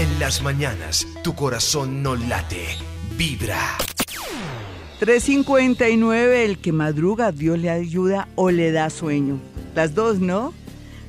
En 0.00 0.18
las 0.18 0.40
mañanas, 0.40 1.06
tu 1.22 1.34
corazón 1.34 2.02
no 2.02 2.16
late, 2.16 2.64
vibra. 3.18 3.76
359, 4.98 6.46
el 6.46 6.58
que 6.58 6.72
madruga, 6.72 7.32
Dios 7.32 7.58
le 7.58 7.68
ayuda 7.68 8.26
o 8.34 8.50
le 8.50 8.72
da 8.72 8.88
sueño. 8.88 9.38
Las 9.74 9.94
dos, 9.94 10.18
¿no? 10.18 10.54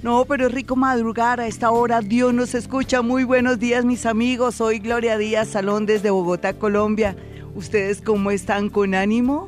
No, 0.04 0.26
pero 0.26 0.48
es 0.48 0.54
rico 0.54 0.76
madrugar 0.76 1.40
a 1.40 1.48
esta 1.48 1.72
hora. 1.72 2.02
Dios 2.02 2.34
nos 2.34 2.54
escucha. 2.54 3.02
Muy 3.02 3.24
buenos 3.24 3.60
días, 3.60 3.86
mis 3.86 4.06
amigos. 4.06 4.56
Soy 4.56 4.80
Gloria 4.80 5.18
Díaz 5.18 5.48
Salón 5.48 5.86
desde 5.86 6.10
Bogotá, 6.10 6.56
Colombia. 6.56 7.16
¿Ustedes 7.56 8.02
cómo 8.02 8.30
están 8.30 8.70
con 8.70 8.94
ánimo? 8.94 9.48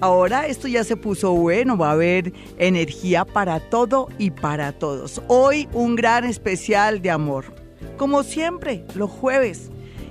Ahora 0.00 0.46
esto 0.46 0.68
ya 0.68 0.84
se 0.84 0.96
puso 0.96 1.32
bueno, 1.32 1.76
va 1.76 1.88
a 1.88 1.94
haber 1.94 2.32
energía 2.56 3.24
para 3.24 3.58
todo 3.58 4.10
y 4.16 4.30
para 4.30 4.70
todos. 4.70 5.22
Hoy 5.26 5.68
un 5.72 5.96
gran 5.96 6.24
especial 6.24 7.02
de 7.02 7.10
amor, 7.10 7.65
como 7.96 8.22
siempre, 8.22 8.84
los 8.94 9.10
jueves. 9.10 9.70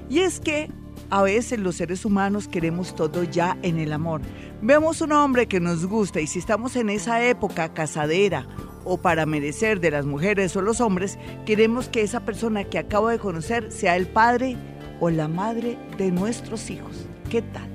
Y 0.09 0.20
es 0.20 0.39
que 0.39 0.70
a 1.09 1.21
veces 1.23 1.59
los 1.59 1.76
seres 1.76 2.05
humanos 2.05 2.48
queremos 2.48 2.95
todo 2.95 3.23
ya 3.23 3.57
en 3.62 3.80
el 3.80 3.93
amor. 3.93 4.21
Vemos 4.62 5.02
un 5.02 5.12
hombre 5.12 5.48
que 5.48 5.59
nos 5.59 5.85
gusta 5.85 6.21
y 6.21 6.27
si 6.27 6.40
estamos 6.40 6.76
en 6.76 6.90
esa 6.90 7.23
época 7.23 7.73
casadera 7.73 8.48
o 8.84 8.98
para 8.98 9.26
merecer 9.26 9.79
de 9.79 9.91
las 9.91 10.05
mujeres 10.05 10.55
o 10.55 10.62
los 10.62 10.81
hombres, 10.81 11.17
queremos 11.45 11.90
que 11.90 12.02
esa 12.02 12.21
persona 12.21 12.63
que 12.63 12.79
acabo 12.79 13.09
de 13.09 13.20
conocer 13.20 13.71
sea 13.71 13.95
el 13.95 14.07
padre 14.07 14.57
o 14.99 15.09
la 15.09 15.27
madre 15.27 15.77
de 15.98 16.12
nuestros 16.12 16.70
hijos. 16.70 17.07
¿Qué 17.29 17.41
tal? 17.41 17.70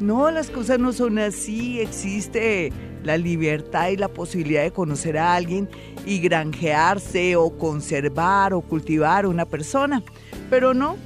No, 0.00 0.30
las 0.30 0.50
cosas 0.50 0.78
no 0.78 0.92
son 0.92 1.18
así. 1.18 1.80
Existe 1.80 2.72
la 3.02 3.16
libertad 3.16 3.88
y 3.90 3.96
la 3.96 4.08
posibilidad 4.08 4.62
de 4.62 4.70
conocer 4.70 5.18
a 5.18 5.34
alguien 5.34 5.68
y 6.06 6.20
granjearse 6.20 7.36
o 7.36 7.56
conservar 7.56 8.54
o 8.54 8.60
cultivar 8.60 9.26
una 9.26 9.44
persona. 9.44 10.02
Pero 10.50 10.74
no, 10.74 10.96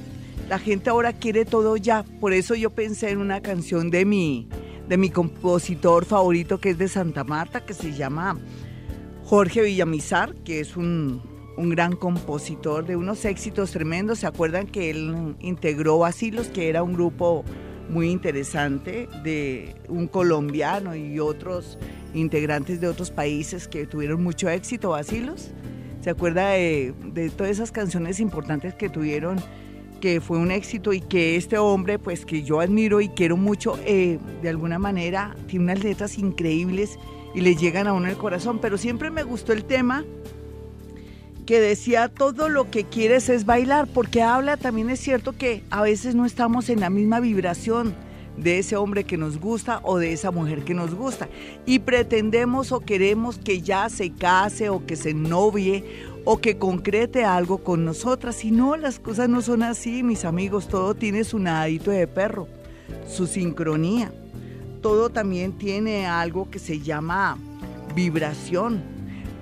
la 0.49 0.59
gente 0.59 0.89
ahora 0.89 1.13
quiere 1.13 1.45
todo 1.45 1.77
ya. 1.77 2.03
Por 2.19 2.33
eso 2.33 2.55
yo 2.55 2.69
pensé 2.69 3.11
en 3.11 3.19
una 3.19 3.41
canción 3.41 3.89
de 3.89 4.05
mi, 4.05 4.47
de 4.87 4.97
mi 4.97 5.09
compositor 5.09 6.05
favorito 6.05 6.59
que 6.59 6.71
es 6.71 6.77
de 6.77 6.87
Santa 6.87 7.23
Marta, 7.23 7.65
que 7.65 7.73
se 7.73 7.93
llama 7.93 8.37
Jorge 9.23 9.61
Villamizar, 9.61 10.33
que 10.43 10.59
es 10.59 10.75
un, 10.75 11.21
un 11.57 11.69
gran 11.69 11.95
compositor 11.95 12.85
de 12.85 12.95
unos 12.95 13.25
éxitos 13.25 13.71
tremendos. 13.71 14.19
¿Se 14.19 14.27
acuerdan 14.27 14.67
que 14.67 14.89
él 14.89 15.35
integró 15.39 16.05
Asilos, 16.05 16.47
que 16.47 16.69
era 16.69 16.83
un 16.83 16.93
grupo 16.93 17.43
muy 17.93 18.09
interesante 18.09 19.07
de 19.23 19.75
un 19.87 20.07
colombiano 20.07 20.95
y 20.95 21.19
otros 21.19 21.77
integrantes 22.13 22.81
de 22.81 22.87
otros 22.87 23.11
países 23.11 23.67
que 23.67 23.85
tuvieron 23.85 24.23
mucho 24.23 24.49
éxito, 24.49 24.95
Asilos? 24.95 25.51
¿Se 26.01 26.09
acuerda 26.09 26.49
de, 26.49 26.93
de 27.05 27.29
todas 27.29 27.51
esas 27.51 27.71
canciones 27.71 28.19
importantes 28.19 28.73
que 28.73 28.89
tuvieron? 28.89 29.39
que 30.03 30.19
fue 30.19 30.37
un 30.37 30.51
éxito 30.51 30.91
y 30.91 30.99
que 30.99 31.37
este 31.37 31.57
hombre, 31.57 31.97
pues 31.97 32.25
que 32.25 32.43
yo 32.43 32.59
admiro 32.59 32.99
y 32.99 33.07
quiero 33.07 33.37
mucho, 33.37 33.79
eh, 33.85 34.19
de 34.41 34.49
alguna 34.49 34.77
manera 34.77 35.33
tiene 35.47 35.63
unas 35.63 35.81
letras 35.81 36.17
increíbles 36.17 36.99
y 37.33 37.39
le 37.39 37.55
llegan 37.55 37.87
a 37.87 37.93
uno 37.93 38.09
el 38.09 38.17
corazón, 38.17 38.59
pero 38.59 38.77
siempre 38.77 39.11
me 39.11 39.23
gustó 39.23 39.53
el 39.53 39.63
tema 39.63 40.03
que 41.45 41.59
decía 41.59 42.09
todo 42.09 42.49
lo 42.49 42.69
que 42.71 42.85
quieres 42.85 43.29
es 43.29 43.45
bailar, 43.45 43.87
porque 43.87 44.21
habla 44.21 44.57
también 44.57 44.89
es 44.89 44.99
cierto 44.99 45.33
que 45.37 45.63
a 45.69 45.81
veces 45.81 46.15
no 46.15 46.25
estamos 46.25 46.69
en 46.69 46.79
la 46.79 46.89
misma 46.89 47.19
vibración 47.19 47.95
de 48.37 48.59
ese 48.59 48.75
hombre 48.75 49.03
que 49.03 49.17
nos 49.17 49.39
gusta 49.39 49.79
o 49.83 49.99
de 49.99 50.13
esa 50.13 50.31
mujer 50.31 50.63
que 50.63 50.73
nos 50.73 50.95
gusta 50.95 51.29
y 51.65 51.79
pretendemos 51.79 52.71
o 52.71 52.79
queremos 52.79 53.37
que 53.37 53.61
ya 53.61 53.89
se 53.89 54.11
case 54.11 54.69
o 54.69 54.85
que 54.85 54.95
se 54.95 55.13
novie 55.13 55.83
o 56.25 56.39
que 56.39 56.57
concrete 56.57 57.25
algo 57.25 57.59
con 57.59 57.85
nosotras. 57.85 58.43
Y 58.43 58.51
no, 58.51 58.77
las 58.77 58.99
cosas 58.99 59.29
no 59.29 59.41
son 59.41 59.61
así, 59.61 60.03
mis 60.03 60.25
amigos, 60.25 60.67
todo 60.67 60.95
tiene 60.95 61.23
su 61.23 61.37
nadito 61.37 61.91
de 61.91 62.07
perro, 62.07 62.47
su 63.07 63.27
sincronía. 63.27 64.11
Todo 64.81 65.09
también 65.09 65.53
tiene 65.53 66.07
algo 66.07 66.49
que 66.49 66.59
se 66.59 66.79
llama 66.79 67.37
vibración 67.95 68.92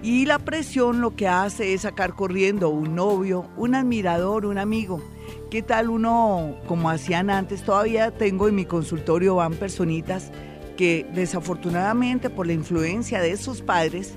y 0.03 0.25
la 0.25 0.39
presión 0.39 0.99
lo 1.01 1.15
que 1.15 1.27
hace 1.27 1.73
es 1.73 1.81
sacar 1.81 2.15
corriendo 2.15 2.69
un 2.69 2.95
novio, 2.95 3.45
un 3.57 3.75
admirador, 3.75 4.45
un 4.45 4.57
amigo. 4.57 5.01
¿Qué 5.49 5.61
tal 5.61 5.89
uno, 5.89 6.55
como 6.67 6.89
hacían 6.89 7.29
antes? 7.29 7.63
Todavía 7.63 8.11
tengo 8.11 8.47
en 8.47 8.55
mi 8.55 8.65
consultorio, 8.65 9.35
van 9.35 9.53
personitas 9.53 10.31
que 10.75 11.05
desafortunadamente 11.13 12.29
por 12.29 12.47
la 12.47 12.53
influencia 12.53 13.21
de 13.21 13.37
sus 13.37 13.61
padres, 13.61 14.15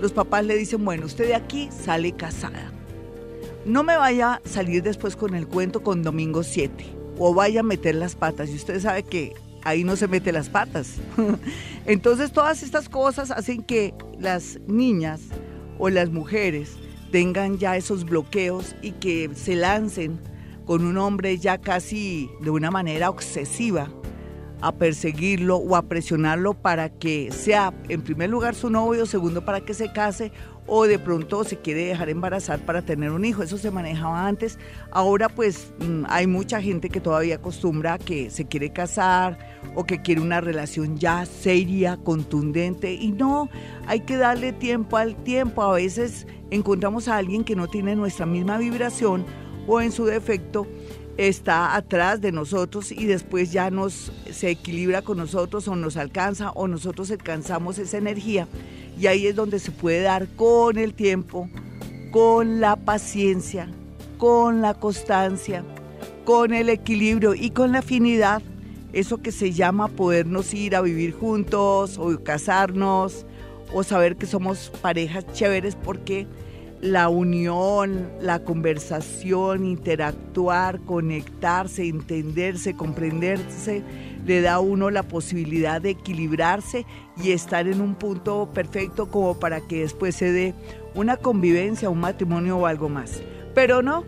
los 0.00 0.12
papás 0.12 0.44
le 0.44 0.56
dicen, 0.56 0.84
bueno, 0.84 1.06
usted 1.06 1.26
de 1.26 1.34
aquí 1.34 1.68
sale 1.70 2.12
casada. 2.12 2.72
No 3.66 3.82
me 3.82 3.98
vaya 3.98 4.34
a 4.34 4.48
salir 4.48 4.82
después 4.82 5.16
con 5.16 5.34
el 5.34 5.46
cuento 5.46 5.82
con 5.82 6.02
domingo 6.02 6.42
7 6.42 7.00
o 7.18 7.34
vaya 7.34 7.60
a 7.60 7.64
meter 7.64 7.94
las 7.94 8.14
patas. 8.14 8.48
Y 8.48 8.54
usted 8.54 8.80
sabe 8.80 9.02
que 9.02 9.34
ahí 9.64 9.84
no 9.84 9.96
se 9.96 10.08
mete 10.08 10.32
las 10.32 10.48
patas. 10.48 10.96
Entonces 11.86 12.32
todas 12.32 12.62
estas 12.62 12.88
cosas 12.88 13.30
hacen 13.30 13.62
que 13.62 13.94
las 14.18 14.58
niñas 14.66 15.20
o 15.78 15.88
las 15.88 16.10
mujeres 16.10 16.76
tengan 17.10 17.58
ya 17.58 17.76
esos 17.76 18.04
bloqueos 18.04 18.76
y 18.82 18.92
que 18.92 19.30
se 19.34 19.56
lancen 19.56 20.20
con 20.64 20.84
un 20.84 20.98
hombre 20.98 21.38
ya 21.38 21.58
casi 21.58 22.30
de 22.40 22.50
una 22.50 22.70
manera 22.70 23.10
obsesiva 23.10 23.90
a 24.60 24.72
perseguirlo 24.72 25.56
o 25.56 25.74
a 25.74 25.82
presionarlo 25.82 26.54
para 26.54 26.90
que 26.90 27.32
sea 27.32 27.72
en 27.88 28.02
primer 28.02 28.30
lugar 28.30 28.54
su 28.54 28.70
novio, 28.70 29.06
segundo 29.06 29.44
para 29.44 29.60
que 29.60 29.74
se 29.74 29.92
case 29.92 30.32
o 30.66 30.84
de 30.86 30.98
pronto 30.98 31.44
se 31.44 31.58
quiere 31.58 31.86
dejar 31.86 32.08
embarazar 32.08 32.60
para 32.60 32.82
tener 32.82 33.10
un 33.10 33.24
hijo. 33.24 33.42
Eso 33.42 33.58
se 33.58 33.70
manejaba 33.70 34.26
antes. 34.26 34.58
Ahora 34.90 35.28
pues 35.28 35.72
mm, 35.80 36.04
hay 36.08 36.26
mucha 36.26 36.60
gente 36.60 36.88
que 36.88 37.00
todavía 37.00 37.36
acostumbra 37.36 37.98
que 37.98 38.30
se 38.30 38.46
quiere 38.46 38.72
casar 38.72 39.38
o 39.74 39.84
que 39.84 40.00
quiere 40.02 40.20
una 40.20 40.40
relación 40.40 40.96
ya 40.96 41.26
seria, 41.26 41.96
contundente. 41.96 42.92
Y 42.94 43.12
no, 43.12 43.48
hay 43.86 44.00
que 44.00 44.16
darle 44.16 44.52
tiempo 44.52 44.96
al 44.96 45.16
tiempo. 45.16 45.62
A 45.62 45.74
veces 45.74 46.26
encontramos 46.50 47.08
a 47.08 47.16
alguien 47.16 47.44
que 47.44 47.56
no 47.56 47.68
tiene 47.68 47.96
nuestra 47.96 48.26
misma 48.26 48.58
vibración 48.58 49.26
o 49.66 49.80
en 49.80 49.92
su 49.92 50.04
defecto 50.04 50.66
está 51.16 51.76
atrás 51.76 52.20
de 52.20 52.32
nosotros 52.32 52.92
y 52.92 53.04
después 53.04 53.52
ya 53.52 53.70
nos 53.70 54.10
se 54.30 54.50
equilibra 54.50 55.02
con 55.02 55.18
nosotros 55.18 55.68
o 55.68 55.76
nos 55.76 55.96
alcanza 55.96 56.50
o 56.52 56.66
nosotros 56.66 57.10
alcanzamos 57.10 57.78
esa 57.78 57.98
energía 57.98 58.48
y 59.00 59.06
ahí 59.06 59.26
es 59.26 59.34
donde 59.34 59.58
se 59.58 59.70
puede 59.70 60.02
dar 60.02 60.28
con 60.36 60.76
el 60.76 60.92
tiempo, 60.92 61.48
con 62.10 62.60
la 62.60 62.76
paciencia, 62.76 63.66
con 64.18 64.60
la 64.60 64.74
constancia, 64.74 65.64
con 66.26 66.52
el 66.52 66.68
equilibrio 66.68 67.34
y 67.34 67.48
con 67.50 67.72
la 67.72 67.78
afinidad, 67.78 68.42
eso 68.92 69.22
que 69.22 69.32
se 69.32 69.52
llama 69.52 69.88
podernos 69.88 70.52
ir 70.52 70.76
a 70.76 70.82
vivir 70.82 71.14
juntos 71.14 71.96
o 71.96 72.22
casarnos 72.22 73.24
o 73.72 73.82
saber 73.84 74.16
que 74.16 74.26
somos 74.26 74.70
parejas 74.82 75.24
chéveres 75.32 75.76
porque 75.76 76.26
la 76.82 77.08
unión, 77.08 78.10
la 78.20 78.40
conversación, 78.40 79.64
interactuar, 79.64 80.78
conectarse, 80.80 81.88
entenderse, 81.88 82.74
comprenderse, 82.74 83.82
le 84.26 84.40
da 84.40 84.54
a 84.54 84.60
uno 84.60 84.90
la 84.90 85.02
posibilidad 85.02 85.80
de 85.80 85.90
equilibrarse 85.90 86.86
y 87.22 87.32
estar 87.32 87.66
en 87.66 87.80
un 87.80 87.94
punto 87.94 88.50
perfecto 88.52 89.08
como 89.08 89.38
para 89.38 89.60
que 89.60 89.80
después 89.80 90.16
se 90.16 90.32
dé 90.32 90.54
una 90.94 91.16
convivencia, 91.16 91.90
un 91.90 92.00
matrimonio 92.00 92.58
o 92.58 92.66
algo 92.66 92.88
más. 92.88 93.22
Pero 93.54 93.82
no. 93.82 94.04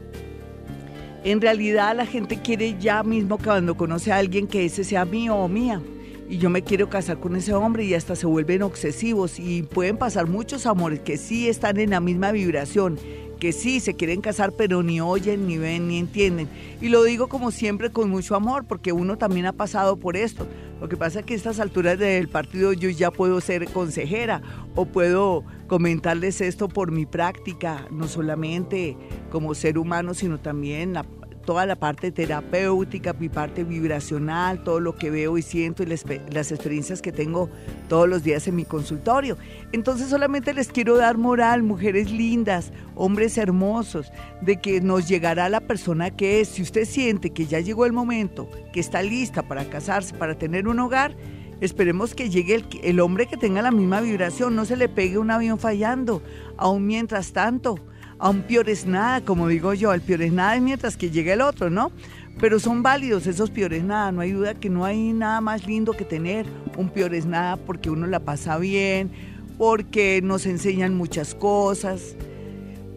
En 1.24 1.40
realidad 1.40 1.96
la 1.96 2.06
gente 2.06 2.40
quiere 2.40 2.76
ya 2.80 3.02
mismo 3.02 3.38
cuando 3.38 3.76
conoce 3.76 4.12
a 4.12 4.16
alguien 4.16 4.48
que 4.48 4.64
ese 4.64 4.84
sea 4.84 5.04
mío 5.04 5.36
o 5.36 5.48
mía. 5.48 5.80
Y 6.28 6.38
yo 6.38 6.50
me 6.50 6.62
quiero 6.62 6.88
casar 6.88 7.20
con 7.20 7.36
ese 7.36 7.52
hombre 7.52 7.84
y 7.84 7.94
hasta 7.94 8.16
se 8.16 8.26
vuelven 8.26 8.62
obsesivos 8.62 9.38
y 9.38 9.62
pueden 9.62 9.98
pasar 9.98 10.26
muchos 10.26 10.66
amores 10.66 11.00
que 11.00 11.16
sí 11.18 11.48
están 11.48 11.78
en 11.78 11.90
la 11.90 12.00
misma 12.00 12.32
vibración 12.32 12.98
que 13.42 13.52
sí 13.52 13.80
se 13.80 13.94
quieren 13.94 14.20
casar, 14.20 14.52
pero 14.52 14.84
ni 14.84 15.00
oyen, 15.00 15.48
ni 15.48 15.58
ven, 15.58 15.88
ni 15.88 15.98
entienden. 15.98 16.48
Y 16.80 16.90
lo 16.90 17.02
digo 17.02 17.26
como 17.26 17.50
siempre 17.50 17.90
con 17.90 18.08
mucho 18.08 18.36
amor, 18.36 18.66
porque 18.68 18.92
uno 18.92 19.18
también 19.18 19.46
ha 19.46 19.52
pasado 19.52 19.96
por 19.96 20.16
esto. 20.16 20.46
Lo 20.80 20.88
que 20.88 20.96
pasa 20.96 21.18
es 21.18 21.26
que 21.26 21.34
a 21.34 21.36
estas 21.38 21.58
alturas 21.58 21.98
del 21.98 22.28
partido 22.28 22.72
yo 22.72 22.88
ya 22.88 23.10
puedo 23.10 23.40
ser 23.40 23.68
consejera 23.72 24.42
o 24.76 24.84
puedo 24.84 25.42
comentarles 25.66 26.40
esto 26.40 26.68
por 26.68 26.92
mi 26.92 27.04
práctica, 27.04 27.88
no 27.90 28.06
solamente 28.06 28.96
como 29.32 29.56
ser 29.56 29.76
humano, 29.76 30.14
sino 30.14 30.38
también 30.38 30.92
la, 30.92 31.04
toda 31.42 31.66
la 31.66 31.76
parte 31.76 32.10
terapéutica, 32.10 33.12
mi 33.12 33.28
parte 33.28 33.64
vibracional, 33.64 34.62
todo 34.62 34.80
lo 34.80 34.96
que 34.96 35.10
veo 35.10 35.36
y 35.36 35.42
siento 35.42 35.82
y 35.82 35.86
las 35.86 36.52
experiencias 36.52 37.02
que 37.02 37.12
tengo 37.12 37.50
todos 37.88 38.08
los 38.08 38.22
días 38.22 38.46
en 38.48 38.56
mi 38.56 38.64
consultorio. 38.64 39.36
Entonces 39.72 40.08
solamente 40.08 40.54
les 40.54 40.68
quiero 40.68 40.96
dar 40.96 41.18
moral, 41.18 41.62
mujeres 41.62 42.10
lindas, 42.10 42.72
hombres 42.94 43.36
hermosos, 43.38 44.12
de 44.40 44.60
que 44.60 44.80
nos 44.80 45.08
llegará 45.08 45.48
la 45.48 45.60
persona 45.60 46.10
que 46.10 46.40
es. 46.40 46.48
Si 46.48 46.62
usted 46.62 46.84
siente 46.84 47.30
que 47.30 47.46
ya 47.46 47.60
llegó 47.60 47.86
el 47.86 47.92
momento, 47.92 48.48
que 48.72 48.80
está 48.80 49.02
lista 49.02 49.42
para 49.42 49.64
casarse, 49.64 50.14
para 50.14 50.38
tener 50.38 50.68
un 50.68 50.78
hogar, 50.78 51.16
esperemos 51.60 52.14
que 52.14 52.30
llegue 52.30 52.54
el, 52.54 52.66
el 52.82 53.00
hombre 53.00 53.26
que 53.26 53.36
tenga 53.36 53.62
la 53.62 53.70
misma 53.70 54.00
vibración, 54.00 54.56
no 54.56 54.64
se 54.64 54.76
le 54.76 54.88
pegue 54.88 55.18
un 55.18 55.30
avión 55.30 55.58
fallando. 55.58 56.22
Aún 56.56 56.86
mientras 56.86 57.32
tanto, 57.32 57.76
a 58.22 58.30
un 58.30 58.42
peor 58.42 58.70
es 58.70 58.86
nada, 58.86 59.20
como 59.20 59.48
digo 59.48 59.74
yo, 59.74 59.92
el 59.92 60.00
peor 60.00 60.22
es 60.22 60.32
nada 60.32 60.54
es 60.54 60.62
mientras 60.62 60.96
que 60.96 61.10
llegue 61.10 61.32
el 61.32 61.40
otro, 61.40 61.70
¿no? 61.70 61.90
Pero 62.38 62.60
son 62.60 62.80
válidos 62.80 63.26
esos 63.26 63.50
peores 63.50 63.82
nada, 63.82 64.12
no 64.12 64.20
hay 64.20 64.30
duda 64.30 64.54
que 64.54 64.70
no 64.70 64.84
hay 64.84 65.12
nada 65.12 65.40
más 65.40 65.66
lindo 65.66 65.92
que 65.92 66.04
tener 66.04 66.46
un 66.76 66.88
peores 66.88 67.26
nada 67.26 67.56
porque 67.56 67.90
uno 67.90 68.06
la 68.06 68.20
pasa 68.20 68.58
bien, 68.58 69.10
porque 69.58 70.20
nos 70.22 70.46
enseñan 70.46 70.94
muchas 70.94 71.34
cosas, 71.34 72.14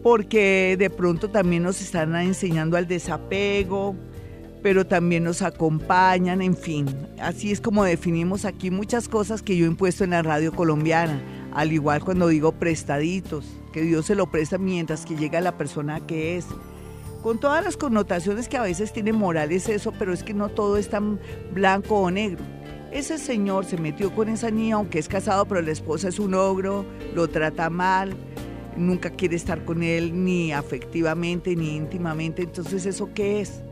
porque 0.04 0.76
de 0.78 0.90
pronto 0.90 1.28
también 1.28 1.64
nos 1.64 1.82
están 1.82 2.14
enseñando 2.14 2.76
al 2.76 2.86
desapego, 2.86 3.96
pero 4.66 4.84
también 4.84 5.22
nos 5.22 5.42
acompañan, 5.42 6.42
en 6.42 6.56
fin. 6.56 6.86
Así 7.20 7.52
es 7.52 7.60
como 7.60 7.84
definimos 7.84 8.44
aquí 8.44 8.72
muchas 8.72 9.08
cosas 9.08 9.40
que 9.40 9.56
yo 9.56 9.64
he 9.64 9.68
impuesto 9.68 10.02
en 10.02 10.10
la 10.10 10.22
radio 10.22 10.52
colombiana, 10.52 11.22
al 11.54 11.72
igual 11.72 12.02
cuando 12.02 12.26
digo 12.26 12.50
prestaditos, 12.50 13.46
que 13.72 13.82
Dios 13.82 14.06
se 14.06 14.16
lo 14.16 14.28
presta 14.28 14.58
mientras 14.58 15.06
que 15.06 15.14
llega 15.14 15.40
la 15.40 15.56
persona 15.56 16.04
que 16.04 16.36
es. 16.36 16.46
Con 17.22 17.38
todas 17.38 17.64
las 17.64 17.76
connotaciones 17.76 18.48
que 18.48 18.56
a 18.56 18.62
veces 18.62 18.92
tiene 18.92 19.12
morales 19.12 19.68
eso, 19.68 19.92
pero 19.96 20.12
es 20.12 20.24
que 20.24 20.34
no 20.34 20.48
todo 20.48 20.78
es 20.78 20.90
tan 20.90 21.20
blanco 21.54 22.00
o 22.00 22.10
negro. 22.10 22.42
Ese 22.90 23.18
señor 23.18 23.66
se 23.66 23.76
metió 23.76 24.12
con 24.16 24.28
esa 24.28 24.50
niña, 24.50 24.74
aunque 24.74 24.98
es 24.98 25.06
casado, 25.06 25.46
pero 25.46 25.62
la 25.62 25.70
esposa 25.70 26.08
es 26.08 26.18
un 26.18 26.34
ogro, 26.34 26.84
lo 27.14 27.28
trata 27.28 27.70
mal, 27.70 28.16
nunca 28.76 29.10
quiere 29.10 29.36
estar 29.36 29.64
con 29.64 29.84
él 29.84 30.24
ni 30.24 30.50
afectivamente 30.50 31.54
ni 31.54 31.76
íntimamente. 31.76 32.42
Entonces, 32.42 32.84
¿eso 32.84 33.10
qué 33.14 33.42
es? 33.42 33.62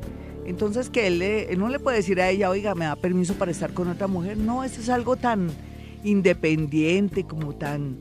Entonces, 0.47 0.91
que 0.91 1.07
él, 1.07 1.59
no 1.59 1.69
le 1.69 1.79
puede 1.79 1.99
decir 1.99 2.21
a 2.21 2.29
ella, 2.29 2.51
oiga, 2.51 2.75
me 2.75 2.85
da 2.85 2.97
permiso 2.97 3.35
para 3.35 3.51
estar 3.51 3.73
con 3.73 3.89
otra 3.89 4.07
mujer. 4.07 4.37
No, 4.37 4.65
eso 4.65 4.81
es 4.81 4.89
algo 4.89 5.17
tan 5.17 5.51
independiente, 6.03 7.25
como 7.25 7.55
tan, 7.55 7.97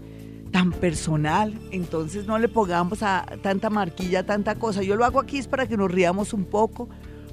tan 0.52 0.72
personal. 0.72 1.60
Entonces, 1.72 2.26
no 2.26 2.38
le 2.38 2.50
pongamos 2.50 3.02
a 3.04 3.26
tanta 3.42 3.70
marquilla, 3.70 4.26
tanta 4.26 4.56
cosa. 4.56 4.84
Yo 4.84 4.96
lo 4.96 5.06
hago 5.06 5.20
aquí 5.20 5.38
es 5.38 5.48
para 5.48 5.68
que 5.68 5.78
nos 5.78 5.92
riamos 5.92 6.34
un 6.34 6.46
poco, 6.46 6.90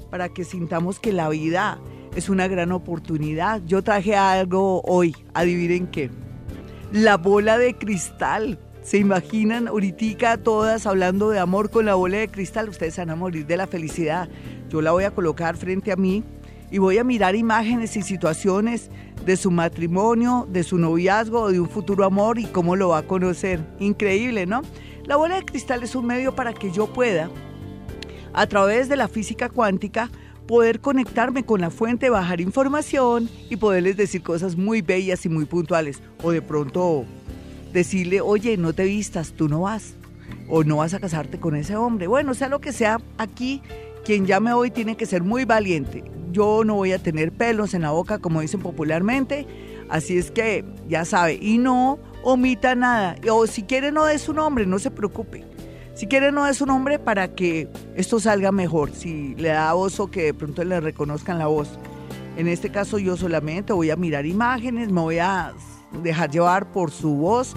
para 0.09 0.29
que 0.29 0.43
sintamos 0.43 0.99
que 0.99 1.11
la 1.11 1.29
vida 1.29 1.79
es 2.15 2.29
una 2.29 2.47
gran 2.47 2.71
oportunidad. 2.71 3.61
Yo 3.65 3.83
traje 3.83 4.15
algo 4.15 4.81
hoy, 4.83 5.15
adivinen 5.33 5.87
qué. 5.87 6.09
La 6.91 7.17
bola 7.17 7.57
de 7.57 7.75
cristal. 7.75 8.59
¿Se 8.83 8.97
imaginan 8.97 9.67
ahorita 9.67 10.37
todas 10.37 10.87
hablando 10.87 11.29
de 11.29 11.37
amor 11.37 11.69
con 11.69 11.85
la 11.85 11.93
bola 11.93 12.17
de 12.17 12.29
cristal? 12.29 12.67
Ustedes 12.67 12.97
van 12.97 13.11
a 13.11 13.15
morir 13.15 13.45
de 13.45 13.55
la 13.55 13.67
felicidad. 13.67 14.27
Yo 14.71 14.81
la 14.81 14.93
voy 14.93 15.03
a 15.03 15.11
colocar 15.11 15.57
frente 15.57 15.91
a 15.91 15.97
mí 15.97 16.23
y 16.71 16.77
voy 16.77 16.97
a 16.97 17.03
mirar 17.03 17.35
imágenes 17.35 17.97
y 17.97 18.01
situaciones 18.01 18.89
de 19.25 19.35
su 19.35 19.51
matrimonio, 19.51 20.47
de 20.49 20.63
su 20.63 20.77
noviazgo, 20.77 21.51
de 21.51 21.59
un 21.59 21.69
futuro 21.69 22.05
amor 22.05 22.39
y 22.39 22.45
cómo 22.45 22.77
lo 22.77 22.87
va 22.89 22.99
a 22.99 23.03
conocer. 23.03 23.59
Increíble, 23.79 24.45
¿no? 24.45 24.61
La 25.03 25.17
bola 25.17 25.35
de 25.35 25.43
cristal 25.43 25.83
es 25.83 25.93
un 25.93 26.05
medio 26.05 26.35
para 26.35 26.53
que 26.53 26.71
yo 26.71 26.87
pueda, 26.87 27.29
a 28.31 28.47
través 28.47 28.87
de 28.87 28.95
la 28.95 29.09
física 29.09 29.49
cuántica, 29.49 30.09
poder 30.47 30.79
conectarme 30.79 31.43
con 31.43 31.59
la 31.59 31.69
fuente, 31.69 32.09
bajar 32.09 32.39
información 32.39 33.29
y 33.49 33.57
poderles 33.57 33.97
decir 33.97 34.23
cosas 34.23 34.55
muy 34.55 34.81
bellas 34.81 35.25
y 35.25 35.29
muy 35.29 35.43
puntuales. 35.43 36.01
O 36.23 36.31
de 36.31 36.41
pronto 36.41 37.03
decirle, 37.73 38.21
oye, 38.21 38.55
no 38.55 38.71
te 38.71 38.85
vistas, 38.85 39.33
tú 39.33 39.49
no 39.49 39.61
vas. 39.61 39.95
O 40.47 40.63
no 40.63 40.77
vas 40.77 40.93
a 40.93 40.99
casarte 41.01 41.41
con 41.41 41.57
ese 41.57 41.75
hombre. 41.75 42.07
Bueno, 42.07 42.33
sea 42.33 42.47
lo 42.47 42.61
que 42.61 42.71
sea, 42.71 42.99
aquí 43.17 43.61
quien 44.03 44.25
llame 44.25 44.53
hoy 44.53 44.71
tiene 44.71 44.97
que 44.97 45.05
ser 45.05 45.23
muy 45.23 45.45
valiente. 45.45 46.03
Yo 46.31 46.63
no 46.63 46.75
voy 46.75 46.93
a 46.93 46.99
tener 46.99 47.31
pelos 47.31 47.73
en 47.73 47.81
la 47.81 47.91
boca, 47.91 48.19
como 48.19 48.41
dicen 48.41 48.61
popularmente. 48.61 49.45
Así 49.89 50.17
es 50.17 50.31
que 50.31 50.63
ya 50.87 51.05
sabe. 51.05 51.37
Y 51.41 51.57
no 51.57 51.99
omita 52.23 52.75
nada. 52.75 53.15
O 53.29 53.47
si 53.47 53.63
quiere 53.63 53.91
no 53.91 54.07
es 54.07 54.21
su 54.21 54.33
nombre, 54.33 54.65
no 54.65 54.79
se 54.79 54.91
preocupe. 54.91 55.43
Si 55.93 56.07
quiere 56.07 56.31
no 56.31 56.47
es 56.47 56.57
su 56.57 56.65
nombre 56.65 56.99
para 56.99 57.35
que 57.35 57.67
esto 57.95 58.19
salga 58.19 58.51
mejor. 58.51 58.91
Si 58.91 59.35
le 59.35 59.49
da 59.49 59.73
voz 59.73 59.99
o 59.99 60.09
que 60.09 60.23
de 60.23 60.33
pronto 60.33 60.63
le 60.63 60.79
reconozcan 60.79 61.37
la 61.37 61.47
voz. 61.47 61.69
En 62.37 62.47
este 62.47 62.69
caso 62.69 62.97
yo 62.97 63.17
solamente 63.17 63.73
voy 63.73 63.91
a 63.91 63.97
mirar 63.97 64.25
imágenes, 64.25 64.89
me 64.89 65.01
voy 65.01 65.19
a 65.19 65.53
dejar 66.01 66.31
llevar 66.31 66.71
por 66.71 66.89
su 66.89 67.15
voz 67.15 67.53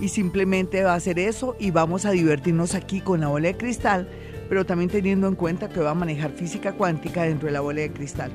y 0.00 0.08
simplemente 0.08 0.82
va 0.82 0.92
a 0.92 0.96
hacer 0.96 1.18
eso 1.18 1.56
y 1.58 1.70
vamos 1.70 2.04
a 2.04 2.10
divertirnos 2.10 2.74
aquí 2.74 3.00
con 3.00 3.20
la 3.20 3.28
bola 3.28 3.48
de 3.48 3.56
cristal, 3.56 4.08
pero 4.48 4.64
también 4.66 4.90
teniendo 4.90 5.28
en 5.28 5.34
cuenta 5.34 5.68
que 5.68 5.80
va 5.80 5.90
a 5.90 5.94
manejar 5.94 6.32
física 6.32 6.72
cuántica 6.72 7.22
dentro 7.22 7.46
de 7.46 7.52
la 7.52 7.60
bola 7.60 7.80
de 7.80 7.92
cristal. 7.92 8.30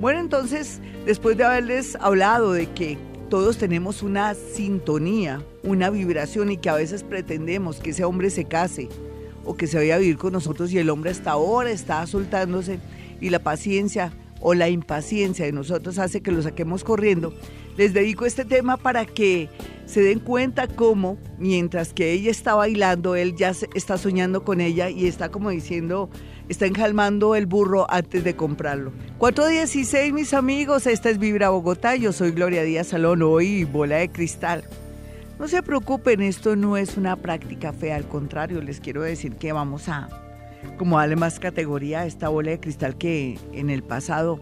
Bueno, 0.00 0.20
entonces, 0.20 0.80
después 1.06 1.36
de 1.36 1.44
haberles 1.44 1.96
hablado 2.00 2.52
de 2.52 2.66
que 2.66 2.98
todos 3.28 3.56
tenemos 3.56 4.02
una 4.02 4.34
sintonía, 4.34 5.42
una 5.62 5.90
vibración 5.90 6.50
y 6.50 6.58
que 6.58 6.68
a 6.68 6.74
veces 6.74 7.02
pretendemos 7.02 7.78
que 7.78 7.90
ese 7.90 8.04
hombre 8.04 8.30
se 8.30 8.44
case 8.44 8.88
o 9.44 9.56
que 9.56 9.66
se 9.66 9.78
vaya 9.78 9.94
a 9.94 9.98
vivir 9.98 10.18
con 10.18 10.32
nosotros 10.32 10.72
y 10.72 10.78
el 10.78 10.90
hombre 10.90 11.10
hasta 11.10 11.30
ahora 11.30 11.70
está 11.70 12.06
soltándose 12.06 12.78
y 13.20 13.30
la 13.30 13.38
paciencia 13.38 14.12
o 14.40 14.54
la 14.54 14.68
impaciencia 14.68 15.46
de 15.46 15.52
nosotros 15.52 15.98
hace 15.98 16.20
que 16.20 16.32
lo 16.32 16.42
saquemos 16.42 16.84
corriendo, 16.84 17.32
les 17.76 17.94
dedico 17.94 18.26
este 18.26 18.44
tema 18.44 18.76
para 18.76 19.06
que 19.06 19.48
se 19.92 20.00
den 20.00 20.20
cuenta 20.20 20.68
cómo 20.68 21.18
mientras 21.36 21.92
que 21.92 22.12
ella 22.12 22.30
está 22.30 22.54
bailando, 22.54 23.14
él 23.14 23.36
ya 23.36 23.52
está 23.74 23.98
soñando 23.98 24.42
con 24.42 24.62
ella 24.62 24.88
y 24.88 25.06
está 25.06 25.28
como 25.28 25.50
diciendo, 25.50 26.08
está 26.48 26.64
enjalmando 26.64 27.34
el 27.34 27.44
burro 27.44 27.86
antes 27.90 28.24
de 28.24 28.34
comprarlo. 28.34 28.90
416 29.18 30.14
mis 30.14 30.32
amigos, 30.32 30.86
esta 30.86 31.10
es 31.10 31.18
Vibra 31.18 31.50
Bogotá, 31.50 31.94
yo 31.94 32.12
soy 32.12 32.30
Gloria 32.30 32.62
Díaz 32.62 32.86
Salón, 32.86 33.20
hoy 33.20 33.64
bola 33.64 33.96
de 33.96 34.08
cristal. 34.08 34.64
No 35.38 35.46
se 35.46 35.62
preocupen, 35.62 36.22
esto 36.22 36.56
no 36.56 36.78
es 36.78 36.96
una 36.96 37.16
práctica 37.16 37.74
fea, 37.74 37.96
al 37.96 38.08
contrario, 38.08 38.62
les 38.62 38.80
quiero 38.80 39.02
decir 39.02 39.34
que 39.34 39.52
vamos 39.52 39.90
a 39.90 40.08
como 40.78 40.96
darle 40.96 41.16
más 41.16 41.38
categoría 41.38 42.00
a 42.00 42.06
esta 42.06 42.30
bola 42.30 42.52
de 42.52 42.60
cristal 42.60 42.96
que 42.96 43.38
en 43.52 43.68
el 43.68 43.82
pasado 43.82 44.40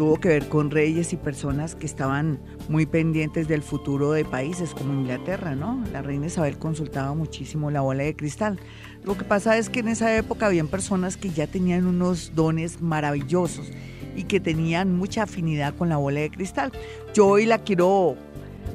tuvo 0.00 0.16
que 0.16 0.28
ver 0.28 0.48
con 0.48 0.70
reyes 0.70 1.12
y 1.12 1.18
personas 1.18 1.74
que 1.74 1.84
estaban 1.84 2.40
muy 2.70 2.86
pendientes 2.86 3.48
del 3.48 3.60
futuro 3.60 4.12
de 4.12 4.24
países 4.24 4.70
como 4.70 4.94
Inglaterra, 4.94 5.54
¿no? 5.54 5.84
La 5.92 6.00
reina 6.00 6.28
Isabel 6.28 6.56
consultaba 6.56 7.12
muchísimo 7.12 7.70
la 7.70 7.82
bola 7.82 8.04
de 8.04 8.16
cristal. 8.16 8.58
Lo 9.04 9.18
que 9.18 9.24
pasa 9.24 9.58
es 9.58 9.68
que 9.68 9.80
en 9.80 9.88
esa 9.88 10.16
época 10.16 10.46
habían 10.46 10.68
personas 10.68 11.18
que 11.18 11.28
ya 11.28 11.46
tenían 11.46 11.86
unos 11.86 12.34
dones 12.34 12.80
maravillosos 12.80 13.72
y 14.16 14.24
que 14.24 14.40
tenían 14.40 14.96
mucha 14.96 15.24
afinidad 15.24 15.74
con 15.74 15.90
la 15.90 15.98
bola 15.98 16.20
de 16.20 16.30
cristal. 16.30 16.72
Yo 17.12 17.26
hoy 17.26 17.44
la 17.44 17.58
quiero 17.58 18.16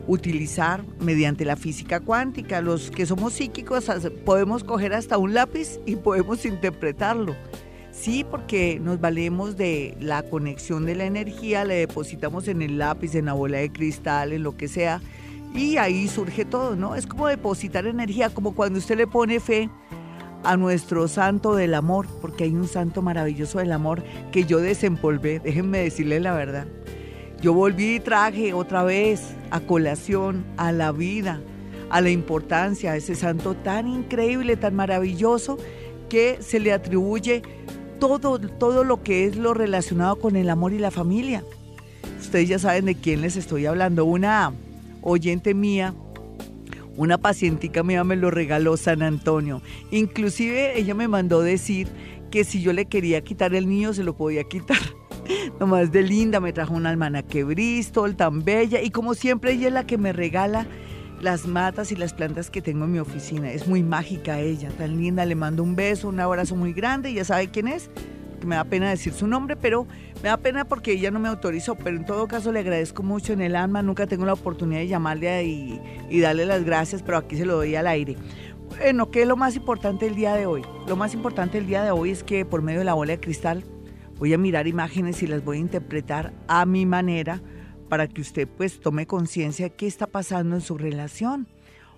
utilizar 0.06 0.84
mediante 1.00 1.44
la 1.44 1.56
física 1.56 2.02
cuántica. 2.02 2.62
Los 2.62 2.92
que 2.92 3.08
somos 3.08 3.34
psíquicos 3.34 3.90
podemos 4.26 4.64
coger 4.64 4.94
hasta 4.94 5.18
un 5.18 5.34
lápiz 5.34 5.80
y 5.88 5.96
podemos 5.96 6.46
interpretarlo. 6.46 7.36
Sí, 7.96 8.26
porque 8.30 8.80
nos 8.80 9.00
valemos 9.00 9.56
de 9.58 9.96
la 10.00 10.22
conexión 10.24 10.86
de 10.86 10.96
la 10.96 11.06
energía, 11.06 11.64
le 11.64 11.76
depositamos 11.76 12.48
en 12.48 12.62
el 12.62 12.78
lápiz, 12.78 13.16
en 13.16 13.26
la 13.26 13.34
bola 13.34 13.58
de 13.60 13.72
cristal, 13.72 14.34
en 14.34 14.44
lo 14.44 14.58
que 14.58 14.68
sea, 14.68 15.02
y 15.56 15.78
ahí 15.78 16.08
surge 16.08 16.44
todo, 16.44 16.76
¿no? 16.76 16.96
Es 16.96 17.08
como 17.08 17.28
depositar 17.28 17.88
energía, 17.88 18.30
como 18.30 18.54
cuando 18.54 18.80
usted 18.80 18.98
le 18.98 19.08
pone 19.08 19.40
fe 19.40 19.70
a 20.44 20.58
nuestro 20.58 21.08
santo 21.08 21.56
del 21.56 21.74
amor, 21.74 22.06
porque 22.22 22.44
hay 22.44 22.54
un 22.54 22.68
santo 22.68 23.02
maravilloso 23.02 23.60
del 23.60 23.72
amor 23.72 24.04
que 24.32 24.44
yo 24.44 24.60
desempolvé, 24.60 25.40
déjenme 25.44 25.80
decirle 25.80 26.20
la 26.20 26.34
verdad. 26.34 26.68
Yo 27.42 27.54
volví 27.54 27.96
y 27.96 28.00
traje 28.02 28.54
otra 28.54 28.84
vez 28.84 29.34
a 29.52 29.62
colación 29.62 30.46
a 30.58 30.72
la 30.72 30.92
vida, 30.92 31.42
a 31.90 32.02
la 32.02 32.10
importancia 32.10 32.92
a 32.92 32.98
ese 32.98 33.16
santo 33.16 33.56
tan 33.56 33.88
increíble, 33.88 34.58
tan 34.58 34.76
maravilloso, 34.76 35.58
que 36.10 36.38
se 36.42 36.60
le 36.60 36.72
atribuye 36.72 37.42
todo, 38.00 38.40
todo 38.40 38.84
lo 38.84 39.04
que 39.04 39.26
es 39.26 39.36
lo 39.36 39.54
relacionado 39.54 40.18
con 40.18 40.36
el 40.36 40.50
amor 40.50 40.74
y 40.74 40.80
la 40.80 40.92
familia. 40.92 41.44
Ustedes 42.20 42.50
ya 42.50 42.60
saben 42.60 42.86
de 42.86 42.96
quién 42.96 43.22
les 43.22 43.36
estoy 43.36 43.66
hablando. 43.66 44.06
Una 44.06 44.54
oyente 45.02 45.54
mía, 45.54 45.94
una 46.98 47.18
pacientica 47.18 47.84
mía 47.84 48.04
me 48.04 48.16
lo 48.16 48.32
regaló 48.32 48.78
San 48.78 49.02
Antonio. 49.02 49.62
Inclusive 49.92 50.78
ella 50.80 50.96
me 50.96 51.08
mandó 51.08 51.42
decir 51.42 51.88
que 52.32 52.44
si 52.44 52.62
yo 52.62 52.74
le 52.74 52.86
quería 52.86 53.22
quitar 53.22 53.54
el 53.54 53.68
niño, 53.68 53.94
se 53.94 54.04
lo 54.04 54.16
podía 54.16 54.44
quitar. 54.44 54.80
Nomás 55.60 55.92
de 55.92 56.04
linda, 56.04 56.40
me 56.40 56.54
trajo 56.54 56.74
una 56.74 56.90
almanaque 56.90 57.44
Bristol 57.44 58.16
tan 58.16 58.44
bella 58.44 58.82
y 58.82 58.90
como 58.92 59.14
siempre 59.14 59.54
ella 59.54 59.68
es 59.68 59.74
la 59.74 59.88
que 59.88 59.98
me 59.98 60.14
regala 60.14 60.68
las 61.22 61.48
matas 61.48 61.92
y 61.92 61.96
las 61.96 62.14
plantas 62.14 62.50
que 62.50 62.62
tengo 62.62 62.86
en 62.86 62.92
mi 62.92 63.00
oficina. 63.00 63.52
Es 63.52 63.68
muy 63.68 63.84
mágica 63.84 64.40
ella, 64.40 64.70
tan 64.70 64.98
linda. 64.98 65.26
Le 65.26 65.36
mando 65.36 65.64
un 65.64 65.76
beso, 65.76 66.10
un 66.10 66.20
abrazo 66.20 66.56
muy 66.56 66.74
grande. 66.74 67.14
Ya 67.14 67.24
sabe 67.24 67.50
quién 67.50 67.68
es. 67.68 67.90
Me 68.46 68.56
da 68.56 68.64
pena 68.64 68.90
decir 68.90 69.14
su 69.14 69.26
nombre, 69.26 69.56
pero 69.56 69.88
me 70.22 70.30
da 70.30 70.38
pena 70.38 70.66
porque 70.66 70.92
ella 70.92 71.10
no 71.10 71.20
me 71.20 71.30
autorizó. 71.30 71.76
Pero 71.76 71.98
en 71.98 72.06
todo 72.06 72.28
caso 72.28 72.52
le 72.52 72.60
agradezco 72.60 73.02
mucho 73.02 73.34
en 73.34 73.42
el 73.42 73.56
alma. 73.56 73.82
Nunca 73.82 74.08
tengo 74.08 74.26
la 74.26 74.34
oportunidad 74.34 74.80
de 74.80 74.88
llamarle 74.88 75.44
y, 75.46 75.82
y 76.10 76.20
darle 76.20 76.46
las 76.46 76.64
gracias, 76.64 77.02
pero 77.02 77.18
aquí 77.18 77.38
se 77.38 77.46
lo 77.46 77.56
doy 77.56 77.76
al 77.76 77.88
aire. 77.88 78.16
Bueno, 78.78 79.10
¿qué 79.10 79.22
es 79.22 79.28
lo 79.28 79.38
más 79.38 79.56
importante 79.56 80.06
el 80.08 80.16
día 80.16 80.36
de 80.36 80.46
hoy? 80.46 80.64
Lo 80.88 80.96
más 80.96 81.14
importante 81.14 81.58
el 81.58 81.68
día 81.68 81.84
de 81.84 81.92
hoy 81.92 82.12
es 82.12 82.24
que 82.24 82.46
por 82.46 82.62
medio 82.62 82.80
de 82.80 82.86
la 82.86 82.94
bola 82.94 83.14
de 83.14 83.20
cristal 83.20 83.64
Voy 84.18 84.34
a 84.34 84.38
mirar 84.38 84.66
imágenes 84.66 85.22
y 85.24 85.28
las 85.28 85.44
voy 85.44 85.58
a 85.58 85.60
interpretar 85.60 86.32
a 86.48 86.66
mi 86.66 86.86
manera 86.86 87.42
para 87.96 88.10
que 88.10 88.20
usted 88.20 88.46
pues 88.46 88.82
tome 88.82 89.08
conciencia 89.08 89.70
qué 89.70 89.88
está 89.88 90.06
pasando 90.06 90.58
en 90.58 90.62
su 90.62 90.78
relación 90.78 91.48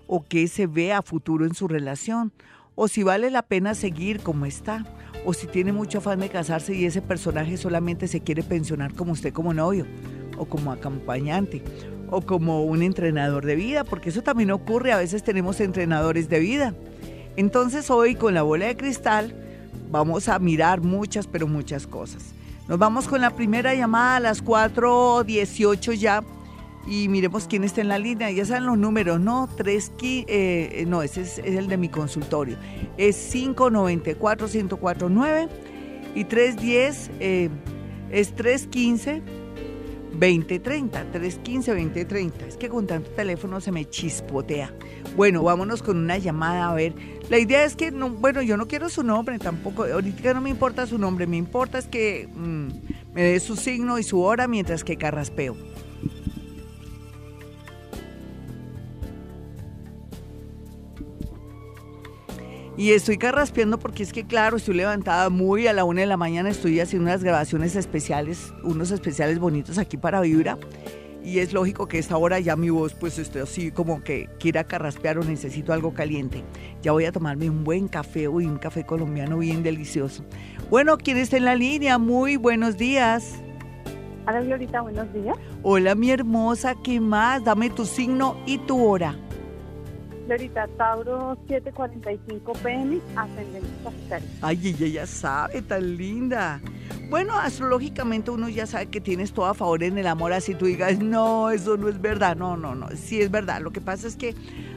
o 0.06 0.24
qué 0.24 0.46
se 0.46 0.68
ve 0.68 0.92
a 0.92 1.02
futuro 1.02 1.44
en 1.44 1.56
su 1.56 1.66
relación 1.66 2.30
o 2.76 2.86
si 2.86 3.02
vale 3.02 3.32
la 3.32 3.42
pena 3.42 3.74
seguir 3.74 4.20
como 4.20 4.46
está, 4.46 4.86
o 5.24 5.34
si 5.34 5.48
tiene 5.48 5.72
mucho 5.72 5.98
afán 5.98 6.20
de 6.20 6.28
casarse 6.28 6.72
y 6.72 6.84
ese 6.84 7.02
personaje 7.02 7.56
solamente 7.56 8.06
se 8.06 8.20
quiere 8.20 8.44
pensionar 8.44 8.94
como 8.94 9.10
usted 9.10 9.32
como 9.32 9.52
novio, 9.52 9.88
o 10.36 10.44
como 10.44 10.70
acompañante, 10.70 11.64
o 12.12 12.20
como 12.20 12.62
un 12.62 12.84
entrenador 12.84 13.44
de 13.44 13.56
vida, 13.56 13.82
porque 13.82 14.10
eso 14.10 14.22
también 14.22 14.52
ocurre, 14.52 14.92
a 14.92 14.98
veces 14.98 15.24
tenemos 15.24 15.58
entrenadores 15.58 16.28
de 16.28 16.38
vida. 16.38 16.74
Entonces 17.34 17.90
hoy 17.90 18.14
con 18.14 18.34
la 18.34 18.42
bola 18.42 18.66
de 18.66 18.76
cristal 18.76 19.34
vamos 19.90 20.28
a 20.28 20.38
mirar 20.38 20.80
muchas, 20.80 21.26
pero 21.26 21.48
muchas 21.48 21.88
cosas. 21.88 22.37
Nos 22.68 22.78
vamos 22.78 23.08
con 23.08 23.20
la 23.22 23.30
primera 23.30 23.74
llamada 23.74 24.16
a 24.16 24.20
las 24.20 24.44
4.18 24.44 25.94
ya 25.94 26.22
y 26.86 27.08
miremos 27.08 27.46
quién 27.48 27.64
está 27.64 27.80
en 27.80 27.88
la 27.88 27.98
línea. 27.98 28.30
Ya 28.30 28.44
saben 28.44 28.66
los 28.66 28.76
números, 28.76 29.18
¿no? 29.20 29.48
3, 29.56 29.92
eh, 30.02 30.84
no, 30.86 31.02
ese 31.02 31.22
es, 31.22 31.38
el 31.38 31.68
de 31.68 31.78
mi 31.78 31.88
consultorio. 31.88 32.58
Es 32.98 33.34
594-1049 33.34 35.48
y 36.14 36.24
310 36.24 37.10
eh, 37.20 37.48
es 38.10 38.34
315. 38.34 39.22
2030, 40.18 41.12
315 41.12 41.70
2030. 41.70 42.46
Es 42.46 42.56
que 42.56 42.68
con 42.68 42.86
tanto 42.86 43.10
teléfono 43.10 43.60
se 43.60 43.72
me 43.72 43.84
chispotea. 43.84 44.72
Bueno, 45.16 45.42
vámonos 45.42 45.82
con 45.82 45.96
una 45.96 46.18
llamada 46.18 46.70
a 46.70 46.74
ver. 46.74 46.94
La 47.30 47.38
idea 47.38 47.64
es 47.64 47.76
que, 47.76 47.90
no, 47.90 48.10
bueno, 48.10 48.42
yo 48.42 48.56
no 48.56 48.66
quiero 48.66 48.88
su 48.88 49.02
nombre 49.02 49.38
tampoco. 49.38 49.84
Ahorita 49.84 50.34
no 50.34 50.40
me 50.40 50.50
importa 50.50 50.86
su 50.86 50.98
nombre, 50.98 51.26
me 51.26 51.36
importa 51.36 51.78
es 51.78 51.86
que 51.86 52.28
mm, 52.34 52.68
me 53.14 53.22
dé 53.22 53.40
su 53.40 53.56
signo 53.56 53.98
y 53.98 54.02
su 54.02 54.20
hora 54.20 54.48
mientras 54.48 54.84
que 54.84 54.96
carraspeo. 54.96 55.56
Y 62.78 62.92
estoy 62.92 63.18
carraspeando 63.18 63.80
porque 63.80 64.04
es 64.04 64.12
que, 64.12 64.24
claro, 64.24 64.56
estoy 64.56 64.76
levantada 64.76 65.30
muy 65.30 65.66
a 65.66 65.72
la 65.72 65.82
una 65.82 66.02
de 66.02 66.06
la 66.06 66.16
mañana, 66.16 66.48
estoy 66.48 66.78
haciendo 66.78 67.08
unas 67.10 67.24
grabaciones 67.24 67.74
especiales, 67.74 68.54
unos 68.62 68.92
especiales 68.92 69.40
bonitos 69.40 69.78
aquí 69.78 69.96
para 69.96 70.20
Vibra. 70.20 70.56
Y 71.24 71.40
es 71.40 71.52
lógico 71.52 71.88
que 71.88 71.96
a 71.96 72.00
esta 72.00 72.16
hora 72.16 72.38
ya 72.38 72.54
mi 72.54 72.70
voz 72.70 72.94
pues 72.94 73.18
esté 73.18 73.40
así 73.40 73.72
como 73.72 74.04
que 74.04 74.28
quiera 74.38 74.62
carraspear 74.62 75.18
o 75.18 75.24
necesito 75.24 75.72
algo 75.72 75.92
caliente. 75.92 76.44
Ya 76.80 76.92
voy 76.92 77.04
a 77.06 77.10
tomarme 77.10 77.50
un 77.50 77.64
buen 77.64 77.88
café, 77.88 78.28
uy, 78.28 78.46
un 78.46 78.58
café 78.58 78.86
colombiano 78.86 79.38
bien 79.38 79.64
delicioso. 79.64 80.24
Bueno, 80.70 80.98
¿quién 80.98 81.16
está 81.16 81.36
en 81.36 81.46
la 81.46 81.56
línea? 81.56 81.98
Muy 81.98 82.36
buenos 82.36 82.76
días. 82.76 83.42
Hola, 84.28 84.40
Glorita, 84.42 84.82
buenos 84.82 85.12
días. 85.12 85.36
Hola, 85.64 85.96
mi 85.96 86.12
hermosa, 86.12 86.76
¿qué 86.84 87.00
más? 87.00 87.42
Dame 87.42 87.70
tu 87.70 87.84
signo 87.84 88.36
y 88.46 88.58
tu 88.58 88.86
hora. 88.86 89.16
Florita, 90.28 90.68
Tauro 90.76 91.38
7:45 91.48 92.52
pm, 92.62 93.00
ascendente 93.16 93.66
Sagitario. 93.82 94.28
Ay, 94.42 94.60
ella 94.62 94.86
ya 94.86 95.06
sabe, 95.06 95.62
tan 95.62 95.96
linda. 95.96 96.60
Bueno, 97.08 97.32
astrológicamente 97.32 98.30
uno 98.30 98.50
ya 98.50 98.66
sabe 98.66 98.88
que 98.88 99.00
tienes 99.00 99.32
todo 99.32 99.46
a 99.46 99.54
favor 99.54 99.82
en 99.82 99.96
el 99.96 100.06
amor, 100.06 100.34
así 100.34 100.54
tú 100.54 100.66
digas, 100.66 100.98
no, 100.98 101.48
eso 101.48 101.78
no 101.78 101.88
es 101.88 101.98
verdad. 101.98 102.36
No, 102.36 102.58
no, 102.58 102.74
no, 102.74 102.88
sí 102.94 103.22
es 103.22 103.30
verdad. 103.30 103.62
Lo 103.62 103.70
que 103.70 103.80
pasa 103.80 104.06
es 104.06 104.16
que 104.16 104.34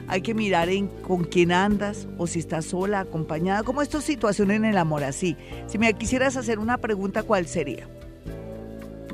hay 0.08 0.22
que 0.22 0.32
mirar 0.32 0.70
en 0.70 0.86
con 0.88 1.24
quién 1.24 1.52
andas 1.52 2.08
o 2.16 2.26
si 2.26 2.38
estás 2.38 2.64
sola, 2.64 3.00
acompañada, 3.00 3.62
como 3.62 3.82
esta 3.82 4.00
situación 4.00 4.52
en 4.52 4.64
el 4.64 4.78
amor, 4.78 5.04
así. 5.04 5.36
Si 5.66 5.76
me 5.76 5.92
quisieras 5.92 6.38
hacer 6.38 6.60
una 6.60 6.78
pregunta, 6.78 7.24
¿cuál 7.24 7.46
sería? 7.46 7.86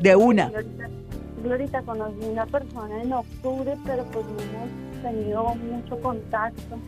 De 0.00 0.14
una. 0.14 0.52
Glorita, 1.42 1.82
conocí 1.82 2.24
una 2.24 2.46
persona 2.46 3.02
en 3.02 3.12
octubre, 3.12 3.76
pero 3.84 4.04
pues 4.06 4.26
no 4.26 4.88
tenido 5.02 5.54
mucho 5.54 6.00
contacto. 6.00 6.78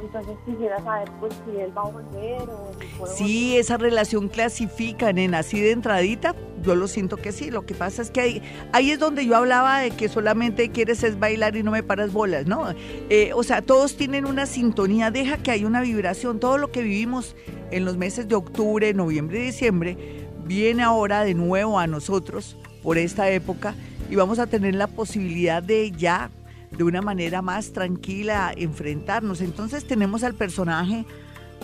Entonces 0.00 0.36
quisiera 0.44 0.82
saber 0.82 1.08
pues 1.20 1.32
si 1.44 1.60
él 1.60 1.72
va 1.76 1.82
a 1.82 1.84
volver 1.84 2.42
o 2.50 3.06
Sí, 3.06 3.56
esa 3.56 3.76
relación 3.76 4.28
clasifica, 4.28 5.12
nena, 5.12 5.38
así 5.38 5.60
de 5.60 5.70
entradita, 5.70 6.34
yo 6.62 6.74
lo 6.74 6.88
siento 6.88 7.16
que 7.16 7.32
sí. 7.32 7.50
Lo 7.50 7.64
que 7.64 7.74
pasa 7.74 8.02
es 8.02 8.10
que 8.10 8.20
ahí, 8.20 8.42
ahí 8.72 8.90
es 8.90 8.98
donde 8.98 9.24
yo 9.24 9.36
hablaba 9.36 9.78
de 9.78 9.92
que 9.92 10.08
solamente 10.08 10.70
quieres 10.70 11.04
es 11.04 11.18
bailar 11.18 11.56
y 11.56 11.62
no 11.62 11.70
me 11.70 11.82
paras 11.82 12.12
bolas, 12.12 12.46
¿no? 12.46 12.66
Eh, 13.08 13.30
o 13.34 13.42
sea, 13.44 13.62
todos 13.62 13.96
tienen 13.96 14.26
una 14.26 14.46
sintonía, 14.46 15.10
deja 15.10 15.38
que 15.38 15.52
haya 15.52 15.66
una 15.66 15.80
vibración. 15.80 16.40
Todo 16.40 16.58
lo 16.58 16.72
que 16.72 16.82
vivimos 16.82 17.36
en 17.70 17.84
los 17.84 17.96
meses 17.96 18.28
de 18.28 18.34
octubre, 18.34 18.92
noviembre 18.94 19.38
y 19.38 19.42
diciembre 19.42 19.96
viene 20.44 20.82
ahora 20.82 21.24
de 21.24 21.34
nuevo 21.34 21.78
a 21.78 21.86
nosotros 21.86 22.58
por 22.84 22.98
esta 22.98 23.28
época 23.30 23.74
y 24.08 24.14
vamos 24.14 24.38
a 24.38 24.46
tener 24.46 24.76
la 24.76 24.86
posibilidad 24.86 25.60
de 25.60 25.90
ya 25.90 26.30
de 26.70 26.84
una 26.84 27.02
manera 27.02 27.42
más 27.42 27.72
tranquila 27.72 28.52
enfrentarnos. 28.56 29.40
Entonces 29.40 29.86
tenemos 29.86 30.22
al 30.22 30.34
personaje 30.34 31.06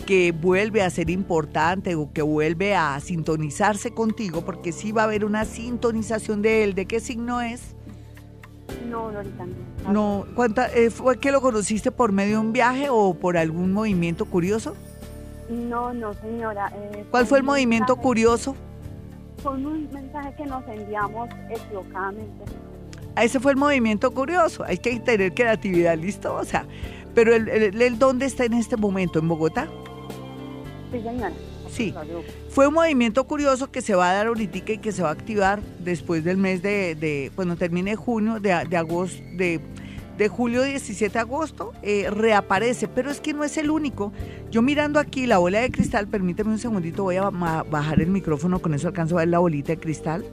que 0.07 0.33
vuelve 0.33 0.83
a 0.83 0.91
ser 0.91 1.11
importante 1.11 1.95
o 1.95 2.11
que 2.12 2.23
vuelve 2.23 2.75
a 2.75 2.99
sintonizarse 3.00 3.93
contigo, 3.93 4.45
porque 4.45 4.73
sí 4.73 4.93
va 4.93 5.03
a 5.03 5.05
haber 5.05 5.25
una 5.25 5.45
sintonización 5.45 6.43
de 6.43 6.65
él. 6.65 6.75
¿De 6.75 6.87
qué 6.87 7.00
signo 7.00 7.41
es? 7.41 7.75
No, 8.89 9.11
no, 9.11 9.23
no. 9.23 9.93
no 9.93 10.27
¿cuánta, 10.35 10.73
eh, 10.73 10.91
¿Fue 10.91 11.19
que 11.19 11.33
lo 11.33 11.41
conociste 11.41 11.91
por 11.91 12.12
medio 12.12 12.37
de 12.37 12.47
un 12.47 12.53
viaje 12.53 12.89
o 12.89 13.15
por 13.15 13.37
algún 13.37 13.73
movimiento 13.73 14.25
curioso? 14.25 14.75
No, 15.50 15.93
no, 15.93 16.15
señora. 16.15 16.73
Eh, 16.75 17.05
¿Cuál 17.11 17.27
fue 17.27 17.39
el 17.39 17.45
movimiento 17.45 17.97
curioso? 17.97 18.55
Fue 19.43 19.53
un 19.53 19.89
mensaje 19.93 20.35
que 20.37 20.47
nos 20.47 20.67
enviamos 20.69 21.29
equivocadamente 21.51 22.45
ese 23.17 23.41
fue 23.41 23.53
el 23.53 23.59
movimiento 23.59 24.11
curioso. 24.13 24.65
Hay 24.65 24.79
que 24.79 24.99
tener 25.01 25.35
creatividad, 25.35 25.97
¿listo? 25.99 26.35
O 26.35 26.45
sea, 26.45 26.67
pero 27.15 27.35
el, 27.35 27.99
¿dónde 27.99 28.27
está 28.27 28.45
en 28.45 28.55
este 28.55 28.77
momento? 28.77 29.19
¿En 29.19 29.29
Bogotá? 29.29 29.69
Sí, 30.93 31.01
señora. 31.03 31.33
Sí, 31.71 31.95
fue 32.49 32.67
un 32.67 32.75
movimiento 32.75 33.25
curioso 33.29 33.71
que 33.71 33.81
se 33.81 33.95
va 33.95 34.11
a 34.11 34.15
dar 34.15 34.27
ahorita 34.27 34.59
y 34.59 34.79
que 34.79 34.91
se 34.91 35.03
va 35.03 35.11
a 35.11 35.13
activar 35.13 35.61
después 35.79 36.25
del 36.25 36.37
mes 36.37 36.63
de, 36.63 37.31
cuando 37.37 37.55
termine 37.55 37.95
junio, 37.95 38.41
de, 38.41 38.53
agosto, 38.53 39.23
de, 39.37 39.61
de, 40.21 40.29
julio 40.29 40.62
17 40.62 41.12
de 41.12 41.19
agosto, 41.19 41.73
eh, 41.83 42.11
reaparece, 42.11 42.89
pero 42.89 43.11
es 43.11 43.21
que 43.21 43.33
no 43.33 43.43
es 43.43 43.57
el 43.57 43.71
único. 43.71 44.12
Yo 44.50 44.62
mirando 44.62 45.00
aquí 45.00 45.27
la 45.27 45.39
bola 45.39 45.61
de 45.61 45.71
cristal, 45.71 46.09
permíteme 46.09 46.50
un 46.50 46.59
segundito, 46.59 47.05
voy 47.05 47.17
a 47.17 47.31
bajar 47.31 48.00
el 48.00 48.09
micrófono, 48.09 48.61
con 48.61 48.75
eso 48.75 48.89
alcanzo 48.89 49.17
a 49.17 49.21
ver 49.21 49.29
la 49.29 49.39
bolita 49.39 49.73
de 49.73 49.79
cristal 49.79 50.25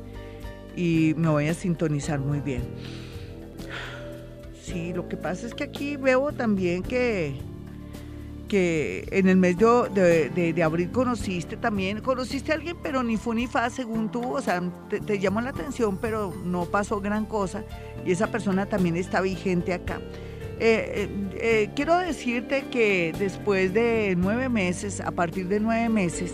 y 0.75 1.13
me 1.17 1.29
voy 1.29 1.47
a 1.47 1.53
sintonizar 1.53 2.19
muy 2.19 2.39
bien. 2.39 2.63
Sí, 4.61 4.91
lo 4.93 5.07
que 5.07 5.15
pasa 5.15 5.47
es 5.47 5.53
que 5.53 5.63
aquí 5.63 5.95
veo 5.95 6.33
también 6.33 6.83
que, 6.83 7.35
que 8.47 9.07
en 9.11 9.27
el 9.27 9.37
mes 9.37 9.57
de, 9.57 10.53
de, 10.53 10.63
abril 10.63 10.91
conociste 10.91 11.57
también, 11.57 12.01
conociste 12.01 12.51
a 12.51 12.55
alguien, 12.55 12.77
pero 12.81 13.03
ni 13.03 13.17
fue 13.17 13.35
ni 13.35 13.47
fa 13.47 13.69
según 13.69 14.09
tú, 14.09 14.23
o 14.23 14.41
sea, 14.41 14.61
te, 14.89 15.19
llamó 15.19 15.41
la 15.41 15.49
atención, 15.49 15.97
pero 15.97 16.33
no 16.43 16.65
pasó 16.65 17.01
gran 17.01 17.25
cosa 17.25 17.63
y 18.05 18.11
esa 18.11 18.27
persona 18.27 18.65
también 18.65 18.95
está 18.95 19.21
vigente 19.21 19.73
acá. 19.73 19.99
Eh, 20.59 20.59
eh, 20.59 21.09
eh, 21.35 21.69
quiero 21.75 21.97
decirte 21.97 22.65
que 22.71 23.13
después 23.17 23.73
de 23.73 24.15
nueve 24.17 24.49
meses, 24.49 25.01
a 25.01 25.11
partir 25.11 25.47
de 25.47 25.59
nueve 25.59 25.89
meses, 25.89 26.33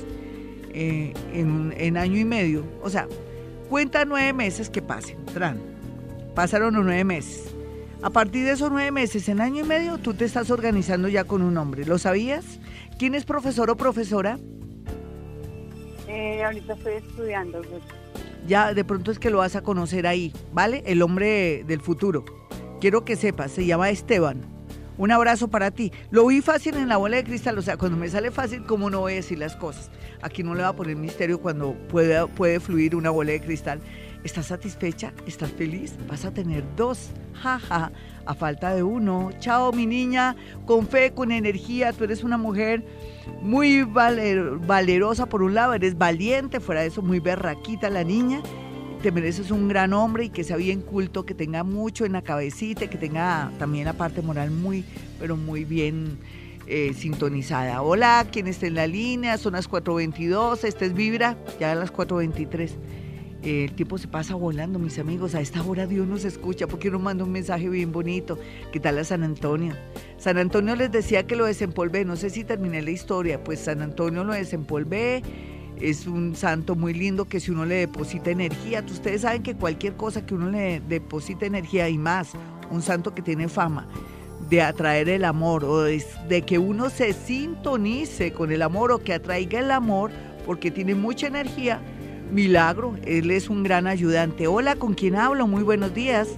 en, 0.75 1.74
en 1.77 1.98
año 1.98 2.17
y 2.17 2.25
medio, 2.25 2.65
o 2.82 2.89
sea, 2.89 3.08
Cuenta 3.74 4.05
nueve 4.05 4.34
meses 4.34 4.70
que 4.70 4.84
pasen, 4.84 5.17
Tran. 5.34 5.60
Pasaron 6.36 6.75
los 6.75 6.86
nueve 6.86 7.03
meses. 7.03 7.55
A 8.03 8.10
partir 8.10 8.43
de 8.43 8.51
esos 8.51 8.69
nueve 8.69 8.91
meses, 8.91 9.29
en 9.29 9.39
año 9.39 9.63
y 9.63 9.67
medio, 9.67 9.98
tú 9.98 10.13
te 10.13 10.25
estás 10.25 10.51
organizando 10.51 11.07
ya 11.07 11.24
con 11.24 11.41
un 11.41 11.55
hombre. 11.57 11.86
¿Lo 11.86 11.98
sabías? 11.98 12.60
¿Quién 13.00 13.15
es 13.15 13.24
profesor 13.24 13.69
o 13.69 13.77
profesora? 13.77 14.38
Eh, 16.10 16.43
ahorita 16.43 16.74
estoy 16.74 16.95
estudiando. 16.95 17.62
Ya 18.45 18.74
de 18.74 18.83
pronto 18.83 19.10
es 19.10 19.19
que 19.19 19.29
lo 19.29 19.38
vas 19.38 19.55
a 19.55 19.62
conocer 19.62 20.05
ahí, 20.05 20.33
¿vale? 20.51 20.83
El 20.86 21.01
hombre 21.01 21.63
del 21.65 21.79
futuro. 21.79 22.25
Quiero 22.81 23.05
que 23.05 23.15
sepas, 23.15 23.53
se 23.53 23.65
llama 23.65 23.89
Esteban. 23.89 24.41
Un 24.98 25.12
abrazo 25.12 25.48
para 25.48 25.72
ti. 25.72 25.93
Lo 26.12 26.27
vi 26.27 26.41
fácil 26.41 26.75
en 26.75 26.89
la 26.89 26.98
bola 26.98 27.15
de 27.15 27.24
cristal, 27.24 27.57
o 27.57 27.62
sea, 27.62 27.77
cuando 27.77 27.98
me 27.98 28.10
sale 28.10 28.31
fácil, 28.31 28.65
¿cómo 28.65 28.89
no 28.89 29.00
voy 29.00 29.13
a 29.13 29.15
decir 29.15 29.39
las 29.39 29.55
cosas? 29.55 29.89
Aquí 30.22 30.43
no 30.43 30.55
le 30.55 30.63
va 30.63 30.67
a 30.67 30.75
poner 30.75 30.98
misterio 30.98 31.39
cuando 31.39 31.74
puede, 31.88 32.27
puede 32.27 32.60
fluir 32.60 32.98
una 32.98 33.12
bola 33.12 33.31
de 33.31 33.39
cristal. 33.39 33.79
¿Estás 34.24 34.48
satisfecha? 34.48 35.13
¿Estás 35.27 35.51
feliz? 35.51 35.96
Vas 36.08 36.24
a 36.25 36.34
tener 36.34 36.63
dos. 36.75 37.10
Jaja, 37.34 37.92
a 38.25 38.34
falta 38.34 38.74
de 38.74 38.84
uno. 38.84 39.32
Chao, 39.39 39.74
mi 39.74 39.86
niña, 39.86 40.36
con 40.65 40.88
fe, 40.88 41.12
con 41.13 41.32
energía. 41.32 41.92
Tú 41.92 42.06
eres 42.06 42.24
una 42.24 42.38
mujer 42.38 42.86
muy 43.42 43.84
valerosa 43.84 45.25
por 45.25 45.44
un 45.44 45.53
lado, 45.53 45.74
eres 45.74 45.98
valiente, 45.98 46.60
fuera 46.60 46.82
de 46.82 46.88
eso, 46.88 47.01
muy 47.01 47.20
berraquita 47.20 47.89
la 47.89 48.03
niña 48.03 48.42
te 49.03 49.12
mereces 49.12 49.51
un 49.51 49.68
gran 49.68 49.92
hombre 49.92 50.24
y 50.24 50.30
que 50.30 50.46
sea 50.46 50.56
bien 50.56 50.80
culto, 50.80 51.25
que 51.25 51.34
tenga 51.34 51.65
mucho 51.65 52.06
en 52.06 52.13
la 52.13 52.22
cabecita, 52.22 52.89
que 52.89 52.98
tenga 52.98 53.51
también 53.60 53.84
la 53.84 53.92
parte 53.92 54.22
moral 54.22 54.50
muy, 54.50 54.86
pero 55.20 55.36
muy 55.36 55.65
bien 55.65 56.18
eh, 56.68 56.94
sintonizada. 56.94 57.82
Hola, 57.82 58.25
¿quién 58.32 58.48
está 58.48 58.65
en 58.65 58.75
la 58.75 58.88
línea? 58.88 59.38
Son 59.38 59.53
las 59.53 59.70
4.22, 59.70 60.63
esta 60.63 60.86
es 60.86 60.94
Vibra, 60.94 61.36
ya 61.60 61.74
a 61.74 61.75
las 61.75 61.92
4.23. 61.92 62.72
el 63.43 63.73
tiempo 63.73 63.97
se 63.97 64.07
pasa 64.07 64.35
volando, 64.35 64.79
mis 64.79 65.00
amigos. 65.00 65.35
A 65.35 65.41
esta 65.41 65.62
hora 65.62 65.85
Dios 65.85 66.07
nos 66.07 66.23
escucha 66.23 66.67
porque 66.67 66.89
nos 66.89 67.01
manda 67.01 67.23
un 67.23 67.31
mensaje 67.31 67.67
bien 67.67 67.91
bonito. 67.91 68.39
¿Qué 68.71 68.79
tal 68.79 68.97
a 68.97 69.03
San 69.03 69.23
Antonio? 69.23 69.75
San 70.17 70.38
Antonio 70.38 70.75
les 70.75 70.91
decía 70.91 71.27
que 71.27 71.35
lo 71.35 71.45
desempolvé. 71.45 72.05
No 72.05 72.15
sé 72.15 72.29
si 72.29 72.43
terminé 72.43 72.81
la 72.81 72.91
historia. 72.91 73.43
Pues 73.43 73.59
San 73.59 73.81
Antonio 73.81 74.23
lo 74.23 74.33
desempolvé. 74.33 75.21
Es 75.79 76.07
un 76.07 76.35
santo 76.35 76.75
muy 76.75 76.93
lindo 76.93 77.25
que 77.25 77.39
si 77.39 77.51
uno 77.51 77.65
le 77.65 77.75
deposita 77.75 78.31
energía, 78.31 78.83
ustedes 78.89 79.21
saben 79.21 79.43
que 79.43 79.55
cualquier 79.55 79.95
cosa 79.95 80.25
que 80.25 80.35
uno 80.35 80.50
le 80.50 80.79
deposita 80.79 81.45
energía 81.45 81.89
y 81.89 81.97
más, 81.97 82.29
un 82.69 82.81
santo 82.81 83.13
que 83.13 83.21
tiene 83.21 83.50
fama 83.50 83.88
de 84.50 84.62
atraer 84.62 85.09
el 85.09 85.25
amor 85.25 85.65
o 85.65 85.81
de, 85.81 86.03
de 86.27 86.41
que 86.43 86.59
uno 86.59 86.89
se 86.89 87.13
sintonice 87.13 88.33
con 88.33 88.51
el 88.51 88.62
amor 88.62 88.91
o 88.91 89.00
que 89.00 89.13
atraiga 89.13 89.59
el 89.59 89.71
amor 89.71 90.12
porque 90.45 90.71
tiene 90.71 90.95
mucha 90.95 91.27
energía, 91.27 91.81
Milagro, 92.33 92.95
él 93.05 93.29
es 93.29 93.47
un 93.47 93.61
gran 93.61 93.85
ayudante. 93.85 94.47
Hola, 94.47 94.75
¿con 94.75 94.95
quién 94.95 95.15
hablo? 95.15 95.45
Muy 95.45 95.61
buenos 95.61 95.93
días. 95.93 96.29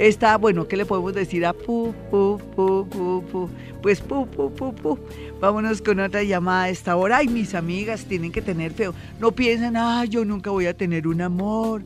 Está, 0.00 0.36
bueno, 0.38 0.66
¿qué 0.66 0.76
le 0.76 0.86
podemos 0.86 1.14
decir 1.14 1.46
a 1.46 1.52
pu, 1.52 1.94
pu, 2.10 2.40
pu, 2.56 2.88
pu, 2.88 3.22
pu? 3.30 3.48
Pues 3.80 4.00
pu, 4.00 4.26
pu, 4.26 4.52
pu, 4.52 4.74
pu. 4.74 4.98
Vámonos 5.40 5.80
con 5.80 6.00
otra 6.00 6.24
llamada 6.24 6.64
a 6.64 6.68
esta 6.68 6.96
hora. 6.96 7.18
Ay, 7.18 7.28
mis 7.28 7.54
amigas 7.54 8.06
tienen 8.06 8.32
que 8.32 8.42
tener 8.42 8.72
feo. 8.72 8.92
No 9.20 9.30
piensen, 9.30 9.76
ay, 9.76 10.08
yo 10.08 10.24
nunca 10.24 10.50
voy 10.50 10.66
a 10.66 10.76
tener 10.76 11.06
un 11.06 11.20
amor. 11.20 11.82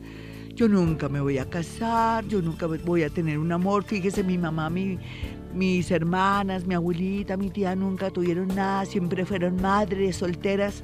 Yo 0.55 0.67
nunca 0.67 1.07
me 1.07 1.21
voy 1.21 1.37
a 1.37 1.47
casar, 1.47 2.25
yo 2.25 2.41
nunca 2.41 2.65
voy 2.65 3.03
a 3.03 3.11
tener 3.11 3.37
un 3.37 3.51
amor. 3.51 3.83
Fíjese, 3.83 4.23
mi 4.23 4.39
mamá, 4.39 4.71
mi, 4.71 4.97
mis 5.53 5.91
hermanas, 5.91 6.65
mi 6.65 6.73
abuelita, 6.73 7.37
mi 7.37 7.51
tía 7.51 7.75
nunca 7.75 8.09
tuvieron 8.09 8.47
nada, 8.47 8.85
siempre 8.85 9.23
fueron 9.23 9.61
madres 9.61 10.15
solteras. 10.15 10.83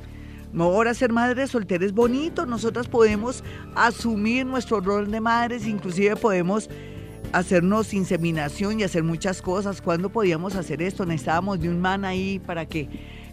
Ahora 0.57 0.93
ser 0.93 1.12
madre 1.12 1.47
soltera 1.47 1.85
es 1.85 1.93
bonito, 1.93 2.45
nosotras 2.45 2.88
podemos 2.88 3.43
asumir 3.75 4.45
nuestro 4.45 4.79
rol 4.79 5.12
de 5.12 5.19
madres, 5.19 5.67
inclusive 5.67 6.15
podemos 6.15 6.69
hacernos 7.33 7.93
inseminación 7.93 8.79
y 8.79 8.83
hacer 8.83 9.03
muchas 9.03 9.41
cosas. 9.41 9.81
¿Cuándo 9.81 10.09
podíamos 10.09 10.55
hacer 10.55 10.81
esto? 10.81 11.05
Necesitábamos 11.05 11.59
de 11.59 11.69
un 11.69 11.81
man 11.81 12.05
ahí 12.05 12.39
para 12.39 12.65
que 12.65 12.88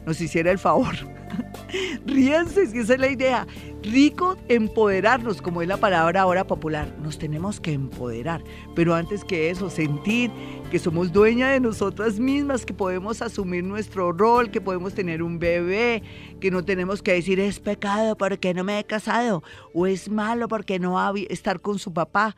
nos 0.07 0.21
hiciera 0.21 0.51
el 0.51 0.59
favor. 0.59 0.95
Ríense, 2.07 2.67
si 2.67 2.79
esa 2.79 2.95
es 2.95 3.01
la 3.01 3.09
idea. 3.09 3.47
Rico, 3.83 4.37
empoderarnos, 4.49 5.43
como 5.43 5.63
es 5.63 5.69
la 5.69 5.77
palabra 5.77 6.23
ahora 6.23 6.47
popular. 6.47 6.95
Nos 7.03 7.19
tenemos 7.19 7.61
que 7.61 7.73
empoderar. 7.73 8.43
Pero 8.75 8.95
antes 8.95 9.25
que 9.25 9.51
eso, 9.51 9.71
sentir 9.71 10.31
que 10.71 10.79
somos 10.79 11.13
dueñas 11.13 11.53
de 11.53 11.61
nosotras 11.61 12.19
mismas, 12.19 12.65
que 12.65 12.75
podemos 12.75 13.23
asumir 13.23 13.65
nuestro 13.65 14.13
rol, 14.13 14.51
que 14.51 14.61
podemos 14.61 14.95
tener 14.95 15.23
un 15.23 15.39
bebé, 15.39 16.03
que 16.41 16.51
no 16.51 16.65
tenemos 16.65 17.03
que 17.03 17.13
decir 17.13 17.41
es 17.41 17.61
pecado 17.61 18.17
porque 18.17 18.55
no 18.55 18.65
me 18.65 18.79
he 18.79 18.85
casado 18.85 19.43
o 19.75 19.87
es 19.87 20.09
malo 20.09 20.49
porque 20.49 20.79
no 20.79 20.93
va 20.93 21.13
estar 21.29 21.61
con 21.61 21.79
su 21.79 21.93
papá. 21.93 22.37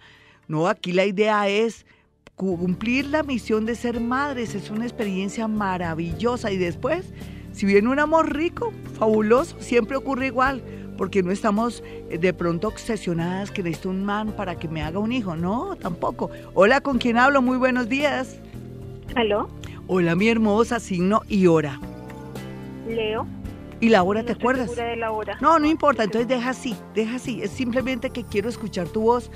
No, 0.48 0.66
aquí 0.66 0.92
la 0.92 1.04
idea 1.04 1.48
es 1.48 1.86
cumplir 2.34 3.06
la 3.06 3.22
misión 3.22 3.66
de 3.66 3.74
ser 3.74 4.00
madres. 4.00 4.54
Es 4.54 4.70
una 4.70 4.84
experiencia 4.84 5.46
maravillosa 5.46 6.50
y 6.50 6.56
después 6.56 7.12
si 7.54 7.66
viene 7.66 7.88
un 7.88 8.00
amor 8.00 8.34
rico, 8.34 8.72
fabuloso, 8.98 9.56
siempre 9.60 9.96
ocurre 9.96 10.26
igual, 10.26 10.60
porque 10.98 11.22
no 11.22 11.30
estamos 11.30 11.84
eh, 12.10 12.18
de 12.18 12.34
pronto 12.34 12.68
obsesionadas 12.68 13.52
que 13.52 13.62
necesito 13.62 13.90
un 13.90 14.04
man 14.04 14.32
para 14.32 14.56
que 14.56 14.66
me 14.66 14.82
haga 14.82 14.98
un 14.98 15.12
hijo. 15.12 15.36
No, 15.36 15.76
tampoco. 15.76 16.30
Hola, 16.54 16.80
¿con 16.80 16.98
quién 16.98 17.16
hablo? 17.16 17.42
Muy 17.42 17.56
buenos 17.56 17.88
días. 17.88 18.38
¿Aló? 19.14 19.48
Hola, 19.86 20.16
mi 20.16 20.28
hermosa, 20.28 20.80
signo 20.80 21.22
y 21.28 21.46
hora. 21.46 21.80
Leo. 22.88 23.26
¿Y 23.80 23.88
la 23.88 24.02
hora 24.02 24.24
te 24.24 24.32
acuerdas? 24.32 24.74
De 24.74 24.96
la 24.96 25.12
hora. 25.12 25.38
No, 25.40 25.58
no 25.58 25.66
importa, 25.66 26.04
entonces 26.04 26.26
deja 26.26 26.50
así, 26.50 26.74
deja 26.94 27.16
así. 27.16 27.40
Es 27.42 27.52
simplemente 27.52 28.10
que 28.10 28.24
quiero 28.24 28.48
escuchar 28.48 28.88
tu 28.88 29.02
voz 29.02 29.30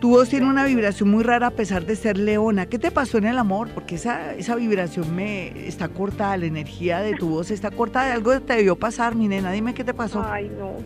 tu 0.00 0.10
voz 0.10 0.28
tiene 0.28 0.46
una 0.46 0.64
vibración 0.64 1.10
muy 1.10 1.24
rara 1.24 1.48
a 1.48 1.50
pesar 1.50 1.84
de 1.84 1.96
ser 1.96 2.18
leona. 2.18 2.66
¿Qué 2.66 2.78
te 2.78 2.90
pasó 2.90 3.18
en 3.18 3.26
el 3.26 3.38
amor? 3.38 3.68
Porque 3.74 3.96
esa, 3.96 4.34
esa 4.34 4.54
vibración 4.54 5.14
me 5.14 5.66
está 5.66 5.88
cortada, 5.88 6.36
la 6.36 6.46
energía 6.46 7.00
de 7.00 7.14
tu 7.14 7.28
voz 7.30 7.50
está 7.50 7.70
cortada. 7.70 8.12
Algo 8.12 8.40
te 8.40 8.54
debió 8.54 8.76
pasar, 8.76 9.14
mi 9.16 9.26
nena. 9.26 9.50
Dime 9.50 9.74
qué 9.74 9.82
te 9.84 9.94
pasó. 9.94 10.22
Ay, 10.24 10.50
no. 10.58 10.76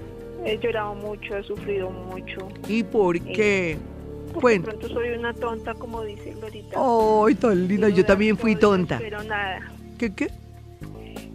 He 0.44 0.58
llorado 0.58 0.94
mucho, 0.94 1.36
he 1.36 1.42
sufrido 1.42 1.90
mucho. 1.90 2.48
¿Y 2.68 2.82
por 2.82 3.16
eh, 3.16 3.20
qué? 3.20 3.78
Porque 4.32 4.58
de 4.58 4.60
pronto 4.60 4.88
soy 4.88 5.10
una 5.10 5.34
tonta, 5.34 5.74
como 5.74 6.02
dice 6.02 6.32
Glorita. 6.32 6.78
Ay, 6.78 7.34
tan 7.34 7.68
linda. 7.68 7.88
Yo 7.90 8.04
también 8.04 8.36
fui 8.38 8.56
tonta. 8.56 8.98
Pero 8.98 9.22
nada. 9.22 9.60
¿Qué 9.98 10.12
qué? 10.14 10.30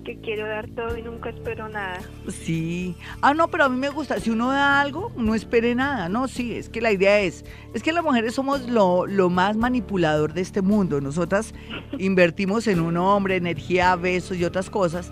Que 0.08 0.18
quiero 0.22 0.48
dar 0.48 0.70
todo 0.70 0.98
y 0.98 1.02
nunca 1.02 1.30
espero 1.30 1.68
nada. 1.68 2.00
Sí. 2.30 2.96
Ah, 3.22 3.34
no, 3.34 3.50
pero 3.50 3.66
a 3.66 3.70
mí 3.70 3.78
me 3.78 3.90
gusta. 3.90 4.22
Si 4.22 4.30
uno 4.30 4.50
da 4.52 4.80
algo, 4.80 5.12
no 5.18 5.36
espere 5.36 5.76
nada. 5.76 6.08
No, 6.08 6.30
sí, 6.30 6.54
es 6.54 6.70
que 6.70 6.80
la 6.80 6.94
idea 6.94 7.20
es, 7.20 7.44
es 7.74 7.84
que 7.84 7.92
las 7.92 8.06
mujeres 8.06 8.34
somos 8.34 8.70
lo, 8.70 9.06
lo 9.06 9.30
más 9.30 9.58
manipulador 9.58 10.34
de 10.34 10.40
este 10.40 10.62
mundo. 10.62 11.02
Nosotras 11.02 11.54
invertimos 11.98 12.68
en 12.68 12.80
un 12.80 12.96
hombre, 12.96 13.36
energía, 13.36 13.98
besos 13.98 14.38
y 14.38 14.46
otras 14.46 14.70
cosas. 14.70 15.12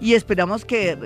Y 0.00 0.14
esperamos 0.14 0.64
que 0.64 0.96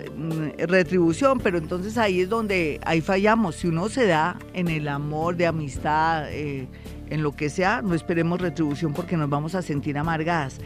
retribución, 0.67 1.39
pero 1.39 1.59
entonces 1.59 1.99
ahí 1.99 2.23
es 2.23 2.31
donde 2.31 2.81
ahí 2.87 3.03
fallamos. 3.03 3.57
Si 3.57 3.69
uno 3.69 3.91
se 3.91 4.07
da 4.07 4.39
en 4.55 4.69
el 4.69 4.89
amor 4.89 5.37
de 5.37 5.47
amistad, 5.47 6.33
eh, 6.33 6.67
en 7.11 7.23
lo 7.23 7.33
que 7.37 7.51
sea, 7.51 7.83
no 7.83 7.93
esperemos 7.93 8.41
retribución 8.41 8.95
porque 8.95 9.19
nos 9.19 9.29
vamos 9.29 9.55
a 9.55 9.61
sentir 9.61 9.99
amargadas. 9.99 10.61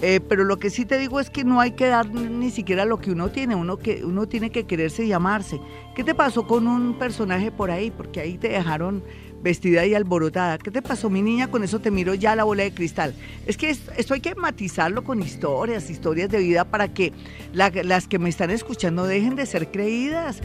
Eh, 0.00 0.20
pero 0.20 0.44
lo 0.44 0.58
que 0.58 0.70
sí 0.70 0.84
te 0.84 0.98
digo 0.98 1.20
es 1.20 1.30
que 1.30 1.44
no 1.44 1.60
hay 1.60 1.72
que 1.72 1.86
dar 1.86 2.08
ni 2.10 2.50
siquiera 2.50 2.84
lo 2.84 2.98
que 2.98 3.12
uno 3.12 3.30
tiene, 3.30 3.54
uno, 3.54 3.78
que, 3.78 4.04
uno 4.04 4.26
tiene 4.26 4.50
que 4.50 4.64
quererse 4.64 5.04
y 5.04 5.12
amarse. 5.12 5.60
¿Qué 5.94 6.04
te 6.04 6.14
pasó 6.14 6.46
con 6.46 6.66
un 6.66 6.98
personaje 6.98 7.50
por 7.50 7.70
ahí? 7.70 7.90
Porque 7.90 8.20
ahí 8.20 8.36
te 8.36 8.48
dejaron 8.48 9.02
vestida 9.42 9.86
y 9.86 9.94
alborotada. 9.94 10.58
¿Qué 10.58 10.70
te 10.70 10.82
pasó, 10.82 11.10
mi 11.10 11.22
niña? 11.22 11.50
Con 11.50 11.62
eso 11.62 11.78
te 11.78 11.90
miro 11.90 12.14
ya 12.14 12.34
la 12.34 12.44
bola 12.44 12.64
de 12.64 12.72
cristal. 12.72 13.14
Es 13.46 13.56
que 13.56 13.70
esto 13.70 14.14
hay 14.14 14.20
que 14.20 14.34
matizarlo 14.34 15.04
con 15.04 15.22
historias, 15.22 15.90
historias 15.90 16.30
de 16.30 16.38
vida 16.38 16.64
para 16.64 16.92
que 16.92 17.12
las 17.52 18.08
que 18.08 18.18
me 18.18 18.30
están 18.30 18.50
escuchando 18.50 19.06
dejen 19.06 19.36
de 19.36 19.46
ser 19.46 19.70
creídas. 19.70 20.40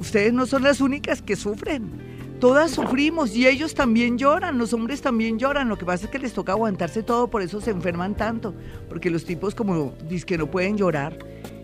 Ustedes 0.00 0.32
no 0.32 0.46
son 0.46 0.62
las 0.62 0.80
únicas 0.80 1.22
que 1.22 1.36
sufren. 1.36 2.07
Todas 2.40 2.70
sufrimos 2.70 3.34
y 3.34 3.48
ellos 3.48 3.74
también 3.74 4.16
lloran, 4.16 4.58
los 4.58 4.72
hombres 4.72 5.02
también 5.02 5.38
lloran. 5.38 5.68
Lo 5.68 5.76
que 5.76 5.84
pasa 5.84 6.04
es 6.04 6.10
que 6.10 6.20
les 6.20 6.32
toca 6.32 6.52
aguantarse 6.52 7.02
todo, 7.02 7.28
por 7.28 7.42
eso 7.42 7.60
se 7.60 7.72
enferman 7.72 8.14
tanto. 8.14 8.54
Porque 8.88 9.10
los 9.10 9.24
tipos 9.24 9.56
como 9.56 9.92
dicen 10.08 10.26
que 10.26 10.38
no 10.38 10.46
pueden 10.46 10.76
llorar 10.76 11.18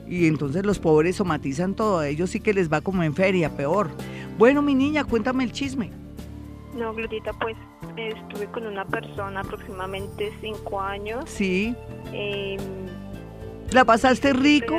y 0.09 0.27
entonces 0.27 0.67
los 0.67 0.81
pobres 0.81 1.17
somatizan 1.17 1.75
todo. 1.75 2.01
A 2.01 2.09
ellos 2.09 2.31
sí 2.31 2.41
que 2.41 2.53
les 2.53 2.73
va 2.73 2.81
como 2.81 3.05
en 3.05 3.15
feria, 3.15 3.51
peor. 3.57 3.91
Bueno, 4.37 4.63
mi 4.63 4.75
niña, 4.75 5.05
cuéntame 5.05 5.45
el 5.45 5.53
chisme. 5.53 5.93
No, 6.75 6.93
Glorita, 6.93 7.33
pues 7.35 7.57
estuve 7.97 8.47
con 8.47 8.67
una 8.67 8.85
persona 8.85 9.41
aproximadamente 9.41 10.33
cinco 10.41 10.81
años. 10.81 11.25
Sí. 11.29 11.75
Em, 12.13 12.59
¿La 13.71 13.85
pasaste 13.85 14.33
rico? 14.33 14.77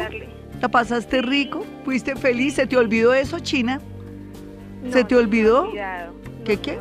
¿La 0.62 0.68
pasaste 0.68 1.22
rico? 1.22 1.66
¿Fuiste 1.86 2.18
feliz? 2.18 2.56
¿Se 2.56 2.68
te 2.68 2.76
olvidó 2.76 3.14
eso, 3.14 3.40
China? 3.40 3.80
¿Se 4.92 5.04
te 5.04 5.16
olvidó? 5.16 5.72
¿Qué 6.44 6.58
qué? 6.58 6.80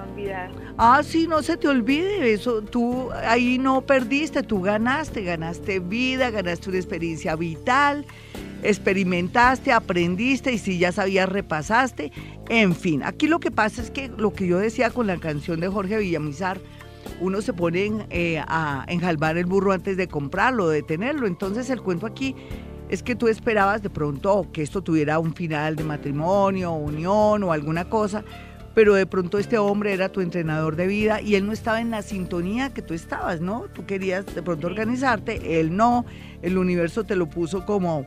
Ah, 0.77 1.03
sí, 1.03 1.27
no 1.27 1.43
se 1.43 1.57
te 1.57 1.69
olvide 1.69 2.33
eso. 2.33 2.63
Tú 2.63 3.11
ahí 3.13 3.59
no 3.59 3.81
perdiste, 3.81 4.43
tú 4.43 4.61
ganaste, 4.61 5.23
ganaste 5.23 5.79
vida, 5.79 6.31
ganaste 6.31 6.69
una 6.69 6.79
experiencia 6.79 7.35
vital, 7.37 8.05
experimentaste, 8.63 9.73
aprendiste 9.73 10.53
y 10.53 10.59
si 10.59 10.79
ya 10.79 10.93
sabías, 10.93 11.29
repasaste. 11.29 12.13
En 12.49 12.75
fin, 12.75 13.03
aquí 13.03 13.27
lo 13.27 13.41
que 13.41 13.51
pasa 13.51 13.81
es 13.81 13.91
que 13.91 14.09
lo 14.09 14.33
que 14.33 14.47
yo 14.47 14.59
decía 14.59 14.91
con 14.91 15.07
la 15.07 15.17
canción 15.17 15.61
de 15.61 15.69
Jorge 15.69 15.99
Villamizar, 15.99 16.61
uno 17.21 17.41
se 17.41 17.53
pone 17.53 18.07
eh, 18.11 18.43
a 18.47 18.85
enjalbar 18.89 19.39
el 19.39 19.47
burro 19.47 19.73
antes 19.73 19.97
de 19.97 20.09
comprarlo, 20.09 20.69
de 20.69 20.83
tenerlo. 20.83 21.27
Entonces 21.27 21.71
el 21.71 21.81
cuento 21.81 22.07
aquí 22.07 22.35
es 22.89 23.03
que 23.03 23.17
tú 23.17 23.29
esperabas 23.29 23.83
de 23.83 23.91
pronto 23.91 24.47
que 24.53 24.63
esto 24.63 24.83
tuviera 24.83 25.19
un 25.19 25.35
final 25.35 25.77
de 25.77 25.85
matrimonio, 25.85 26.73
unión 26.73 27.43
o 27.43 27.53
alguna 27.53 27.89
cosa, 27.89 28.25
pero 28.75 28.95
de 28.95 29.07
pronto 29.07 29.39
este 29.39 29.57
hombre 29.57 29.93
era 29.93 30.09
tu 30.11 30.21
entrenador 30.21 30.77
de 30.77 30.87
vida 30.87 31.21
y 31.21 31.37
él 31.37 31.47
no 31.47 31.53
estaba 31.53 31.81
en 31.81 31.91
la 31.91 32.03
sintonía 32.03 32.75
que 32.75 32.83
tú 32.83 32.93
estabas, 32.93 33.41
¿no? 33.41 33.67
Tú 33.73 33.87
querías 33.87 34.27
de 34.35 34.43
pronto 34.43 34.67
organizarte, 34.67 35.61
él 35.61 35.77
no, 35.77 36.05
el 36.43 36.59
universo 36.59 37.05
te 37.05 37.17
lo 37.17 37.29
puso 37.29 37.65
como, 37.65 38.05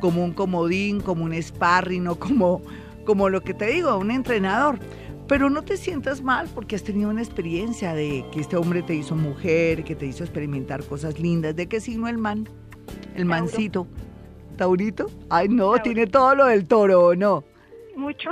como 0.00 0.24
un 0.24 0.32
comodín, 0.32 1.00
como 1.00 1.24
un 1.24 1.40
sparring, 1.40 2.04
como, 2.18 2.62
como 3.06 3.28
lo 3.28 3.42
que 3.42 3.54
te 3.54 3.66
digo, 3.66 3.96
un 3.96 4.10
entrenador. 4.10 4.78
Pero 5.28 5.50
no 5.50 5.62
te 5.62 5.76
sientas 5.76 6.22
mal 6.22 6.48
porque 6.54 6.74
has 6.74 6.82
tenido 6.82 7.10
una 7.10 7.22
experiencia 7.22 7.92
de 7.92 8.24
que 8.32 8.40
este 8.40 8.56
hombre 8.56 8.82
te 8.82 8.94
hizo 8.94 9.14
mujer, 9.14 9.84
que 9.84 9.94
te 9.94 10.06
hizo 10.06 10.24
experimentar 10.24 10.82
cosas 10.84 11.20
lindas. 11.20 11.54
¿De 11.54 11.66
qué 11.66 11.82
signo 11.82 12.08
el 12.08 12.16
man? 12.16 12.48
El 13.14 13.26
mancito. 13.26 13.86
Taurito. 14.58 15.06
Ay, 15.30 15.48
no, 15.48 15.80
tiene 15.80 16.06
todo 16.06 16.34
lo 16.34 16.46
del 16.46 16.66
toro, 16.66 17.14
¿no? 17.14 17.44
Mucho. 17.96 18.30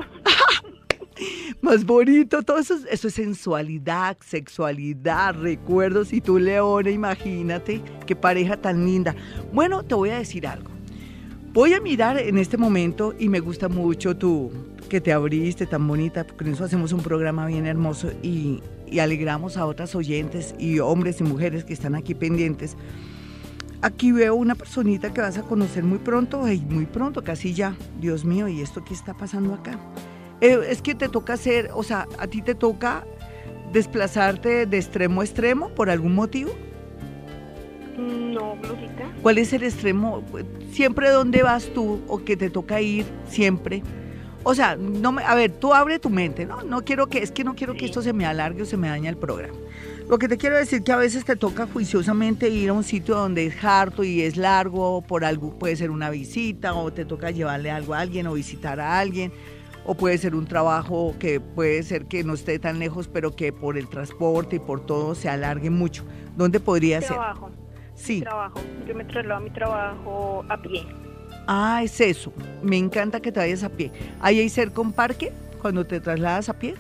Más 1.62 1.87
bonito, 1.87 2.43
todo 2.43 2.59
eso, 2.59 2.77
eso 2.91 3.09
es 3.09 3.15
sensualidad, 3.15 4.19
sexualidad, 4.21 5.35
recuerdos. 5.35 6.12
Y 6.12 6.21
tú, 6.21 6.39
Leona, 6.39 6.91
imagínate 6.91 7.81
qué 8.05 8.15
pareja 8.15 8.59
tan 8.59 8.85
linda. 8.85 9.15
Bueno, 9.53 9.83
te 9.83 9.95
voy 9.95 10.11
a 10.11 10.19
decir 10.19 10.47
algo. 10.47 10.71
Voy 11.55 11.73
a 11.73 11.81
mirar 11.81 12.19
en 12.19 12.37
este 12.37 12.59
momento 12.59 13.15
y 13.19 13.31
me 13.31 13.41
gusta 13.41 13.71
mucho 13.71 14.15
tu 14.15 14.53
que 14.91 15.01
te 15.01 15.12
abriste 15.12 15.67
tan 15.67 15.89
bonita, 15.89 16.25
porque 16.25 16.51
eso 16.51 16.65
hacemos 16.65 16.93
un 16.93 17.01
programa 17.01 17.47
bien 17.47 17.67
hermoso 17.67 18.12
y, 18.23 18.62
y 18.87 18.99
alegramos 18.99 19.57
a 19.57 19.67
otras 19.67 19.95
oyentes 19.95 20.55
y 20.59 20.79
hombres 20.81 21.21
y 21.21 21.25
mujeres 21.25 21.65
que 21.65 21.73
están 21.73 21.95
aquí 21.95 22.15
pendientes. 22.15 22.77
Aquí 23.87 24.11
veo 24.11 24.35
una 24.35 24.57
personita 24.57 25.14
que 25.14 25.20
vas 25.20 25.38
a 25.38 25.42
conocer 25.42 25.85
muy 25.85 25.99
pronto, 25.99 26.51
y 26.51 26.59
muy 26.59 26.87
pronto, 26.87 27.22
casi 27.22 27.55
ya. 27.55 27.77
Dios 28.01 28.25
mío, 28.25 28.49
¿y 28.49 28.61
esto 28.61 28.85
qué 28.85 28.92
está 28.92 29.14
pasando 29.14 29.55
acá? 29.55 29.79
Eh, 30.40 30.59
es 30.68 30.83
que 30.83 30.96
te 30.96 31.09
toca 31.09 31.35
hacer, 31.35 31.70
o 31.72 31.85
sea, 31.85 32.09
a 32.18 32.27
ti 32.27 32.42
te 32.42 32.57
toca 32.57 33.07
desplazarte 33.72 34.66
de 34.66 34.77
extremo 34.77 35.20
a 35.20 35.25
extremo 35.25 35.68
por 35.68 35.88
algún 35.88 36.16
motivo. 36.16 36.51
No, 37.96 38.57
Glorita. 38.61 39.05
¿Cuál 39.22 39.38
es 39.38 39.53
el 39.53 39.62
extremo? 39.62 40.25
Siempre 40.72 41.11
dónde 41.11 41.44
vas 41.44 41.66
tú 41.72 42.01
o 42.09 42.25
que 42.25 42.37
te 42.37 42.51
toca 42.51 42.81
ir 42.81 43.07
siempre. 43.29 43.85
O 44.42 44.57
sea, 44.57 44.75
no 44.75 45.12
me, 45.12 45.22
a 45.22 45.37
ver, 45.37 45.53
tú 45.53 45.72
abre 45.72 46.01
tu 46.01 46.11
mente, 46.11 46.44
¿no? 46.44 46.64
No 46.64 46.83
quiero 46.83 47.07
que, 47.07 47.18
es 47.18 47.31
que 47.31 47.44
no 47.44 47.55
quiero 47.55 47.75
que 47.75 47.85
esto 47.85 48.03
se 48.03 48.12
me 48.12 48.27
alargue 48.27 48.62
o 48.62 48.66
se 48.66 48.77
me 48.77 48.88
dañe 48.88 49.09
el 49.09 49.16
programa. 49.16 49.55
Lo 50.09 50.19
que 50.19 50.29
te 50.29 50.37
quiero 50.37 50.57
decir 50.57 50.85
que 50.85 50.92
a 50.92 50.97
veces 50.97 51.25
te 51.25 51.35
toca 51.35 51.66
juiciosamente 51.66 52.49
ir 52.49 52.69
a 52.69 52.73
un 52.73 52.85
sitio 52.85 53.16
donde 53.16 53.47
es 53.47 53.64
harto 53.64 54.05
y 54.05 54.23
es 54.23 54.37
largo, 54.37 55.03
por 55.03 55.25
algo 55.25 55.59
puede 55.59 55.75
ser 55.75 55.90
una 55.90 56.11
visita 56.11 56.75
o 56.75 56.92
te 56.92 57.05
toca 57.05 57.33
llevarle 57.33 57.73
algo 57.73 57.92
a 57.92 58.01
alguien 58.01 58.29
o 58.29 58.35
visitar 58.35 58.79
a 58.79 59.01
alguien 59.01 59.33
o 59.85 59.95
puede 59.95 60.19
ser 60.19 60.35
un 60.35 60.47
trabajo 60.47 61.14
que 61.19 61.40
puede 61.40 61.83
ser 61.83 62.07
que 62.07 62.23
no 62.25 62.35
esté 62.35 62.59
tan 62.59 62.79
lejos, 62.79 63.09
pero 63.09 63.35
que 63.35 63.53
por 63.53 63.79
el 63.79 63.88
transporte 63.88 64.57
y 64.57 64.59
por 64.59 64.85
todo 64.85 65.14
se 65.14 65.29
alargue 65.29 65.71
mucho. 65.71 66.05
¿Dónde 66.37 66.61
podría 66.61 67.01
trabajo. 67.01 67.51
ser? 67.51 67.59
Sí. 67.95 68.21
Trabajo. 68.21 68.61
Yo 68.87 68.95
me 68.95 69.05
traslado 69.05 69.40
a 69.40 69.42
mi 69.42 69.51
trabajo 69.51 70.45
a 70.49 70.61
pie. 70.61 70.87
Ah, 71.47 71.81
es 71.83 72.01
eso. 72.01 72.33
Me 72.62 72.77
encanta 72.77 73.21
que 73.21 73.31
te 73.31 73.40
vayas 73.40 73.62
a 73.62 73.69
pie. 73.69 73.92
¿Ahí 74.21 74.38
hay 74.40 74.49
cerca 74.49 74.81
un 74.81 74.92
parque 74.92 75.33
cuando 75.61 75.85
te 75.85 76.01
trasladas 76.01 76.49
a 76.49 76.55
pie? 76.55 76.75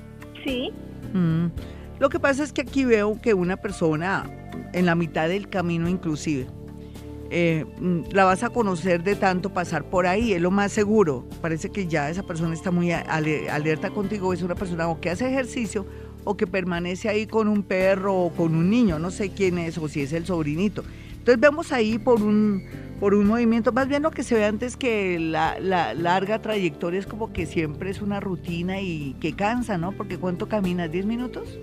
Sí. 0.44 0.72
Mm. 1.12 1.46
Lo 1.98 2.08
que 2.08 2.20
pasa 2.20 2.42
es 2.42 2.52
que 2.52 2.62
aquí 2.62 2.84
veo 2.84 3.20
que 3.20 3.34
una 3.34 3.56
persona 3.56 4.30
en 4.72 4.86
la 4.86 4.94
mitad 4.94 5.28
del 5.28 5.48
camino 5.48 5.88
inclusive 5.88 6.46
eh, 7.30 7.64
la 8.12 8.24
vas 8.24 8.42
a 8.42 8.50
conocer 8.50 9.02
de 9.02 9.16
tanto 9.16 9.52
pasar 9.52 9.84
por 9.84 10.06
ahí, 10.06 10.32
es 10.32 10.40
lo 10.40 10.50
más 10.50 10.72
seguro. 10.72 11.26
Parece 11.40 11.70
que 11.70 11.86
ya 11.86 12.08
esa 12.10 12.22
persona 12.22 12.54
está 12.54 12.70
muy 12.70 12.92
alerta 12.92 13.90
contigo, 13.90 14.32
es 14.32 14.42
una 14.42 14.54
persona 14.54 14.88
o 14.88 15.00
que 15.00 15.10
hace 15.10 15.28
ejercicio 15.28 15.86
o 16.24 16.36
que 16.36 16.46
permanece 16.46 17.08
ahí 17.08 17.26
con 17.26 17.48
un 17.48 17.62
perro 17.62 18.14
o 18.14 18.30
con 18.30 18.54
un 18.54 18.70
niño, 18.70 18.98
no 18.98 19.10
sé 19.10 19.30
quién 19.30 19.58
es 19.58 19.78
o 19.78 19.88
si 19.88 20.02
es 20.02 20.12
el 20.12 20.26
sobrinito. 20.26 20.84
Entonces 21.10 21.40
vemos 21.40 21.72
ahí 21.72 21.98
por 21.98 22.22
un, 22.22 22.64
por 23.00 23.14
un 23.14 23.26
movimiento, 23.26 23.72
más 23.72 23.88
bien 23.88 24.02
lo 24.02 24.10
que 24.10 24.22
se 24.22 24.34
ve 24.34 24.44
antes 24.44 24.76
que 24.76 25.18
la, 25.18 25.58
la 25.58 25.94
larga 25.94 26.40
trayectoria 26.40 27.00
es 27.00 27.06
como 27.06 27.32
que 27.32 27.46
siempre 27.46 27.90
es 27.90 28.00
una 28.00 28.20
rutina 28.20 28.80
y 28.80 29.16
que 29.20 29.34
cansa, 29.34 29.78
¿no? 29.78 29.92
Porque 29.92 30.18
¿cuánto 30.18 30.48
caminas? 30.48 30.90
¿10 30.90 31.04
minutos? 31.04 31.58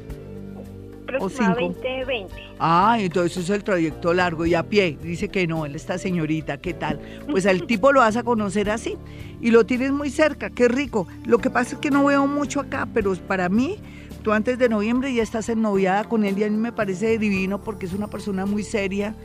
Aproximadamente 1.17 2.05
20. 2.05 2.33
Ah, 2.59 2.97
entonces 2.99 3.37
es 3.43 3.49
el 3.49 3.63
trayecto 3.63 4.13
largo 4.13 4.45
y 4.45 4.53
a 4.55 4.63
pie. 4.63 4.97
Dice 5.01 5.29
que 5.29 5.47
no, 5.47 5.65
él 5.65 5.75
está 5.75 5.97
señorita, 5.97 6.57
¿qué 6.57 6.73
tal? 6.73 6.99
Pues 7.29 7.45
al 7.45 7.63
tipo 7.67 7.91
lo 7.91 8.01
vas 8.01 8.17
a 8.17 8.23
conocer 8.23 8.69
así 8.69 8.97
y 9.41 9.51
lo 9.51 9.65
tienes 9.65 9.91
muy 9.91 10.09
cerca, 10.09 10.49
qué 10.49 10.67
rico. 10.67 11.07
Lo 11.25 11.39
que 11.39 11.49
pasa 11.49 11.75
es 11.75 11.81
que 11.81 11.91
no 11.91 12.05
veo 12.05 12.27
mucho 12.27 12.59
acá, 12.59 12.87
pero 12.93 13.13
para 13.15 13.49
mí, 13.49 13.77
tú 14.23 14.31
antes 14.31 14.57
de 14.57 14.69
noviembre 14.69 15.13
ya 15.13 15.23
estás 15.23 15.49
ennoviada 15.49 16.05
con 16.05 16.23
él 16.23 16.37
y 16.37 16.43
a 16.43 16.49
mí 16.49 16.57
me 16.57 16.71
parece 16.71 17.17
divino 17.17 17.61
porque 17.61 17.85
es 17.85 17.93
una 17.93 18.07
persona 18.07 18.45
muy 18.45 18.63
seria 18.63 19.15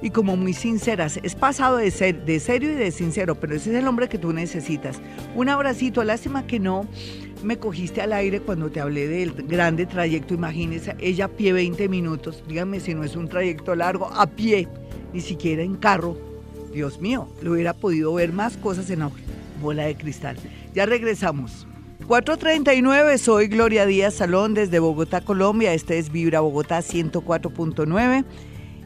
y 0.00 0.10
como 0.10 0.36
muy 0.36 0.52
sincera. 0.52 1.06
Es 1.22 1.34
pasado 1.34 1.78
de, 1.78 1.90
ser, 1.90 2.24
de 2.24 2.38
serio 2.38 2.70
y 2.70 2.74
de 2.74 2.90
sincero, 2.90 3.36
pero 3.36 3.54
ese 3.54 3.70
es 3.70 3.76
el 3.76 3.88
hombre 3.88 4.08
que 4.08 4.18
tú 4.18 4.32
necesitas. 4.32 5.00
Un 5.34 5.48
abracito, 5.48 6.04
lástima 6.04 6.46
que 6.46 6.60
no 6.60 6.86
me 7.44 7.58
cogiste 7.58 8.00
al 8.00 8.12
aire 8.12 8.40
cuando 8.40 8.70
te 8.70 8.80
hablé 8.80 9.06
del 9.06 9.32
grande 9.32 9.86
trayecto. 9.86 10.34
Imagínese, 10.34 10.96
ella 10.98 11.26
a 11.26 11.28
pie 11.28 11.52
20 11.52 11.88
minutos. 11.88 12.42
Dígame 12.48 12.80
si 12.80 12.94
no 12.94 13.04
es 13.04 13.14
un 13.14 13.28
trayecto 13.28 13.74
largo, 13.74 14.08
a 14.12 14.26
pie, 14.26 14.66
ni 15.12 15.20
siquiera 15.20 15.62
en 15.62 15.76
carro. 15.76 16.16
Dios 16.72 17.00
mío, 17.00 17.28
le 17.42 17.50
hubiera 17.50 17.72
podido 17.74 18.14
ver 18.14 18.32
más 18.32 18.56
cosas 18.56 18.90
en 18.90 19.00
la 19.00 19.10
bola 19.60 19.84
de 19.84 19.94
cristal. 19.94 20.36
Ya 20.74 20.86
regresamos. 20.86 21.66
439, 22.08 23.16
soy 23.18 23.46
Gloria 23.46 23.86
Díaz 23.86 24.14
Salón 24.14 24.52
desde 24.52 24.78
Bogotá, 24.78 25.20
Colombia. 25.20 25.72
Este 25.72 25.98
es 25.98 26.10
Vibra 26.10 26.40
Bogotá 26.40 26.80
104.9. 26.80 28.24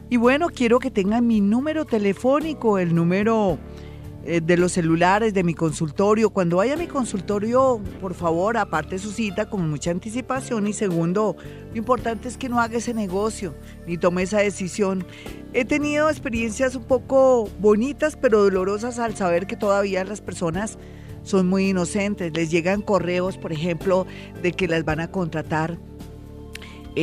Y 0.09 0.17
bueno, 0.17 0.49
quiero 0.49 0.79
que 0.79 0.91
tengan 0.91 1.27
mi 1.27 1.41
número 1.41 1.85
telefónico, 1.85 2.77
el 2.77 2.95
número 2.95 3.59
de 4.25 4.57
los 4.57 4.73
celulares, 4.73 5.33
de 5.33 5.43
mi 5.43 5.53
consultorio. 5.53 6.29
Cuando 6.29 6.57
vaya 6.57 6.73
a 6.73 6.77
mi 6.77 6.87
consultorio, 6.87 7.81
por 8.01 8.13
favor, 8.13 8.57
aparte 8.57 8.99
su 8.99 9.11
cita 9.11 9.49
con 9.49 9.69
mucha 9.69 9.91
anticipación. 9.91 10.67
Y 10.67 10.73
segundo, 10.73 11.35
lo 11.71 11.77
importante 11.77 12.27
es 12.27 12.37
que 12.37 12.49
no 12.49 12.59
haga 12.59 12.77
ese 12.77 12.93
negocio 12.93 13.55
ni 13.87 13.97
tome 13.97 14.23
esa 14.23 14.39
decisión. 14.39 15.05
He 15.53 15.65
tenido 15.65 16.09
experiencias 16.09 16.75
un 16.75 16.83
poco 16.83 17.49
bonitas, 17.59 18.15
pero 18.15 18.43
dolorosas 18.43 18.99
al 18.99 19.15
saber 19.15 19.47
que 19.47 19.55
todavía 19.55 20.03
las 20.03 20.21
personas 20.21 20.77
son 21.23 21.47
muy 21.47 21.69
inocentes. 21.69 22.31
Les 22.33 22.51
llegan 22.51 22.81
correos, 22.81 23.37
por 23.37 23.51
ejemplo, 23.51 24.05
de 24.41 24.51
que 24.51 24.67
las 24.67 24.85
van 24.85 24.99
a 24.99 25.11
contratar 25.11 25.79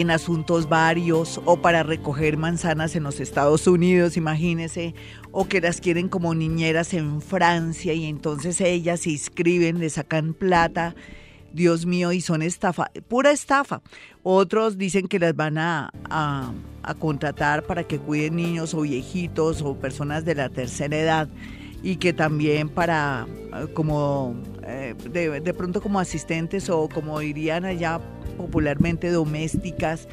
en 0.01 0.11
asuntos 0.11 0.69
varios 0.69 1.41
o 1.47 1.57
para 1.63 1.83
recoger 1.83 2.37
manzanas 2.37 2.95
en 2.97 3.03
los 3.03 3.19
Estados 3.19 3.67
Unidos, 3.67 4.19
imagínese, 4.19 4.95
o 5.33 5.49
que 5.49 5.63
las 5.63 5.81
quieren 5.81 6.09
como 6.09 6.35
niñeras 6.35 6.93
en 6.93 7.23
Francia 7.23 7.95
y 7.95 8.05
entonces 8.05 8.61
ellas 8.61 9.01
se 9.01 9.11
inscriben, 9.11 9.79
le 9.79 9.89
sacan 9.89 10.35
plata, 10.35 10.95
Dios 11.55 11.87
mío, 11.87 12.13
y 12.13 12.21
son 12.21 12.43
estafa, 12.43 12.91
pura 13.09 13.31
estafa. 13.31 13.81
Otros 14.23 14.77
dicen 14.77 15.09
que 15.09 15.19
las 15.19 15.35
van 15.35 15.57
a, 15.57 15.91
a, 16.11 16.53
contratar 16.99 17.63
para 17.65 17.85
que 17.85 17.99
cuiden 17.99 18.37
niños 18.37 18.75
o 18.75 18.83
viejitos 18.83 19.63
o 19.63 19.77
personas 19.77 20.27
de 20.27 20.35
la 20.35 20.51
tercera 20.51 20.97
edad 20.99 21.29
y 21.83 21.97
que 21.97 22.13
también 22.13 22.69
para 22.69 23.27
como 23.73 24.37
eh, 24.67 24.95
de, 25.11 25.41
de, 25.41 25.55
pronto 25.55 25.81
como 25.81 26.01
asistentes 26.01 26.69
o 26.69 26.89
como 26.89 27.21
dirían 27.21 27.65
allá 27.65 28.01
popularmente 28.37 29.11
domésticas, 29.11 30.09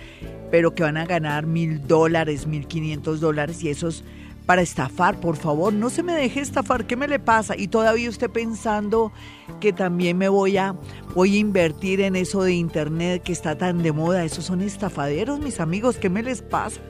pero 0.51 0.75
que 0.75 0.83
van 0.83 0.97
a 0.97 1.05
ganar 1.05 1.45
mil 1.45 1.87
dólares, 1.87 2.45
mil 2.45 2.67
quinientos 2.67 3.19
dólares 3.19 3.63
y 3.63 3.69
esos 3.69 4.03
para 4.45 4.61
estafar, 4.61 5.19
por 5.19 5.37
favor, 5.37 5.73
no 5.73 5.89
se 5.89 6.03
me 6.03 6.13
deje 6.13 6.41
estafar, 6.41 6.85
¿qué 6.85 6.95
me 6.95 7.07
le 7.07 7.19
pasa? 7.19 7.55
Y 7.57 7.69
todavía 7.69 8.09
usted 8.09 8.29
pensando 8.29 9.13
que 9.61 9.71
también 9.71 10.17
me 10.17 10.27
voy 10.27 10.57
a, 10.57 10.75
voy 11.15 11.37
a 11.37 11.39
invertir 11.39 12.01
en 12.01 12.15
eso 12.15 12.43
de 12.43 12.53
internet 12.53 13.23
que 13.23 13.31
está 13.31 13.57
tan 13.57 13.81
de 13.81 13.93
moda, 13.93 14.25
esos 14.25 14.45
son 14.45 14.61
estafaderos, 14.61 15.39
mis 15.39 15.59
amigos, 15.59 15.97
¿qué 15.97 16.09
me 16.09 16.23
les 16.23 16.41
pasa? 16.41 16.81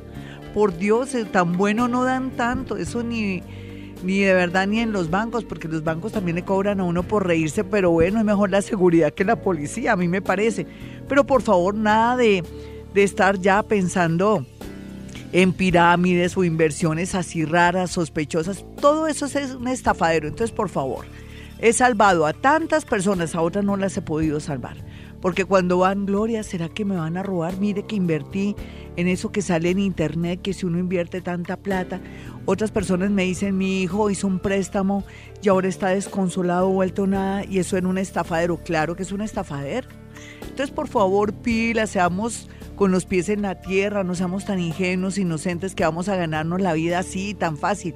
Por 0.53 0.77
Dios, 0.77 1.13
eh, 1.13 1.25
tan 1.25 1.55
bueno 1.57 1.87
no 1.87 2.03
dan 2.03 2.31
tanto, 2.31 2.75
eso 2.75 3.03
ni, 3.03 3.43
ni 4.03 4.19
de 4.19 4.33
verdad 4.33 4.67
ni 4.67 4.79
en 4.79 4.91
los 4.91 5.09
bancos, 5.09 5.43
porque 5.45 5.67
los 5.67 5.83
bancos 5.83 6.11
también 6.11 6.35
le 6.35 6.43
cobran 6.43 6.79
a 6.79 6.83
uno 6.83 7.03
por 7.03 7.25
reírse, 7.25 7.63
pero 7.63 7.91
bueno, 7.91 8.19
es 8.19 8.25
mejor 8.25 8.51
la 8.51 8.61
seguridad 8.61 9.13
que 9.13 9.23
la 9.23 9.37
policía, 9.37 9.93
a 9.93 9.95
mí 9.95 10.07
me 10.07 10.21
parece. 10.21 10.67
Pero 11.07 11.25
por 11.25 11.41
favor, 11.41 11.75
nada 11.75 12.17
de, 12.17 12.43
de 12.93 13.03
estar 13.03 13.39
ya 13.39 13.63
pensando 13.63 14.45
en 15.31 15.51
pirámides 15.51 16.37
o 16.37 16.43
inversiones 16.43 17.15
así 17.15 17.43
raras, 17.43 17.91
sospechosas. 17.91 18.65
Todo 18.79 19.07
eso 19.07 19.25
es 19.25 19.55
un 19.55 19.67
estafadero. 19.67 20.27
Entonces, 20.27 20.55
por 20.55 20.69
favor, 20.69 21.05
he 21.59 21.73
salvado 21.73 22.25
a 22.25 22.33
tantas 22.33 22.85
personas, 22.85 23.35
a 23.35 23.41
otras 23.41 23.65
no 23.65 23.75
las 23.75 23.97
he 23.97 24.01
podido 24.01 24.39
salvar. 24.39 24.77
Porque 25.23 25.45
cuando 25.45 25.77
van, 25.77 26.05
Gloria, 26.05 26.43
¿será 26.43 26.67
que 26.67 26.83
me 26.83 26.97
van 26.97 27.15
a 27.15 27.23
robar? 27.23 27.55
Mire 27.55 27.83
que 27.83 27.95
invertí 27.95 28.57
en 28.97 29.07
eso 29.07 29.31
que 29.31 29.41
sale 29.41 29.69
en 29.69 29.79
internet, 29.79 30.41
que 30.41 30.51
si 30.51 30.65
uno 30.65 30.79
invierte 30.79 31.21
tanta 31.21 31.55
plata. 31.55 32.01
Otras 32.43 32.71
personas 32.71 33.09
me 33.09 33.23
dicen, 33.23 33.57
mi 33.57 33.81
hijo 33.81 34.09
hizo 34.09 34.27
un 34.27 34.39
préstamo 34.39 35.05
y 35.41 35.47
ahora 35.47 35.69
está 35.69 35.87
desconsolado, 35.87 36.67
vuelto 36.67 37.07
nada, 37.07 37.45
y 37.45 37.59
eso 37.59 37.77
era 37.77 37.87
un 37.87 37.97
estafadero. 37.97 38.57
Claro 38.65 38.97
que 38.97 39.03
es 39.03 39.13
un 39.13 39.21
estafadero. 39.21 39.87
Entonces, 40.41 40.71
por 40.71 40.89
favor, 40.89 41.31
pila, 41.31 41.87
seamos 41.87 42.49
con 42.75 42.91
los 42.91 43.05
pies 43.05 43.29
en 43.29 43.43
la 43.43 43.61
tierra, 43.61 44.03
no 44.03 44.15
seamos 44.15 44.43
tan 44.43 44.59
ingenuos, 44.59 45.17
inocentes 45.17 45.73
que 45.73 45.85
vamos 45.85 46.09
a 46.09 46.17
ganarnos 46.17 46.59
la 46.59 46.73
vida 46.73 46.99
así, 46.99 47.33
tan 47.33 47.55
fácil. 47.55 47.95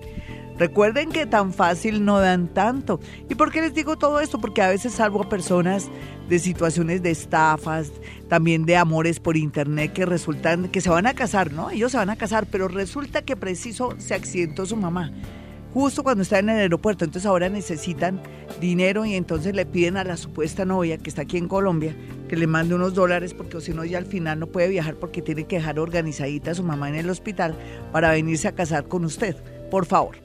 Recuerden 0.58 1.12
que 1.12 1.26
tan 1.26 1.54
fácil 1.54 2.04
no 2.04 2.20
dan 2.20 2.48
tanto. 2.48 3.00
¿Y 3.30 3.36
por 3.36 3.52
qué 3.52 3.62
les 3.62 3.74
digo 3.74 3.98
todo 3.98 4.20
esto? 4.20 4.39
Porque 4.39 4.62
a 4.62 4.70
veces 4.70 4.93
salvo 4.93 5.22
a 5.22 5.30
personas 5.30 5.89
de 6.30 6.39
situaciones 6.39 7.04
de 7.04 7.12
estafas, 7.12 7.91
también 8.28 8.65
de 8.65 8.76
amores 8.76 9.20
por 9.20 9.38
internet 9.38 9.93
que 9.93 10.06
resultan 10.06 10.70
que 10.70 10.82
se 10.82 10.89
van 10.89 11.06
a 11.06 11.13
casar, 11.13 11.52
¿no? 11.54 11.70
Ellos 11.70 11.91
se 11.91 11.98
van 11.98 12.10
a 12.10 12.15
casar, 12.15 12.48
pero 12.52 12.67
resulta 12.67 13.22
que 13.22 13.36
preciso 13.36 13.93
se 14.00 14.15
accidentó 14.15 14.65
su 14.65 14.76
mamá 14.76 15.12
justo 15.74 16.02
cuando 16.02 16.24
está 16.24 16.39
en 16.39 16.50
el 16.50 16.58
aeropuerto. 16.58 17.06
Entonces 17.06 17.28
ahora 17.28 17.50
necesitan 17.50 18.20
dinero 18.60 19.06
y 19.06 19.13
entonces 19.13 19.54
le 19.54 19.65
piden 19.65 19.98
a 19.98 20.04
la 20.04 20.17
supuesta 20.17 20.65
novia 20.65 20.98
que 20.98 21.10
está 21.10 21.22
aquí 21.22 21.38
en 21.38 21.48
Colombia 21.48 21.96
que 22.28 22.36
le 22.36 22.48
mande 22.48 22.74
unos 22.74 22.96
dólares 22.96 23.36
porque 23.36 23.62
si 23.62 23.74
no 23.74 23.86
ya 23.86 24.00
al 24.00 24.08
final 24.08 24.39
no 24.39 24.48
puede 24.48 24.70
viajar 24.70 24.96
porque 24.96 25.22
tiene 25.22 25.46
que 25.46 25.58
dejar 25.58 25.80
organizadita 25.80 26.52
a 26.52 26.56
su 26.56 26.63
mamá 26.63 26.89
en 26.89 26.96
el 26.96 27.10
hospital 27.10 27.56
para 27.91 28.10
venirse 28.10 28.48
a 28.48 28.56
casar 28.56 28.88
con 28.88 29.06
usted. 29.06 29.36
Por 29.69 29.86
favor. 29.86 30.17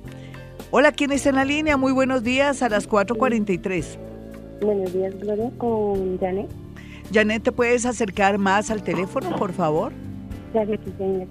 Hola, 0.70 0.92
¿quién 0.92 1.12
está 1.12 1.30
en 1.30 1.38
la 1.38 1.44
línea? 1.44 1.76
Muy 1.76 1.92
buenos 1.92 2.24
días 2.24 2.62
a 2.62 2.70
las 2.70 2.88
4.43. 2.88 3.98
Buenos 4.62 4.94
días, 4.94 5.20
Gloria, 5.20 5.50
con 5.58 6.20
Janet. 6.20 6.52
Janet, 7.12 7.42
¿te 7.42 7.52
puedes 7.52 7.88
acercar 7.88 8.38
más 8.38 8.70
al 8.70 8.84
teléfono, 8.84 9.36
por 9.36 9.54
favor? 9.54 9.92
Gracias, 10.54 10.82
señor. 11.00 11.28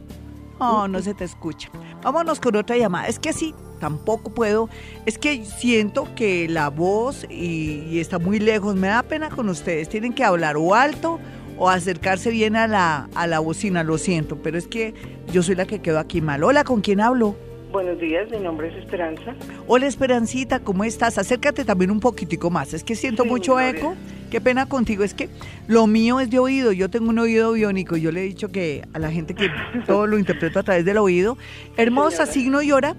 Oh, 0.62 0.88
no 0.88 1.02
se 1.02 1.14
te 1.14 1.24
escucha. 1.24 1.70
Vámonos 2.02 2.40
con 2.40 2.54
otra 2.56 2.76
llamada. 2.76 3.08
Es 3.08 3.18
que 3.18 3.30
así 3.30 3.54
tampoco 3.80 4.30
puedo. 4.30 4.68
Es 5.06 5.18
que 5.18 5.44
siento 5.44 6.08
que 6.14 6.48
la 6.48 6.68
voz 6.68 7.26
y, 7.28 7.98
está 7.98 8.18
muy 8.18 8.38
lejos. 8.38 8.76
Me 8.76 8.88
da 8.88 9.02
pena 9.02 9.28
con 9.28 9.48
ustedes. 9.48 9.88
Tienen 9.88 10.12
que 10.12 10.24
hablar 10.24 10.56
o 10.56 10.74
alto 10.74 11.18
o 11.58 11.68
acercarse 11.68 12.30
bien 12.30 12.56
a 12.56 12.68
la, 12.68 13.08
a 13.14 13.26
la 13.26 13.40
bocina. 13.40 13.82
Lo 13.82 13.98
siento, 13.98 14.36
pero 14.36 14.56
es 14.56 14.68
que 14.68 14.94
yo 15.32 15.42
soy 15.42 15.56
la 15.56 15.66
que 15.66 15.80
quedó 15.80 15.98
aquí 15.98 16.20
mal. 16.20 16.44
Hola, 16.44 16.64
¿con 16.64 16.80
quién 16.80 17.00
hablo? 17.00 17.36
Buenos 17.72 17.98
días, 17.98 18.30
mi 18.30 18.38
nombre 18.38 18.68
es 18.68 18.76
Esperanza. 18.76 19.34
Hola 19.66 19.86
Esperancita, 19.86 20.60
¿cómo 20.60 20.84
estás? 20.84 21.16
Acércate 21.16 21.64
también 21.64 21.90
un 21.90 22.00
poquitico 22.00 22.50
más. 22.50 22.74
Es 22.74 22.84
que 22.84 22.94
siento 22.94 23.24
mucho 23.24 23.58
eco. 23.58 23.94
Qué 24.30 24.42
pena 24.42 24.68
contigo. 24.68 25.04
Es 25.04 25.14
que 25.14 25.30
lo 25.68 25.86
mío 25.86 26.20
es 26.20 26.28
de 26.28 26.38
oído. 26.38 26.72
Yo 26.72 26.90
tengo 26.90 27.08
un 27.08 27.18
oído 27.18 27.52
biónico. 27.52 27.96
Yo 27.96 28.12
le 28.12 28.20
he 28.20 28.24
dicho 28.24 28.50
que 28.50 28.82
a 28.92 28.98
la 28.98 29.10
gente 29.10 29.34
que 29.34 29.48
todo 29.86 30.06
lo 30.06 30.18
interpreto 30.18 30.58
a 30.58 30.62
través 30.62 30.84
del 30.84 30.98
oído. 30.98 31.38
Hermosa, 31.78 32.26
signo 32.26 32.60
y 32.60 32.72
hora. 32.72 32.94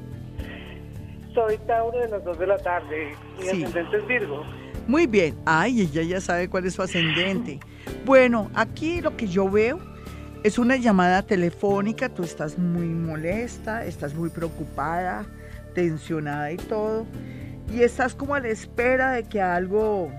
Soy 1.35 1.59
Tauro 1.67 1.99
de 1.99 2.09
las 2.09 2.23
2 2.23 2.39
de 2.39 2.47
la 2.47 2.57
tarde. 2.57 3.15
Mi 3.39 3.49
ascendente 3.49 3.97
es 3.97 4.07
Virgo. 4.07 4.43
Muy 4.87 5.05
bien. 5.05 5.35
Ay, 5.45 5.81
ella 5.81 6.01
ya 6.01 6.19
sabe 6.19 6.49
cuál 6.49 6.65
es 6.65 6.73
su 6.73 6.81
ascendente. 6.81 7.59
Bueno, 8.05 8.49
aquí 8.55 9.01
lo 9.01 9.15
que 9.15 9.27
yo 9.27 9.47
veo 9.47 9.92
es 10.43 10.57
una 10.57 10.75
llamada 10.75 11.21
telefónica, 11.21 12.09
tú 12.09 12.23
estás 12.23 12.57
muy 12.57 12.87
molesta, 12.87 13.85
estás 13.85 14.13
muy 14.13 14.29
preocupada, 14.29 15.25
tensionada 15.73 16.51
y 16.51 16.57
todo, 16.57 17.05
y 17.73 17.81
estás 17.81 18.13
como 18.13 18.35
a 18.35 18.41
la 18.41 18.49
espera 18.49 19.13
de 19.13 19.23
que 19.23 19.41
algo 19.41 20.11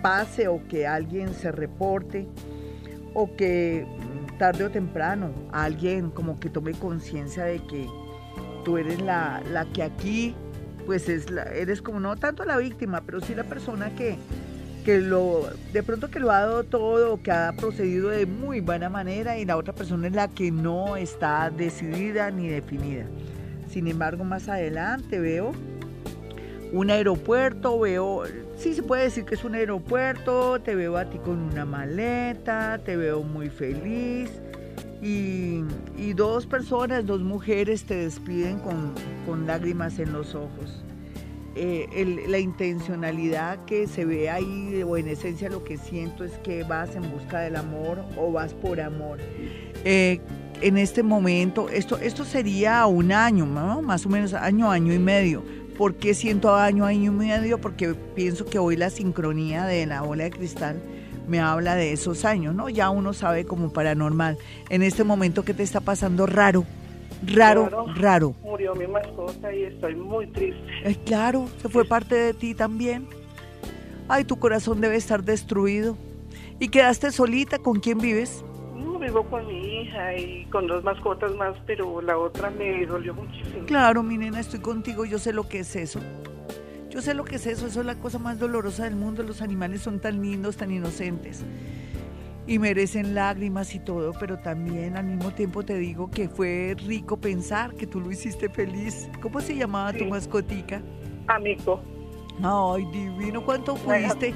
pase 0.00 0.46
o 0.46 0.64
que 0.68 0.86
alguien 0.86 1.34
se 1.34 1.50
reporte 1.50 2.28
o 3.14 3.34
que 3.34 3.84
tarde 4.38 4.64
o 4.64 4.70
temprano 4.70 5.32
alguien 5.52 6.10
como 6.10 6.38
que 6.38 6.50
tome 6.50 6.72
conciencia 6.72 7.44
de 7.44 7.58
que 7.66 7.88
tú 8.64 8.78
eres 8.78 9.00
la, 9.00 9.42
la, 9.50 9.64
que 9.72 9.82
aquí 9.82 10.34
pues 10.86 11.08
es 11.08 11.30
la, 11.30 11.44
eres 11.44 11.82
como 11.82 11.98
no 11.98 12.16
tanto 12.16 12.44
la 12.44 12.58
víctima, 12.58 13.02
pero 13.04 13.20
sí 13.20 13.34
la 13.34 13.44
persona 13.44 13.94
que 13.96 14.18
que 14.84 15.00
lo 15.00 15.48
de 15.72 15.82
pronto 15.82 16.10
que 16.10 16.20
lo 16.20 16.30
ha 16.30 16.40
dado 16.40 16.64
todo, 16.64 17.22
que 17.22 17.32
ha 17.32 17.52
procedido 17.56 18.10
de 18.10 18.26
muy 18.26 18.60
buena 18.60 18.90
manera 18.90 19.38
y 19.38 19.44
la 19.44 19.56
otra 19.56 19.72
persona 19.72 20.06
es 20.06 20.12
la 20.12 20.28
que 20.28 20.50
no 20.50 20.96
está 20.96 21.50
decidida 21.50 22.30
ni 22.30 22.48
definida. 22.48 23.06
Sin 23.70 23.88
embargo, 23.88 24.24
más 24.24 24.48
adelante 24.48 25.18
veo 25.18 25.52
un 26.72 26.90
aeropuerto, 26.90 27.78
veo, 27.80 28.24
sí 28.56 28.74
se 28.74 28.82
puede 28.82 29.04
decir 29.04 29.24
que 29.24 29.36
es 29.36 29.44
un 29.44 29.54
aeropuerto, 29.54 30.60
te 30.60 30.74
veo 30.74 30.96
a 30.96 31.06
ti 31.06 31.18
con 31.18 31.38
una 31.38 31.64
maleta, 31.64 32.78
te 32.84 32.96
veo 32.96 33.22
muy 33.22 33.48
feliz 33.48 34.30
y, 35.00 35.62
dos 36.14 36.46
personas, 36.46 37.06
dos 37.06 37.20
mujeres 37.20 37.84
te 37.84 37.96
despiden 37.96 38.58
con, 38.60 38.92
con 39.26 39.46
lágrimas 39.46 39.98
en 39.98 40.12
los 40.12 40.34
ojos. 40.34 40.83
Eh, 41.56 42.24
la 42.28 42.38
intencionalidad 42.38 43.64
que 43.64 43.86
se 43.86 44.04
ve 44.04 44.28
ahí, 44.28 44.82
o 44.82 44.96
en 44.96 45.08
esencia 45.08 45.48
lo 45.48 45.62
que 45.62 45.76
siento 45.76 46.24
es 46.24 46.32
que 46.38 46.64
vas 46.64 46.96
en 46.96 47.08
busca 47.12 47.40
del 47.40 47.56
amor 47.56 48.04
o 48.16 48.32
vas 48.32 48.54
por 48.54 48.80
amor. 48.80 49.18
Eh, 49.84 50.20
en 50.60 50.78
este 50.78 51.02
momento, 51.02 51.68
esto, 51.68 51.98
esto 51.98 52.24
sería 52.24 52.86
un 52.86 53.12
año, 53.12 53.46
más 53.46 54.06
o 54.06 54.08
menos 54.08 54.34
año, 54.34 54.70
año 54.70 54.92
y 54.92 54.98
medio. 54.98 55.42
¿Por 55.76 55.94
qué 55.94 56.14
siento 56.14 56.54
año, 56.54 56.84
año 56.86 57.12
y 57.12 57.14
medio? 57.14 57.60
Porque 57.60 57.94
pienso 57.94 58.46
que 58.46 58.58
hoy 58.58 58.76
la 58.76 58.90
sincronía 58.90 59.64
de 59.64 59.86
la 59.86 60.02
bola 60.02 60.24
de 60.24 60.30
cristal 60.30 60.80
me 61.26 61.40
habla 61.40 61.74
de 61.74 61.92
esos 61.92 62.24
años, 62.24 62.54
¿no? 62.54 62.68
Ya 62.68 62.90
uno 62.90 63.12
sabe 63.12 63.44
como 63.44 63.72
paranormal. 63.72 64.38
En 64.68 64.82
este 64.82 65.04
momento, 65.04 65.44
¿qué 65.44 65.54
te 65.54 65.62
está 65.62 65.80
pasando 65.80 66.26
raro? 66.26 66.64
Raro, 67.22 67.86
raro. 67.96 68.34
Murió 68.42 68.74
mi 68.74 68.86
mascota 68.86 69.52
y 69.54 69.64
estoy 69.64 69.94
muy 69.94 70.26
triste. 70.28 70.60
Es 70.84 70.98
claro, 70.98 71.48
se 71.60 71.68
fue 71.68 71.84
parte 71.84 72.14
de 72.14 72.34
ti 72.34 72.54
también. 72.54 73.08
Ay, 74.08 74.24
tu 74.24 74.38
corazón 74.38 74.80
debe 74.80 74.96
estar 74.96 75.22
destruido. 75.24 75.96
¿Y 76.60 76.68
quedaste 76.68 77.10
solita? 77.10 77.58
¿Con 77.58 77.80
quién 77.80 77.98
vives? 77.98 78.44
No, 78.76 78.98
vivo 78.98 79.24
con 79.24 79.46
mi 79.46 79.82
hija 79.82 80.16
y 80.16 80.44
con 80.46 80.66
dos 80.66 80.84
mascotas 80.84 81.34
más, 81.36 81.56
pero 81.66 82.00
la 82.02 82.18
otra 82.18 82.50
me 82.50 82.84
dolió 82.86 83.14
muchísimo. 83.14 83.66
Claro, 83.66 84.02
mi 84.02 84.18
nena, 84.18 84.40
estoy 84.40 84.60
contigo, 84.60 85.04
yo 85.04 85.18
sé 85.18 85.32
lo 85.32 85.48
que 85.48 85.60
es 85.60 85.74
eso. 85.76 86.00
Yo 86.90 87.00
sé 87.00 87.14
lo 87.14 87.24
que 87.24 87.36
es 87.36 87.46
eso, 87.46 87.66
eso 87.66 87.80
es 87.80 87.86
la 87.86 87.96
cosa 87.96 88.18
más 88.18 88.38
dolorosa 88.38 88.84
del 88.84 88.94
mundo. 88.94 89.22
Los 89.22 89.42
animales 89.42 89.80
son 89.80 89.98
tan 89.98 90.22
lindos, 90.22 90.56
tan 90.56 90.70
inocentes 90.70 91.44
y 92.46 92.58
merecen 92.58 93.14
lágrimas 93.14 93.74
y 93.74 93.80
todo, 93.80 94.12
pero 94.18 94.38
también 94.38 94.96
al 94.96 95.04
mismo 95.04 95.32
tiempo 95.32 95.62
te 95.62 95.78
digo 95.78 96.10
que 96.10 96.28
fue 96.28 96.76
rico 96.86 97.16
pensar 97.16 97.74
que 97.74 97.86
tú 97.86 98.00
lo 98.00 98.10
hiciste 98.10 98.48
feliz. 98.48 99.08
¿Cómo 99.20 99.40
se 99.40 99.56
llamaba 99.56 99.92
tu 99.92 100.04
mascotica? 100.04 100.82
Amigo. 101.26 101.82
Ay, 102.42 102.84
divino, 102.92 103.44
¿cuánto 103.44 103.76
fuiste? 103.76 104.34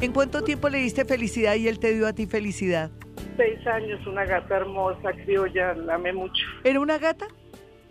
¿En 0.00 0.12
cuánto 0.12 0.42
tiempo 0.42 0.68
le 0.68 0.78
diste 0.78 1.04
felicidad 1.04 1.56
y 1.56 1.68
él 1.68 1.78
te 1.78 1.92
dio 1.92 2.06
a 2.06 2.12
ti 2.14 2.26
felicidad? 2.26 2.90
Seis 3.36 3.66
años, 3.66 4.06
una 4.06 4.24
gata 4.24 4.56
hermosa, 4.56 5.12
criolla, 5.24 5.74
la 5.74 5.96
amé 5.96 6.12
mucho. 6.12 6.46
¿Era 6.64 6.80
una 6.80 6.98
gata? 6.98 7.26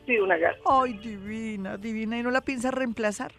Sí, 0.08 0.18
una 0.18 0.38
gata. 0.38 0.58
Ay, 0.66 0.94
divina, 0.94 1.78
divina. 1.78 2.18
¿Y 2.18 2.24
no 2.24 2.32
la 2.32 2.42
piensas 2.42 2.74
reemplazar? 2.74 3.32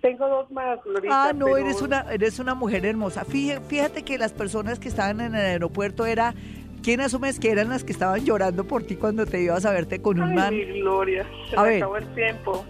Tengo 0.00 0.28
dos 0.28 0.50
más, 0.50 0.82
Glorita. 0.84 1.28
Ah, 1.28 1.32
no, 1.32 1.56
eres, 1.56 1.82
una, 1.82 2.06
eres 2.10 2.38
una 2.38 2.54
mujer 2.54 2.86
hermosa. 2.86 3.24
Fíjate, 3.24 4.02
que 4.02 4.18
las 4.18 4.32
personas 4.32 4.78
que 4.78 4.88
estaban 4.88 5.20
en 5.20 5.34
el 5.34 5.40
aeropuerto 5.40 6.06
era... 6.06 6.34
¿Quién 6.82 7.02
asumes 7.02 7.38
que 7.38 7.50
eran 7.50 7.68
las 7.68 7.84
que 7.84 7.92
estaban 7.92 8.24
llorando 8.24 8.64
por 8.64 8.82
ti 8.84 8.96
cuando 8.96 9.26
te 9.26 9.42
ibas 9.42 9.66
a 9.66 9.70
verte 9.70 10.00
con 10.00 10.18
un 10.18 10.30
Ay, 10.30 10.34
man? 10.34 10.54
Mi 10.54 10.80
Gloria, 10.80 11.26
se 11.50 11.56
a 11.58 11.62
me 11.62 11.76
acabó 11.76 11.98
el 11.98 12.14
tiempo. 12.14 12.64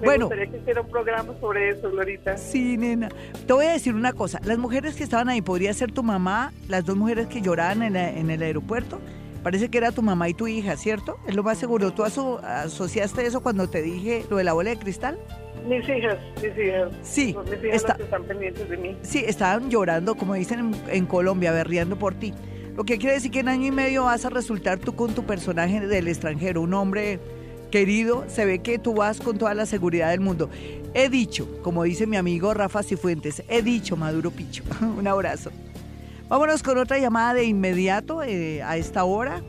Me 0.00 0.06
bueno, 0.06 0.26
gustaría 0.26 0.52
que 0.52 0.58
hiciera 0.58 0.82
un 0.82 0.88
programa 0.88 1.34
sobre 1.40 1.70
eso, 1.70 1.90
Glorita. 1.90 2.36
Sí, 2.36 2.76
nena. 2.76 3.08
Te 3.44 3.52
voy 3.52 3.66
a 3.66 3.72
decir 3.72 3.92
una 3.92 4.12
cosa. 4.12 4.38
Las 4.44 4.58
mujeres 4.58 4.94
que 4.94 5.02
estaban 5.02 5.28
ahí, 5.28 5.42
podría 5.42 5.74
ser 5.74 5.90
tu 5.90 6.04
mamá, 6.04 6.52
las 6.68 6.84
dos 6.84 6.96
mujeres 6.96 7.26
que 7.26 7.40
lloraban 7.40 7.82
en, 7.82 7.96
en 7.96 8.30
el 8.30 8.40
aeropuerto. 8.40 9.00
Parece 9.44 9.68
que 9.68 9.76
era 9.76 9.92
tu 9.92 10.00
mamá 10.00 10.30
y 10.30 10.32
tu 10.32 10.46
hija, 10.46 10.74
¿cierto? 10.78 11.18
Es 11.28 11.34
lo 11.34 11.42
más 11.42 11.58
seguro. 11.58 11.92
¿Tú 11.92 12.02
asociaste 12.02 13.26
eso 13.26 13.42
cuando 13.42 13.68
te 13.68 13.82
dije 13.82 14.24
lo 14.30 14.38
de 14.38 14.44
la 14.44 14.54
bola 14.54 14.70
de 14.70 14.78
cristal? 14.78 15.18
Mis 15.68 15.86
hijas, 15.86 16.16
mis 16.42 16.56
hijas. 16.58 16.90
Sí. 17.02 17.36
Mis 17.50 17.62
hijas 17.62 17.84
están 18.00 18.24
pendientes 18.24 18.70
de 18.70 18.76
mí. 18.78 18.96
Sí, 19.02 19.22
estaban 19.26 19.68
llorando, 19.68 20.14
como 20.14 20.32
dicen 20.32 20.74
en, 20.88 21.04
Colombia, 21.04 21.52
berreando 21.52 21.98
por 21.98 22.14
ti. 22.14 22.32
Lo 22.74 22.84
que 22.84 22.96
quiere 22.96 23.16
decir 23.16 23.30
que 23.30 23.40
en 23.40 23.48
año 23.48 23.66
y 23.66 23.70
medio 23.70 24.04
vas 24.04 24.24
a 24.24 24.30
resultar 24.30 24.78
tú 24.78 24.96
con 24.96 25.14
tu 25.14 25.24
personaje 25.24 25.86
del 25.86 26.08
extranjero, 26.08 26.62
un 26.62 26.72
hombre 26.72 27.20
querido, 27.70 28.24
se 28.28 28.46
ve 28.46 28.60
que 28.60 28.78
tú 28.78 28.94
vas 28.94 29.20
con 29.20 29.36
toda 29.36 29.52
la 29.52 29.66
seguridad 29.66 30.08
del 30.08 30.20
mundo. 30.20 30.48
He 30.94 31.10
dicho, 31.10 31.46
como 31.62 31.82
dice 31.82 32.06
mi 32.06 32.16
amigo 32.16 32.54
Rafa 32.54 32.82
Cifuentes, 32.82 33.42
he 33.48 33.60
dicho 33.60 33.94
Maduro 33.94 34.30
Picho. 34.30 34.64
un 34.80 35.06
abrazo. 35.06 35.50
Vámonos 36.28 36.62
con 36.62 36.78
otra 36.78 36.98
llamada 36.98 37.34
de 37.34 37.44
inmediato 37.44 38.22
eh, 38.22 38.62
a 38.62 38.78
esta 38.78 39.04
hora. 39.04 39.42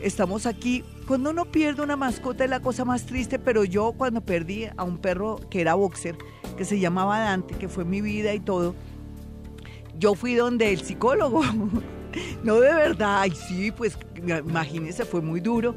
Estamos 0.00 0.46
aquí 0.46 0.82
cuando 1.06 1.30
uno 1.30 1.44
pierde 1.44 1.82
una 1.82 1.96
mascota 1.96 2.44
es 2.44 2.50
la 2.50 2.60
cosa 2.60 2.86
más 2.86 3.04
triste, 3.04 3.38
pero 3.38 3.64
yo 3.64 3.92
cuando 3.92 4.22
perdí 4.22 4.66
a 4.74 4.84
un 4.84 4.96
perro 4.96 5.38
que 5.50 5.60
era 5.60 5.74
boxer, 5.74 6.16
que 6.56 6.64
se 6.64 6.80
llamaba 6.80 7.18
Dante, 7.18 7.54
que 7.54 7.68
fue 7.68 7.84
mi 7.84 8.00
vida 8.00 8.32
y 8.32 8.40
todo, 8.40 8.74
yo 9.98 10.14
fui 10.14 10.34
donde 10.34 10.72
el 10.72 10.80
psicólogo. 10.80 11.42
no 12.42 12.60
de 12.60 12.72
verdad, 12.72 13.20
ay 13.20 13.32
sí, 13.32 13.70
pues 13.70 13.98
imagínese, 14.16 15.04
fue 15.04 15.20
muy 15.20 15.40
duro. 15.40 15.74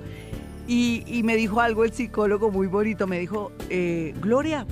Y, 0.70 1.22
me 1.24 1.38
dijo 1.38 1.62
algo 1.62 1.86
el 1.86 1.94
psicólogo 1.94 2.52
muy 2.52 2.68
bonito, 2.68 3.08
me 3.08 3.20
dijo, 3.20 3.54
eh, 3.70 4.14
Gloria, 4.20 4.66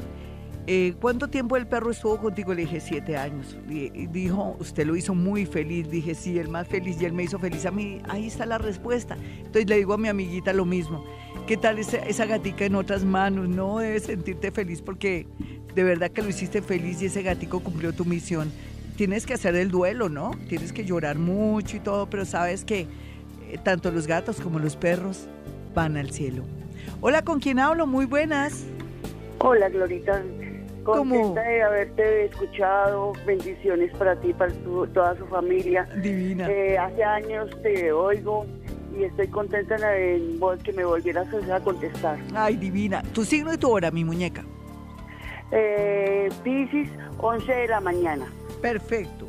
eh, 0.67 0.95
¿cuánto 0.99 1.27
tiempo 1.27 1.57
el 1.57 1.67
perro 1.67 1.91
estuvo 1.91 2.17
contigo? 2.17 2.53
Le 2.53 2.61
dije, 2.63 2.79
siete 2.79 3.17
años. 3.17 3.57
Dijo, 3.67 4.55
usted 4.59 4.85
lo 4.85 4.95
hizo 4.95 5.13
muy 5.13 5.45
feliz. 5.45 5.89
Dije, 5.89 6.15
sí, 6.15 6.39
el 6.39 6.49
más 6.49 6.67
feliz 6.67 6.99
y 6.99 7.05
él 7.05 7.13
me 7.13 7.23
hizo 7.23 7.37
feliz 7.37 7.65
a 7.65 7.71
mí. 7.71 8.01
Ahí 8.09 8.27
está 8.27 8.45
la 8.45 8.57
respuesta. 8.57 9.15
Entonces 9.37 9.67
le 9.67 9.77
digo 9.77 9.93
a 9.93 9.97
mi 9.97 10.07
amiguita 10.07 10.53
lo 10.53 10.65
mismo. 10.65 11.05
¿Qué 11.47 11.57
tal 11.57 11.77
esa, 11.77 11.97
esa 11.97 12.25
gatica 12.25 12.65
en 12.65 12.75
otras 12.75 13.03
manos? 13.03 13.47
No 13.47 13.77
debes 13.77 14.03
sentirte 14.03 14.51
feliz 14.51 14.81
porque 14.81 15.27
de 15.75 15.83
verdad 15.83 16.09
que 16.09 16.23
lo 16.23 16.29
hiciste 16.29 16.61
feliz 16.61 17.01
y 17.01 17.05
ese 17.05 17.21
gatico 17.21 17.59
cumplió 17.59 17.93
tu 17.93 18.05
misión. 18.05 18.51
Tienes 18.95 19.25
que 19.25 19.33
hacer 19.33 19.55
el 19.55 19.69
duelo, 19.69 20.09
¿no? 20.09 20.31
Tienes 20.47 20.73
que 20.73 20.85
llorar 20.85 21.17
mucho 21.17 21.77
y 21.77 21.79
todo, 21.79 22.09
pero 22.09 22.25
sabes 22.25 22.65
que 22.65 22.87
eh, 23.49 23.59
tanto 23.63 23.91
los 23.91 24.07
gatos 24.07 24.39
como 24.41 24.57
los 24.57 24.75
perros 24.75 25.27
van 25.75 25.97
al 25.97 26.11
cielo. 26.11 26.43
Hola, 27.01 27.23
¿con 27.23 27.39
quién 27.39 27.59
hablo? 27.59 27.85
Muy 27.85 28.05
buenas. 28.05 28.63
Hola, 29.39 29.69
Glorita. 29.69 30.23
Contenta 30.85 31.41
de 31.41 31.63
haberte 31.63 32.25
escuchado. 32.25 33.13
Bendiciones 33.25 33.91
para 33.97 34.15
ti, 34.17 34.33
para 34.33 34.53
toda 34.93 35.17
su 35.17 35.25
familia. 35.25 35.89
Divina. 36.01 36.47
Eh, 36.47 36.77
hace 36.77 37.03
años 37.03 37.49
te 37.63 37.91
oigo 37.91 38.45
y 38.95 39.03
estoy 39.03 39.27
contenta 39.27 39.75
en 39.97 40.39
que 40.63 40.73
me 40.73 40.85
volvieras 40.85 41.27
a 41.51 41.59
contestar. 41.59 42.19
Ay, 42.35 42.55
divina. 42.55 43.01
Tu 43.13 43.25
signo 43.25 43.51
y 43.51 43.57
tu 43.57 43.71
hora, 43.71 43.89
mi 43.89 44.05
muñeca. 44.05 44.45
Eh, 45.51 46.29
Pisces, 46.43 46.89
11 47.17 47.51
de 47.51 47.67
la 47.67 47.81
mañana. 47.81 48.27
Perfecto, 48.61 49.27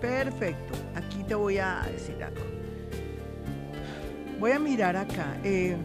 perfecto. 0.00 0.74
Aquí 0.94 1.22
te 1.24 1.34
voy 1.34 1.58
a 1.58 1.82
decir 1.92 2.22
algo. 2.24 2.40
Voy 4.40 4.52
a 4.52 4.58
mirar 4.58 4.96
acá. 4.96 5.36
Eh, 5.44 5.76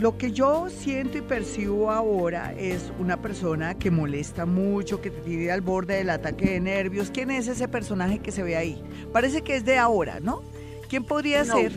lo 0.00 0.16
que 0.16 0.32
yo 0.32 0.68
siento 0.70 1.18
y 1.18 1.20
percibo 1.20 1.90
ahora 1.90 2.54
es 2.56 2.90
una 2.98 3.18
persona 3.18 3.78
que 3.78 3.90
molesta 3.90 4.46
mucho, 4.46 5.00
que 5.02 5.10
te 5.10 5.20
tiene 5.20 5.50
al 5.50 5.60
borde 5.60 5.96
del 5.96 6.10
ataque 6.10 6.52
de 6.52 6.60
nervios. 6.60 7.10
¿Quién 7.10 7.30
es 7.30 7.48
ese 7.48 7.68
personaje 7.68 8.18
que 8.18 8.32
se 8.32 8.42
ve 8.42 8.56
ahí? 8.56 8.82
Parece 9.12 9.42
que 9.42 9.56
es 9.56 9.64
de 9.64 9.76
ahora, 9.78 10.18
¿no? 10.20 10.42
¿Quién 10.88 11.04
podría 11.04 11.44
ser? 11.44 11.72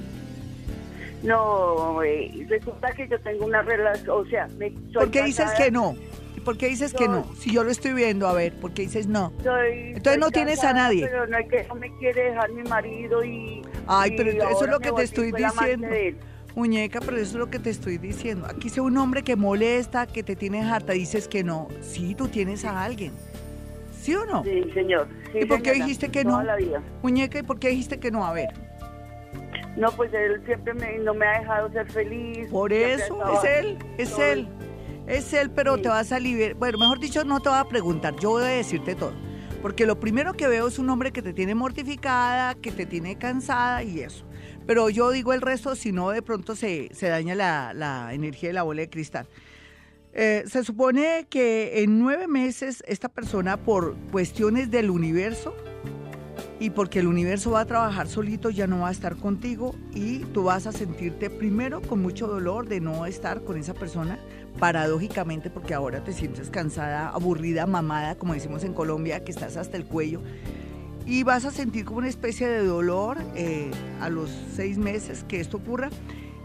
No, 1.21 2.01
eh, 2.03 2.45
resulta 2.49 2.91
que 2.91 3.07
yo 3.07 3.19
tengo 3.19 3.45
una 3.45 3.61
relación, 3.61 4.09
o 4.09 4.25
sea, 4.25 4.47
me, 4.57 4.71
¿Por 4.71 5.11
qué 5.11 5.23
dices 5.23 5.51
que 5.57 5.71
no? 5.71 5.95
¿Por 6.43 6.57
qué 6.57 6.67
dices 6.67 6.93
que 6.93 7.07
no? 7.07 7.25
Si 7.35 7.53
yo 7.53 7.63
lo 7.63 7.71
estoy 7.71 7.93
viendo, 7.93 8.27
a 8.27 8.33
ver, 8.33 8.53
¿por 8.53 8.73
qué 8.73 8.81
dices 8.83 9.07
no? 9.07 9.31
Entonces 9.39 10.19
no 10.19 10.31
tienes 10.31 10.63
a 10.63 10.73
nadie. 10.73 11.07
Pero 11.07 11.27
no, 11.27 11.37
que, 11.47 11.65
no 11.67 11.75
me 11.75 11.97
quiere 11.97 12.23
dejar 12.23 12.51
mi 12.51 12.63
marido 12.63 13.23
y... 13.23 13.61
Ay, 13.87 14.13
pero 14.17 14.29
eso 14.31 14.65
es 14.65 14.71
lo 14.71 14.79
que 14.79 14.91
te 14.91 15.03
estoy 15.03 15.31
diciendo. 15.31 15.87
Muñeca, 16.55 16.99
pero 16.99 17.17
eso 17.17 17.23
es 17.23 17.33
lo 17.33 17.49
que 17.49 17.59
te 17.59 17.69
estoy 17.69 17.97
diciendo. 17.97 18.45
Aquí 18.47 18.69
sea 18.69 18.83
un 18.83 18.97
hombre 18.97 19.23
que 19.23 19.35
molesta, 19.35 20.05
que 20.05 20.23
te 20.23 20.35
tiene 20.35 20.61
harta, 20.61 20.93
dices 20.93 21.27
que 21.27 21.43
no. 21.43 21.67
Sí, 21.81 22.15
tú 22.15 22.27
tienes 22.27 22.63
a 22.65 22.83
alguien. 22.83 23.11
¿Sí 23.99 24.13
o 24.15 24.25
no? 24.25 24.43
Sí, 24.43 24.63
señor. 24.73 25.07
¿Y 25.33 25.45
por 25.45 25.61
qué 25.61 25.73
dijiste 25.73 26.09
que 26.09 26.23
no? 26.23 26.43
Muñeca, 27.01 27.39
¿y 27.39 27.43
por 27.43 27.57
qué 27.59 27.69
dijiste 27.69 27.99
que 27.99 28.11
no? 28.11 28.25
A 28.25 28.33
ver. 28.33 28.49
No, 29.77 29.91
pues 29.91 30.13
él 30.13 30.43
siempre 30.45 30.73
no 30.99 31.13
me 31.13 31.25
ha 31.25 31.39
dejado 31.39 31.71
ser 31.71 31.89
feliz. 31.89 32.47
Por 32.49 32.71
eso, 32.71 33.17
es 33.33 33.43
él, 33.43 33.77
es 33.97 34.19
él. 34.19 34.47
Es 35.07 35.33
él, 35.33 35.49
pero 35.49 35.77
te 35.77 35.89
vas 35.89 36.11
a 36.11 36.19
liberar. 36.19 36.55
Bueno, 36.55 36.77
mejor 36.77 36.99
dicho, 36.99 37.23
no 37.23 37.39
te 37.39 37.49
voy 37.49 37.57
a 37.57 37.65
preguntar, 37.65 38.15
yo 38.19 38.31
voy 38.31 38.43
a 38.43 38.47
decirte 38.47 38.95
todo. 38.95 39.13
Porque 39.61 39.85
lo 39.85 39.99
primero 39.99 40.33
que 40.33 40.47
veo 40.47 40.67
es 40.67 40.77
un 40.77 40.89
hombre 40.89 41.11
que 41.11 41.21
te 41.21 41.33
tiene 41.33 41.55
mortificada, 41.55 42.55
que 42.55 42.71
te 42.71 42.85
tiene 42.85 43.17
cansada 43.17 43.83
y 43.83 44.01
eso. 44.01 44.25
Pero 44.65 44.89
yo 44.89 45.11
digo 45.11 45.33
el 45.33 45.41
resto, 45.41 45.75
si 45.75 45.91
no 45.91 46.11
de 46.11 46.21
pronto 46.21 46.55
se, 46.55 46.89
daña 47.01 47.35
la, 47.35 48.09
energía 48.13 48.49
de 48.49 48.53
la 48.53 48.63
bola 48.63 48.81
de 48.81 48.89
cristal. 48.89 49.27
Eh, 50.13 50.43
se 50.47 50.63
supone 50.63 51.25
que 51.29 51.81
en 51.81 51.99
nueve 51.99 52.27
meses 52.27 52.83
esta 52.87 53.09
persona 53.09 53.57
por 53.57 53.95
cuestiones 54.11 54.69
del 54.69 54.91
universo 54.91 55.55
y 56.59 56.69
porque 56.69 56.99
el 56.99 57.07
universo 57.07 57.51
va 57.51 57.61
a 57.61 57.65
trabajar 57.65 58.07
solito 58.07 58.51
ya 58.51 58.67
no 58.67 58.81
va 58.81 58.89
a 58.89 58.91
estar 58.91 59.15
contigo 59.15 59.75
y 59.93 60.19
tú 60.19 60.43
vas 60.43 60.67
a 60.67 60.71
sentirte 60.71 61.31
primero 61.31 61.81
con 61.81 62.01
mucho 62.01 62.27
dolor 62.27 62.67
de 62.67 62.79
no 62.79 63.07
estar 63.07 63.43
con 63.43 63.57
esa 63.57 63.73
persona, 63.73 64.19
paradójicamente 64.59 65.49
porque 65.49 65.73
ahora 65.73 66.03
te 66.03 66.13
sientes 66.13 66.51
cansada, 66.51 67.09
aburrida, 67.09 67.65
mamada, 67.65 68.15
como 68.15 68.33
decimos 68.35 68.63
en 68.63 68.73
Colombia, 68.73 69.23
que 69.23 69.31
estás 69.31 69.57
hasta 69.57 69.77
el 69.77 69.85
cuello 69.85 70.21
y 71.05 71.23
vas 71.23 71.45
a 71.45 71.51
sentir 71.51 71.85
como 71.85 71.99
una 71.99 72.09
especie 72.09 72.47
de 72.47 72.65
dolor 72.65 73.17
eh, 73.35 73.71
a 73.99 74.09
los 74.09 74.29
seis 74.55 74.77
meses 74.77 75.25
que 75.27 75.39
esto 75.39 75.57
ocurra 75.57 75.89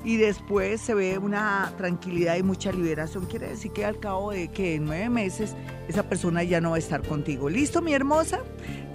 y 0.04 0.16
después 0.16 0.80
se 0.80 0.94
ve 0.94 1.18
una 1.18 1.72
tranquilidad 1.76 2.36
y 2.36 2.42
mucha 2.42 2.72
liberación. 2.72 3.26
Quiere 3.26 3.48
decir 3.48 3.72
que 3.72 3.84
al 3.84 3.98
cabo 3.98 4.30
de 4.30 4.48
que 4.48 4.78
nueve 4.78 5.08
meses 5.08 5.54
esa 5.88 6.08
persona 6.08 6.42
ya 6.42 6.60
no 6.60 6.70
va 6.70 6.76
a 6.76 6.78
estar 6.78 7.02
contigo. 7.02 7.48
¿Listo, 7.50 7.82
mi 7.82 7.94
hermosa? 7.94 8.40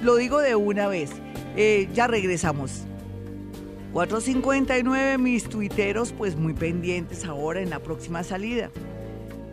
Lo 0.01 0.15
digo 0.15 0.39
de 0.39 0.55
una 0.55 0.87
vez. 0.87 1.11
Eh, 1.55 1.89
ya 1.93 2.07
regresamos. 2.07 2.85
4.59, 3.93 5.19
mis 5.19 5.43
tuiteros, 5.43 6.13
pues 6.13 6.35
muy 6.35 6.53
pendientes 6.53 7.25
ahora 7.25 7.61
en 7.61 7.69
la 7.69 7.79
próxima 7.79 8.23
salida. 8.23 8.71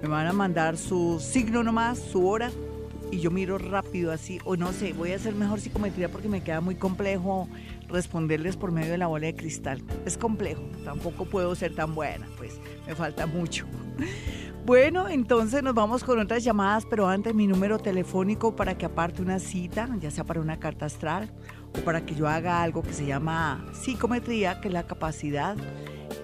Me 0.00 0.08
van 0.08 0.26
a 0.26 0.32
mandar 0.32 0.78
su 0.78 1.20
signo 1.20 1.62
nomás, 1.62 1.98
su 1.98 2.26
hora, 2.26 2.50
y 3.10 3.20
yo 3.20 3.30
miro 3.30 3.58
rápido 3.58 4.12
así, 4.12 4.38
o 4.44 4.56
no 4.56 4.72
sé, 4.72 4.92
voy 4.92 5.12
a 5.12 5.16
hacer 5.16 5.34
mejor 5.34 5.60
psicometría 5.60 6.08
porque 6.10 6.28
me 6.28 6.42
queda 6.42 6.60
muy 6.60 6.76
complejo 6.76 7.48
responderles 7.88 8.56
por 8.56 8.72
medio 8.72 8.92
de 8.92 8.98
la 8.98 9.06
bola 9.06 9.26
de 9.26 9.34
cristal. 9.34 9.82
Es 10.04 10.16
complejo, 10.16 10.62
tampoco 10.84 11.24
puedo 11.24 11.54
ser 11.54 11.74
tan 11.74 11.94
buena, 11.94 12.26
pues 12.36 12.60
me 12.86 12.94
falta 12.94 13.26
mucho. 13.26 13.66
Bueno, 14.66 15.08
entonces 15.08 15.62
nos 15.62 15.74
vamos 15.74 16.04
con 16.04 16.18
otras 16.18 16.44
llamadas, 16.44 16.84
pero 16.88 17.08
antes 17.08 17.34
mi 17.34 17.46
número 17.46 17.78
telefónico 17.78 18.54
para 18.54 18.76
que 18.76 18.84
aparte 18.84 19.22
una 19.22 19.38
cita, 19.38 19.88
ya 19.98 20.10
sea 20.10 20.22
para 20.22 20.40
una 20.40 20.60
carta 20.60 20.84
astral 20.84 21.32
o 21.76 21.80
para 21.82 22.04
que 22.04 22.14
yo 22.14 22.28
haga 22.28 22.62
algo 22.62 22.82
que 22.82 22.92
se 22.92 23.06
llama 23.06 23.64
psicometría, 23.72 24.60
que 24.60 24.68
es 24.68 24.74
la 24.74 24.86
capacidad 24.86 25.56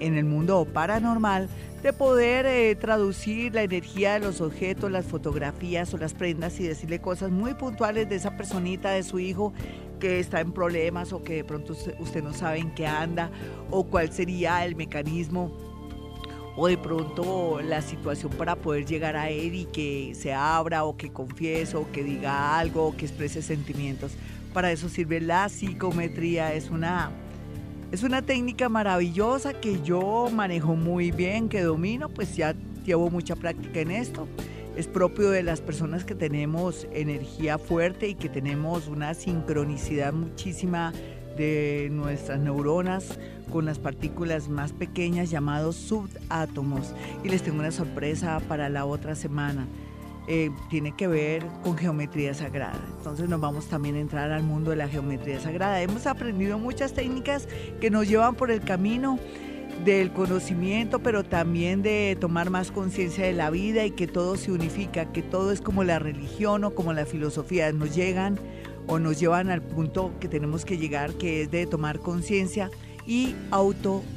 en 0.00 0.16
el 0.16 0.26
mundo 0.26 0.66
paranormal 0.72 1.48
de 1.82 1.92
poder 1.92 2.46
eh, 2.46 2.74
traducir 2.74 3.54
la 3.54 3.62
energía 3.62 4.14
de 4.14 4.20
los 4.20 4.40
objetos, 4.40 4.90
las 4.90 5.04
fotografías 5.04 5.92
o 5.94 5.98
las 5.98 6.14
prendas 6.14 6.58
y 6.60 6.64
decirle 6.66 7.00
cosas 7.00 7.30
muy 7.30 7.54
puntuales 7.54 8.08
de 8.08 8.16
esa 8.16 8.36
personita, 8.36 8.90
de 8.90 9.02
su 9.02 9.18
hijo 9.18 9.52
que 10.00 10.18
está 10.18 10.40
en 10.40 10.52
problemas 10.52 11.12
o 11.12 11.22
que 11.22 11.36
de 11.36 11.44
pronto 11.44 11.74
usted 11.98 12.22
no 12.22 12.32
sabe 12.32 12.58
en 12.58 12.74
qué 12.74 12.86
anda 12.86 13.30
o 13.70 13.84
cuál 13.84 14.12
sería 14.12 14.64
el 14.64 14.76
mecanismo 14.76 15.52
o 16.56 16.66
de 16.68 16.78
pronto 16.78 17.60
la 17.62 17.82
situación 17.82 18.32
para 18.32 18.56
poder 18.56 18.86
llegar 18.86 19.16
a 19.16 19.28
él 19.28 19.54
y 19.54 19.64
que 19.66 20.14
se 20.14 20.32
abra 20.32 20.84
o 20.84 20.96
que 20.96 21.12
confiese 21.12 21.76
o 21.76 21.90
que 21.92 22.02
diga 22.02 22.58
algo 22.58 22.86
o 22.86 22.96
que 22.96 23.04
exprese 23.04 23.42
sentimientos. 23.42 24.12
Para 24.54 24.72
eso 24.72 24.88
sirve 24.88 25.20
la 25.20 25.50
psicometría, 25.50 26.54
es 26.54 26.70
una 26.70 27.10
es 27.92 28.02
una 28.02 28.22
técnica 28.22 28.68
maravillosa 28.68 29.54
que 29.54 29.80
yo 29.82 30.28
manejo 30.32 30.74
muy 30.74 31.12
bien, 31.12 31.48
que 31.48 31.62
domino, 31.62 32.08
pues 32.08 32.36
ya 32.36 32.54
llevo 32.84 33.10
mucha 33.10 33.36
práctica 33.36 33.80
en 33.80 33.90
esto. 33.90 34.26
Es 34.76 34.88
propio 34.88 35.30
de 35.30 35.42
las 35.42 35.60
personas 35.60 36.04
que 36.04 36.14
tenemos 36.14 36.86
energía 36.92 37.58
fuerte 37.58 38.08
y 38.08 38.14
que 38.14 38.28
tenemos 38.28 38.88
una 38.88 39.14
sincronicidad 39.14 40.12
muchísima 40.12 40.92
de 41.36 41.88
nuestras 41.92 42.40
neuronas 42.40 43.18
con 43.50 43.64
las 43.64 43.78
partículas 43.78 44.48
más 44.48 44.72
pequeñas 44.72 45.30
llamados 45.30 45.76
subátomos. 45.76 46.92
Y 47.24 47.28
les 47.28 47.42
tengo 47.42 47.60
una 47.60 47.72
sorpresa 47.72 48.40
para 48.48 48.68
la 48.68 48.84
otra 48.84 49.14
semana. 49.14 49.66
Eh, 50.28 50.50
tiene 50.68 50.92
que 50.96 51.06
ver 51.06 51.46
con 51.62 51.76
geometría 51.76 52.34
sagrada. 52.34 52.80
Entonces 52.98 53.28
nos 53.28 53.40
vamos 53.40 53.66
también 53.66 53.94
a 53.94 54.00
entrar 54.00 54.32
al 54.32 54.42
mundo 54.42 54.70
de 54.70 54.76
la 54.76 54.88
geometría 54.88 55.38
sagrada. 55.38 55.80
Hemos 55.80 56.06
aprendido 56.06 56.58
muchas 56.58 56.94
técnicas 56.94 57.46
que 57.80 57.90
nos 57.90 58.08
llevan 58.08 58.34
por 58.34 58.50
el 58.50 58.60
camino 58.60 59.20
del 59.84 60.12
conocimiento, 60.12 60.98
pero 60.98 61.22
también 61.22 61.82
de 61.82 62.16
tomar 62.20 62.50
más 62.50 62.72
conciencia 62.72 63.24
de 63.24 63.34
la 63.34 63.50
vida 63.50 63.84
y 63.84 63.92
que 63.92 64.08
todo 64.08 64.36
se 64.36 64.50
unifica, 64.50 65.12
que 65.12 65.22
todo 65.22 65.52
es 65.52 65.60
como 65.60 65.84
la 65.84 66.00
religión 66.00 66.64
o 66.64 66.74
como 66.74 66.92
la 66.92 67.06
filosofía, 67.06 67.70
nos 67.72 67.94
llegan 67.94 68.38
o 68.88 68.98
nos 68.98 69.20
llevan 69.20 69.50
al 69.50 69.62
punto 69.62 70.12
que 70.18 70.28
tenemos 70.28 70.64
que 70.64 70.78
llegar, 70.78 71.12
que 71.14 71.42
es 71.42 71.50
de 71.50 71.66
tomar 71.66 72.00
conciencia 72.00 72.70
y 73.06 73.36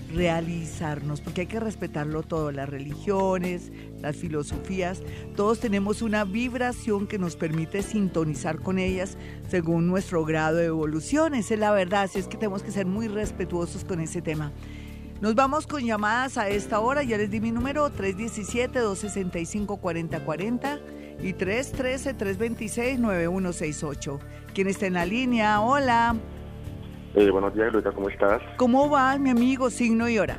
autorrealizarnos, 0.10 1.22
porque 1.22 1.42
hay 1.42 1.48
que 1.48 1.60
respetarlo 1.60 2.24
todo, 2.24 2.52
las 2.52 2.68
religiones, 2.70 3.72
las 4.02 4.16
filosofías, 4.16 5.04
todos 5.36 5.60
tenemos 5.60 6.02
una 6.02 6.24
vibración 6.24 7.06
que 7.08 7.20
nos 7.20 7.36
permite 7.36 7.84
sintonizar 7.84 8.60
con 8.60 8.80
ellas 8.80 9.18
según 9.50 9.88
nuestro 9.88 10.24
grado 10.26 10.58
de 10.58 10.66
evolución, 10.66 11.36
esa 11.36 11.54
es 11.54 11.60
la 11.60 11.72
verdad, 11.72 12.04
así 12.04 12.20
es 12.20 12.28
que 12.28 12.38
tenemos 12.38 12.64
que 12.64 12.72
ser 12.72 12.86
muy 12.86 13.08
respetuosos 13.08 13.86
con 13.86 14.00
ese 14.00 14.22
tema. 14.22 14.52
Nos 15.22 15.36
vamos 15.36 15.68
con 15.68 15.84
llamadas 15.84 16.38
a 16.38 16.48
esta 16.48 16.80
hora, 16.80 17.04
ya 17.04 17.18
les 17.18 17.30
di 17.30 17.42
mi 17.42 17.52
número 17.52 17.94
317-265-4040 17.94 20.80
y 21.22 21.34
313-326-9168. 21.34 24.20
¿Quién 24.54 24.70
está 24.70 24.88
en 24.88 24.94
la 24.94 25.06
línea? 25.06 25.60
Hola. 25.60 26.16
Eh, 27.16 27.30
buenos 27.32 27.54
días, 27.56 27.74
Luisa, 27.74 27.92
¿cómo 27.92 28.10
estás? 28.10 28.42
¿Cómo 28.58 28.90
va 28.90 29.18
mi 29.18 29.30
amigo, 29.30 29.70
signo 29.70 30.08
y 30.08 30.20
hora? 30.20 30.38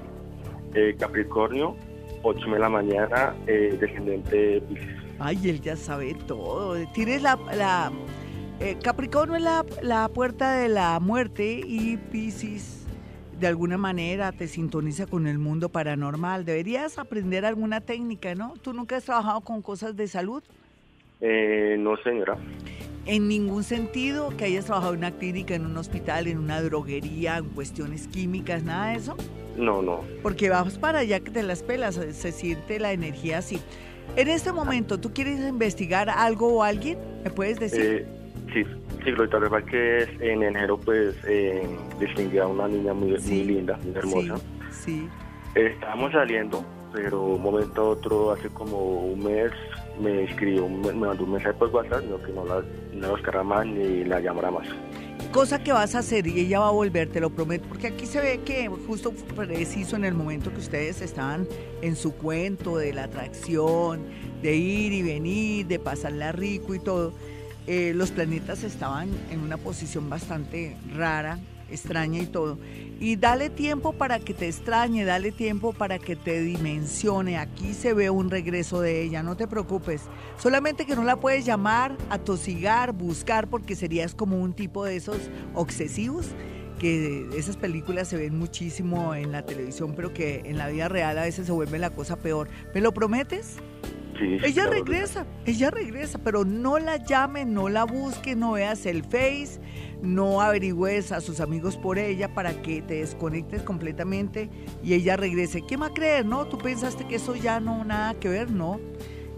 Eh, 0.74 0.94
Capricornio, 0.98 1.76
8 2.22 2.50
de 2.50 2.58
la 2.58 2.68
mañana, 2.68 3.34
eh, 3.46 3.76
descendente. 3.80 4.62
Ay, 5.18 5.38
él 5.48 5.60
ya 5.60 5.76
sabe 5.76 6.14
todo. 6.26 6.76
Tienes 6.92 7.22
la... 7.22 7.38
la 7.56 7.92
eh, 8.60 8.76
Capricornio 8.82 9.36
es 9.36 9.42
la, 9.42 9.64
la 9.82 10.08
puerta 10.08 10.52
de 10.52 10.68
la 10.68 11.00
muerte 11.00 11.62
y 11.66 11.96
Pisces 11.96 12.80
de 13.40 13.46
alguna 13.46 13.78
manera 13.78 14.32
te 14.32 14.46
sintoniza 14.46 15.06
con 15.06 15.26
el 15.26 15.38
mundo 15.38 15.70
paranormal. 15.70 16.44
Deberías 16.44 16.98
aprender 16.98 17.46
alguna 17.46 17.80
técnica, 17.80 18.34
¿no? 18.34 18.52
¿Tú 18.62 18.74
nunca 18.74 18.96
has 18.96 19.04
trabajado 19.04 19.40
con 19.40 19.62
cosas 19.62 19.96
de 19.96 20.06
salud? 20.06 20.42
Eh, 21.22 21.76
no, 21.78 21.96
señora. 21.96 22.36
En 23.06 23.28
ningún 23.28 23.64
sentido 23.64 24.36
que 24.36 24.44
hayas 24.44 24.66
trabajado 24.66 24.92
en 24.92 24.98
una 24.98 25.10
clínica, 25.12 25.54
en 25.54 25.66
un 25.66 25.76
hospital, 25.76 26.26
en 26.26 26.38
una 26.38 26.60
droguería, 26.62 27.38
en 27.38 27.46
cuestiones 27.46 28.06
químicas, 28.08 28.62
nada 28.62 28.92
de 28.92 28.96
eso. 28.96 29.16
No, 29.56 29.82
no. 29.82 30.00
Porque 30.22 30.48
vas 30.50 30.78
para 30.78 31.00
allá 31.00 31.20
que 31.20 31.30
te 31.30 31.42
las 31.42 31.62
pelas, 31.62 31.94
se 31.94 32.32
siente 32.32 32.78
la 32.78 32.92
energía 32.92 33.38
así. 33.38 33.60
En 34.16 34.28
este 34.28 34.52
momento, 34.52 34.98
¿tú 34.98 35.12
quieres 35.12 35.40
investigar 35.40 36.10
algo 36.10 36.48
o 36.54 36.62
alguien? 36.62 36.98
¿Me 37.24 37.30
puedes 37.30 37.58
decir? 37.58 37.80
Eh, 37.80 38.06
sí, 38.52 38.64
Sí, 39.04 39.12
lo 39.12 39.26
verdad 39.26 39.64
que 39.64 40.02
en 40.20 40.42
enero 40.42 40.78
pues 40.78 41.14
eh, 41.26 41.66
distinguí 41.98 42.38
a 42.38 42.46
una 42.46 42.68
niña 42.68 42.92
muy, 42.92 43.16
linda, 43.16 43.78
muy 43.82 43.94
hermosa. 43.96 44.36
Sí, 44.70 45.08
Estábamos 45.54 46.12
saliendo, 46.12 46.64
pero 46.92 47.22
un 47.22 47.42
momento 47.42 47.80
a 47.82 47.88
otro, 47.88 48.32
hace 48.32 48.48
como 48.50 48.78
un 48.78 49.24
mes, 49.24 49.50
me 49.98 50.24
escribió, 50.24 50.68
me, 50.68 50.92
mandó 50.92 51.24
un 51.24 51.32
mensaje 51.32 51.54
por 51.54 51.68
WhatsApp, 51.68 52.04
que 52.24 52.32
no 52.32 52.44
la, 52.44 52.62
no 52.92 53.10
buscara 53.10 53.42
más 53.42 53.66
ni 53.66 54.04
la 54.04 54.20
llamara 54.20 54.50
más. 54.50 54.66
Cosa 55.32 55.62
que 55.62 55.72
vas 55.72 55.94
a 55.94 56.00
hacer 56.00 56.26
y 56.26 56.40
ella 56.40 56.60
va 56.60 56.68
a 56.68 56.72
volver, 56.72 57.08
te 57.08 57.20
lo 57.20 57.30
prometo, 57.30 57.68
porque 57.68 57.88
aquí 57.88 58.06
se 58.06 58.20
ve 58.20 58.40
que 58.44 58.68
justo 58.68 59.12
preciso 59.36 59.96
en 59.96 60.04
el 60.04 60.14
momento 60.14 60.50
que 60.50 60.58
ustedes 60.58 61.02
estaban 61.02 61.46
en 61.82 61.94
su 61.94 62.14
cuento 62.14 62.78
de 62.78 62.92
la 62.92 63.04
atracción, 63.04 64.00
de 64.42 64.56
ir 64.56 64.92
y 64.92 65.02
venir, 65.02 65.66
de 65.66 65.78
pasarla 65.78 66.32
rico 66.32 66.74
y 66.74 66.80
todo, 66.80 67.12
eh, 67.66 67.92
los 67.94 68.10
planetas 68.10 68.64
estaban 68.64 69.10
en 69.30 69.40
una 69.40 69.56
posición 69.56 70.10
bastante 70.10 70.76
rara, 70.96 71.38
extraña 71.70 72.20
y 72.20 72.26
todo. 72.26 72.58
Y 73.00 73.16
dale 73.16 73.50
tiempo 73.50 73.92
para 73.92 74.18
que 74.18 74.34
te 74.34 74.46
extrañe, 74.46 75.04
dale 75.04 75.32
tiempo 75.32 75.72
para 75.72 75.98
que 75.98 76.16
te 76.16 76.40
dimensione. 76.40 77.38
Aquí 77.38 77.72
se 77.74 77.94
ve 77.94 78.10
un 78.10 78.30
regreso 78.30 78.80
de 78.80 79.02
ella, 79.02 79.22
no 79.22 79.36
te 79.36 79.46
preocupes. 79.46 80.02
Solamente 80.38 80.86
que 80.86 80.96
no 80.96 81.04
la 81.04 81.16
puedes 81.16 81.44
llamar, 81.44 81.96
atosigar, 82.10 82.92
buscar, 82.92 83.48
porque 83.48 83.76
serías 83.76 84.14
como 84.14 84.38
un 84.38 84.52
tipo 84.52 84.84
de 84.84 84.96
esos 84.96 85.18
obsesivos 85.54 86.26
que 86.78 87.28
esas 87.36 87.58
películas 87.58 88.08
se 88.08 88.16
ven 88.16 88.38
muchísimo 88.38 89.14
en 89.14 89.32
la 89.32 89.44
televisión, 89.44 89.92
pero 89.94 90.14
que 90.14 90.42
en 90.46 90.56
la 90.56 90.68
vida 90.68 90.88
real 90.88 91.18
a 91.18 91.22
veces 91.22 91.46
se 91.46 91.52
vuelve 91.52 91.78
la 91.78 91.90
cosa 91.90 92.16
peor. 92.16 92.48
¿Me 92.74 92.80
lo 92.80 92.92
prometes? 92.92 93.58
Ella 94.20 94.66
regresa, 94.66 95.26
ella 95.46 95.70
regresa, 95.70 96.18
pero 96.18 96.44
no 96.44 96.78
la 96.78 96.96
llame, 96.96 97.44
no 97.44 97.68
la 97.68 97.84
busque, 97.84 98.36
no 98.36 98.52
veas 98.52 98.86
el 98.86 99.04
Face, 99.04 99.60
no 100.02 100.40
averigües 100.40 101.12
a 101.12 101.20
sus 101.20 101.40
amigos 101.40 101.76
por 101.76 101.98
ella 101.98 102.34
para 102.34 102.52
que 102.62 102.82
te 102.82 102.94
desconectes 102.94 103.62
completamente 103.62 104.50
y 104.82 104.94
ella 104.94 105.16
regrese. 105.16 105.62
¿Qué 105.66 105.76
va 105.76 105.86
a 105.86 105.94
creer, 105.94 106.26
no? 106.26 106.46
¿Tú 106.46 106.58
pensaste 106.58 107.06
que 107.06 107.16
eso 107.16 107.34
ya 107.34 107.60
no 107.60 107.84
nada 107.84 108.14
que 108.14 108.28
ver? 108.28 108.50
No. 108.50 108.80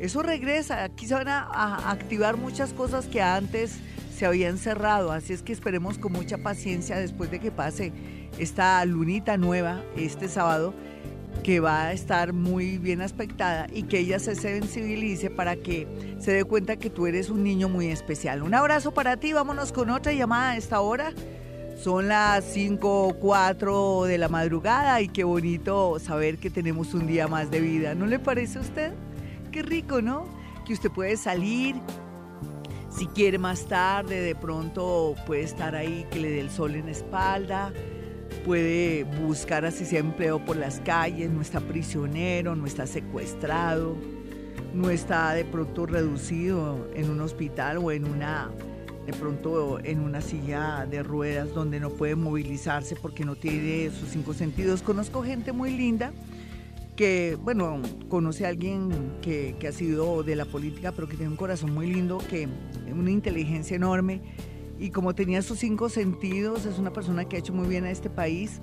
Eso 0.01 0.23
regresa. 0.23 0.85
Aquí 0.85 1.07
se 1.07 1.15
van 1.15 1.29
a 1.29 1.91
activar 1.91 2.37
muchas 2.37 2.73
cosas 2.73 3.07
que 3.07 3.23
antes 3.23 3.79
se 4.17 4.27
habían 4.27 4.59
cerrado. 4.59 5.13
Así 5.13 5.33
es 5.33 5.43
que 5.43 5.53
esperemos 5.53 5.99
con 5.99 6.13
mucha 6.13 6.39
paciencia 6.39 6.97
después 6.97 7.31
de 7.31 7.41
que 7.41 7.51
pase 7.51 7.93
esta 8.39 8.85
lunita 8.85 9.37
nueva 9.37 9.83
este 9.97 10.29
sábado 10.29 10.75
que 11.43 11.61
va 11.61 11.87
a 11.87 11.93
estar 11.93 12.33
muy 12.33 12.79
bien 12.79 13.03
aspectada 13.03 13.67
y 13.73 13.85
que 13.85 13.99
ella 13.99 14.19
se 14.19 14.35
sensibilice 14.35 15.29
para 15.31 15.57
que 15.57 15.89
se 16.19 16.33
dé 16.33 16.45
cuenta 16.45 16.77
que 16.77 16.91
tú 16.91 17.07
eres 17.07 17.31
un 17.31 17.43
niño 17.43 17.69
muy 17.69 17.89
especial. 17.89 18.43
Un 18.43 18.55
abrazo 18.55 18.93
para 18.93 19.17
ti, 19.17 19.33
vámonos 19.33 19.73
con 19.73 19.91
otra 19.91 20.13
llamada 20.13 20.53
a 20.53 20.57
esta 20.57 20.81
hora. 20.81 21.13
Son 21.77 22.07
las 22.07 22.45
5 22.45 23.09
o 23.09 23.15
4 23.15 24.05
de 24.05 24.19
la 24.19 24.29
madrugada 24.29 25.01
y 25.01 25.09
qué 25.09 25.25
bonito 25.25 25.99
saber 25.99 26.39
que 26.39 26.49
tenemos 26.49 26.95
un 26.95 27.07
día 27.09 27.27
más 27.27 27.51
de 27.51 27.61
vida. 27.61 27.95
¿No 27.95 28.07
le 28.07 28.21
parece 28.21 28.59
a 28.59 28.61
usted? 28.61 28.93
Qué 29.51 29.63
rico, 29.63 30.01
¿no? 30.01 30.27
Que 30.65 30.75
usted 30.75 30.91
puede 30.91 31.17
salir, 31.17 31.75
si 32.89 33.07
quiere 33.07 33.39
más 33.39 33.67
tarde, 33.67 34.21
de 34.21 34.35
pronto 34.35 35.17
puede 35.27 35.43
estar 35.43 35.75
ahí 35.75 36.07
que 36.11 36.21
le 36.21 36.31
dé 36.31 36.41
el 36.41 36.51
sol 36.51 36.75
en 36.75 36.87
la 36.87 36.93
espalda, 36.93 37.73
puede 38.33 39.05
buscar 39.05 39.65
así 39.65 39.85
sea 39.85 40.01
empleo 40.01 40.45
por 40.45 40.57
las 40.57 40.81
calles, 40.81 41.31
no 41.31 41.41
está 41.41 41.61
prisionero, 41.61 42.57
no 42.57 42.67
está 42.67 42.87
secuestrado, 42.87 43.97
no 44.75 44.91
está 44.91 45.33
de 45.33 45.45
pronto 45.45 45.87
reducido 45.87 46.89
en 46.95 47.11
un 47.11 47.21
hospital 47.21 47.79
o 47.79 47.91
en 47.91 48.07
una 48.07 48.51
de 49.07 49.13
pronto 49.13 49.81
en 49.83 49.99
una 50.01 50.21
silla 50.21 50.87
de 50.89 51.03
ruedas 51.03 51.53
donde 51.53 51.81
no 51.81 51.91
puede 51.91 52.15
movilizarse 52.15 52.95
porque 52.95 53.25
no 53.25 53.35
tiene 53.35 53.91
sus 53.91 54.11
cinco 54.11 54.33
sentidos. 54.33 54.81
Conozco 54.83 55.25
gente 55.25 55.53
muy 55.53 55.77
linda 55.77 56.13
que, 56.95 57.37
bueno, 57.43 57.81
conoce 58.09 58.47
a 58.47 58.51
alguien 58.51 59.15
que, 59.21 59.57
que 59.59 59.67
ha 59.67 59.73
sido 59.73 60.23
de 60.23 60.37
la 60.37 60.45
política, 60.45 60.93
pero 60.93 61.09
que 61.09 61.17
tiene 61.17 61.31
un 61.31 61.37
corazón 61.37 61.75
muy 61.75 61.93
lindo, 61.93 62.19
que 62.19 62.49
una 62.93 63.11
inteligencia 63.11 63.75
enorme 63.75 64.21
y 64.83 64.91
como 64.91 65.15
tenía 65.15 65.43
sus 65.43 65.61
cinco 65.61 65.89
sentidos, 65.89 66.67
es 66.67 66.77
una 66.81 66.93
persona 66.93 67.25
que 67.25 67.37
ha 67.37 67.39
hecho 67.39 67.53
muy 67.53 67.69
bien 67.69 67.85
a 67.85 67.91
este 67.93 68.11
país 68.11 68.61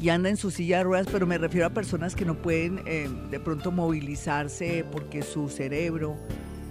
y 0.00 0.08
anda 0.08 0.28
en 0.28 0.36
su 0.36 0.50
silla 0.50 0.78
de 0.78 0.84
ruedas, 0.84 1.06
pero 1.12 1.24
me 1.24 1.38
refiero 1.38 1.68
a 1.68 1.70
personas 1.70 2.16
que 2.16 2.24
no 2.24 2.34
pueden 2.42 2.82
eh, 2.84 3.08
de 3.30 3.38
pronto 3.38 3.70
movilizarse 3.70 4.84
porque 4.90 5.22
su 5.22 5.48
cerebro 5.48 6.16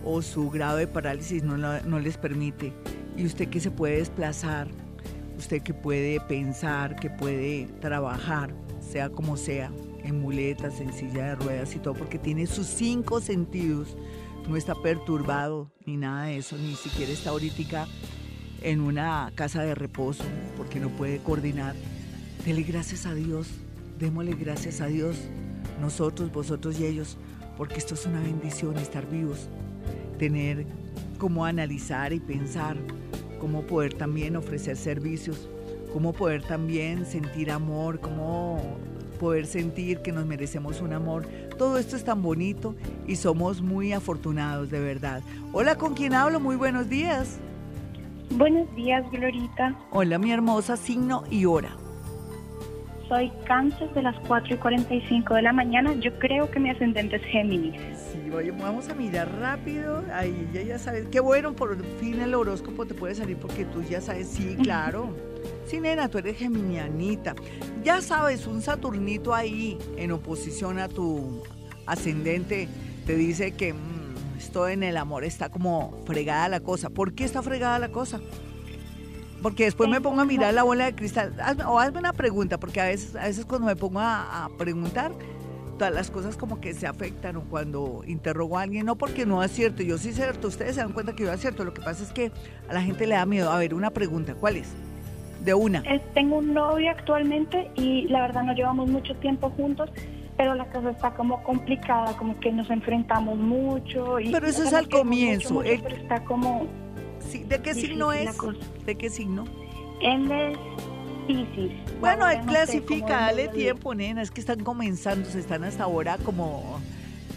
o 0.03 0.21
su 0.21 0.49
grado 0.49 0.75
de 0.75 0.87
parálisis 0.87 1.41
no, 1.41 1.55
no 1.57 1.99
les 1.99 2.17
permite. 2.17 2.73
Y 3.15 3.25
usted 3.25 3.47
que 3.47 3.61
se 3.61 3.71
puede 3.71 3.99
desplazar, 3.99 4.67
usted 5.37 5.61
que 5.61 5.73
puede 5.73 6.19
pensar, 6.19 6.97
que 6.97 7.09
puede 7.09 7.67
trabajar, 7.79 8.53
sea 8.81 9.09
como 9.09 9.37
sea, 9.37 9.71
en 10.03 10.19
muletas, 10.19 10.81
en 10.81 10.91
silla 10.91 11.27
de 11.27 11.35
ruedas 11.35 11.73
y 11.77 11.79
todo, 11.79 11.93
porque 11.93 12.19
tiene 12.19 12.45
sus 12.45 12.67
cinco 12.67 13.21
sentidos, 13.21 13.95
no 14.47 14.55
está 14.55 14.75
perturbado 14.75 15.69
ni 15.85 15.97
nada 15.97 16.25
de 16.25 16.37
eso, 16.37 16.57
ni 16.57 16.75
siquiera 16.75 17.11
está 17.11 17.31
ahorita 17.31 17.87
en 18.61 18.81
una 18.81 19.31
casa 19.35 19.61
de 19.63 19.75
reposo 19.75 20.23
porque 20.55 20.79
no 20.79 20.89
puede 20.89 21.19
coordinar. 21.19 21.75
Dele 22.45 22.63
gracias 22.63 23.05
a 23.05 23.13
Dios, 23.13 23.47
démosle 23.99 24.33
gracias 24.33 24.81
a 24.81 24.87
Dios, 24.87 25.17
nosotros, 25.81 26.31
vosotros 26.31 26.79
y 26.79 26.85
ellos, 26.85 27.17
porque 27.57 27.75
esto 27.75 27.93
es 27.93 28.05
una 28.05 28.21
bendición 28.21 28.77
estar 28.77 29.09
vivos, 29.09 29.49
tener 30.17 30.65
cómo 31.17 31.45
analizar 31.45 32.13
y 32.13 32.19
pensar, 32.19 32.77
cómo 33.39 33.63
poder 33.63 33.93
también 33.93 34.35
ofrecer 34.35 34.77
servicios, 34.77 35.49
cómo 35.91 36.13
poder 36.13 36.43
también 36.43 37.05
sentir 37.05 37.51
amor, 37.51 37.99
cómo 37.99 38.77
poder 39.17 39.45
sentir 39.45 39.99
que 39.99 40.11
nos 40.11 40.25
merecemos 40.25 40.81
un 40.81 40.93
amor. 40.93 41.25
Todo 41.57 41.77
esto 41.77 41.95
es 41.95 42.03
tan 42.03 42.21
bonito 42.21 42.75
y 43.07 43.15
somos 43.15 43.61
muy 43.61 43.93
afortunados, 43.93 44.69
de 44.69 44.79
verdad. 44.79 45.21
Hola, 45.53 45.75
¿con 45.75 45.93
quién 45.93 46.13
hablo? 46.13 46.39
Muy 46.39 46.55
buenos 46.55 46.89
días. 46.89 47.39
Buenos 48.31 48.73
días, 48.75 49.03
Glorita. 49.11 49.75
Hola, 49.91 50.17
mi 50.17 50.31
hermosa, 50.31 50.77
signo 50.77 51.23
y 51.29 51.45
hora. 51.45 51.69
Soy 53.07 53.31
cáncer 53.45 53.89
de 53.93 54.01
las 54.01 54.15
4 54.27 54.55
y 54.55 54.57
45 54.57 55.33
de 55.35 55.41
la 55.41 55.53
mañana. 55.53 55.93
Yo 55.93 56.11
creo 56.19 56.51
que 56.51 56.59
mi 56.59 56.69
ascendente 56.69 57.15
es 57.15 57.23
Géminis. 57.23 57.79
Sí, 58.11 58.29
vamos 58.59 58.89
a 58.89 58.95
mirar 58.95 59.29
rápido. 59.39 60.03
Ahí 60.13 60.49
ya, 60.53 60.61
ya 60.61 60.77
sabes. 60.77 61.07
Qué 61.07 61.21
bueno, 61.21 61.53
por 61.53 61.81
fin 61.99 62.19
el 62.19 62.35
horóscopo 62.35 62.85
te 62.85 62.93
puede 62.93 63.15
salir 63.15 63.37
porque 63.37 63.63
tú 63.63 63.81
ya 63.81 64.01
sabes. 64.01 64.27
Sí, 64.27 64.57
claro. 64.61 65.15
Sí, 65.67 65.79
nena, 65.79 66.09
tú 66.09 66.17
eres 66.17 66.37
geminianita. 66.37 67.35
Ya 67.83 68.01
sabes, 68.01 68.47
un 68.47 68.61
Saturnito 68.61 69.33
ahí 69.33 69.77
en 69.97 70.11
oposición 70.11 70.79
a 70.79 70.87
tu 70.87 71.43
ascendente 71.85 72.67
te 73.05 73.15
dice 73.15 73.53
que 73.53 73.73
mm, 73.73 74.37
esto 74.37 74.67
en 74.67 74.83
el 74.83 74.97
amor 74.97 75.23
está 75.23 75.49
como 75.49 75.97
fregada 76.05 76.49
la 76.49 76.59
cosa. 76.59 76.89
¿Por 76.89 77.13
qué 77.13 77.23
está 77.23 77.41
fregada 77.41 77.79
la 77.79 77.89
cosa? 77.89 78.19
Porque 79.41 79.65
después 79.65 79.89
me 79.89 80.01
pongo 80.01 80.21
a 80.21 80.25
mirar 80.25 80.53
la 80.53 80.63
bola 80.63 80.85
de 80.85 80.95
cristal. 80.95 81.33
o 81.67 81.79
hazme 81.79 81.99
una 81.99 82.13
pregunta, 82.13 82.59
porque 82.59 82.81
a 82.81 82.85
veces, 82.85 83.15
a 83.15 83.25
veces 83.25 83.45
cuando 83.45 83.67
me 83.67 83.75
pongo 83.75 83.99
a, 83.99 84.49
preguntar, 84.57 85.11
todas 85.77 85.93
las 85.93 86.09
cosas 86.09 86.35
como 86.37 86.59
que 86.59 86.73
se 86.73 86.87
afectan 86.87 87.35
o 87.37 87.43
cuando 87.43 88.03
interrogo 88.07 88.57
a 88.57 88.63
alguien, 88.63 88.85
no 88.85 88.97
porque 88.97 89.27
no 89.27 89.41
acierto, 89.41 89.83
yo 89.83 89.99
sí 89.99 90.11
cierto, 90.11 90.47
ustedes 90.47 90.73
se 90.73 90.81
dan 90.81 90.91
cuenta 90.91 91.15
que 91.15 91.23
yo 91.23 91.31
acierto, 91.31 91.63
lo 91.63 91.73
que 91.73 91.81
pasa 91.81 92.03
es 92.03 92.11
que 92.11 92.31
a 92.67 92.73
la 92.73 92.81
gente 92.81 93.05
le 93.05 93.13
da 93.13 93.25
miedo. 93.25 93.51
A 93.51 93.59
ver, 93.59 93.75
una 93.75 93.91
pregunta, 93.91 94.33
¿cuál 94.33 94.57
es? 94.57 94.69
De 95.47 95.53
una. 95.53 95.81
tengo 96.13 96.39
un 96.39 96.53
novio 96.53 96.91
actualmente 96.91 97.71
y 97.75 98.05
la 98.09 98.19
verdad 98.19 98.43
no 98.43 98.53
llevamos 98.53 98.89
mucho 98.89 99.15
tiempo 99.15 99.49
juntos, 99.51 99.89
pero 100.35 100.55
la 100.55 100.65
cosa 100.65 100.89
está 100.89 101.13
como 101.13 101.41
complicada, 101.41 102.17
como 102.17 102.37
que 102.41 102.51
nos 102.51 102.69
enfrentamos 102.69 103.37
mucho. 103.37 104.19
Y 104.19 104.29
pero 104.29 104.45
eso 104.45 104.63
es 104.63 104.73
al 104.73 104.89
comienzo. 104.89 105.61
Pero 105.63 105.95
está 105.95 106.21
como 106.25 106.67
¿De 107.47 107.61
qué 107.61 107.73
signo 107.73 108.11
es? 108.11 108.29
¿De 108.85 108.95
qué 108.95 109.09
signo? 109.09 109.45
Él 110.01 110.29
es 110.29 110.57
Pisces. 111.27 111.71
Bueno, 112.01 112.29
él 112.29 112.41
clasifica, 112.41 113.21
dale 113.21 113.47
tiempo, 113.47 113.95
nena, 113.95 114.21
es 114.23 114.31
que 114.31 114.41
están 114.41 114.59
comenzando, 114.65 115.29
se 115.29 115.39
están 115.39 115.63
hasta 115.63 115.85
ahora 115.85 116.17
como, 116.17 116.81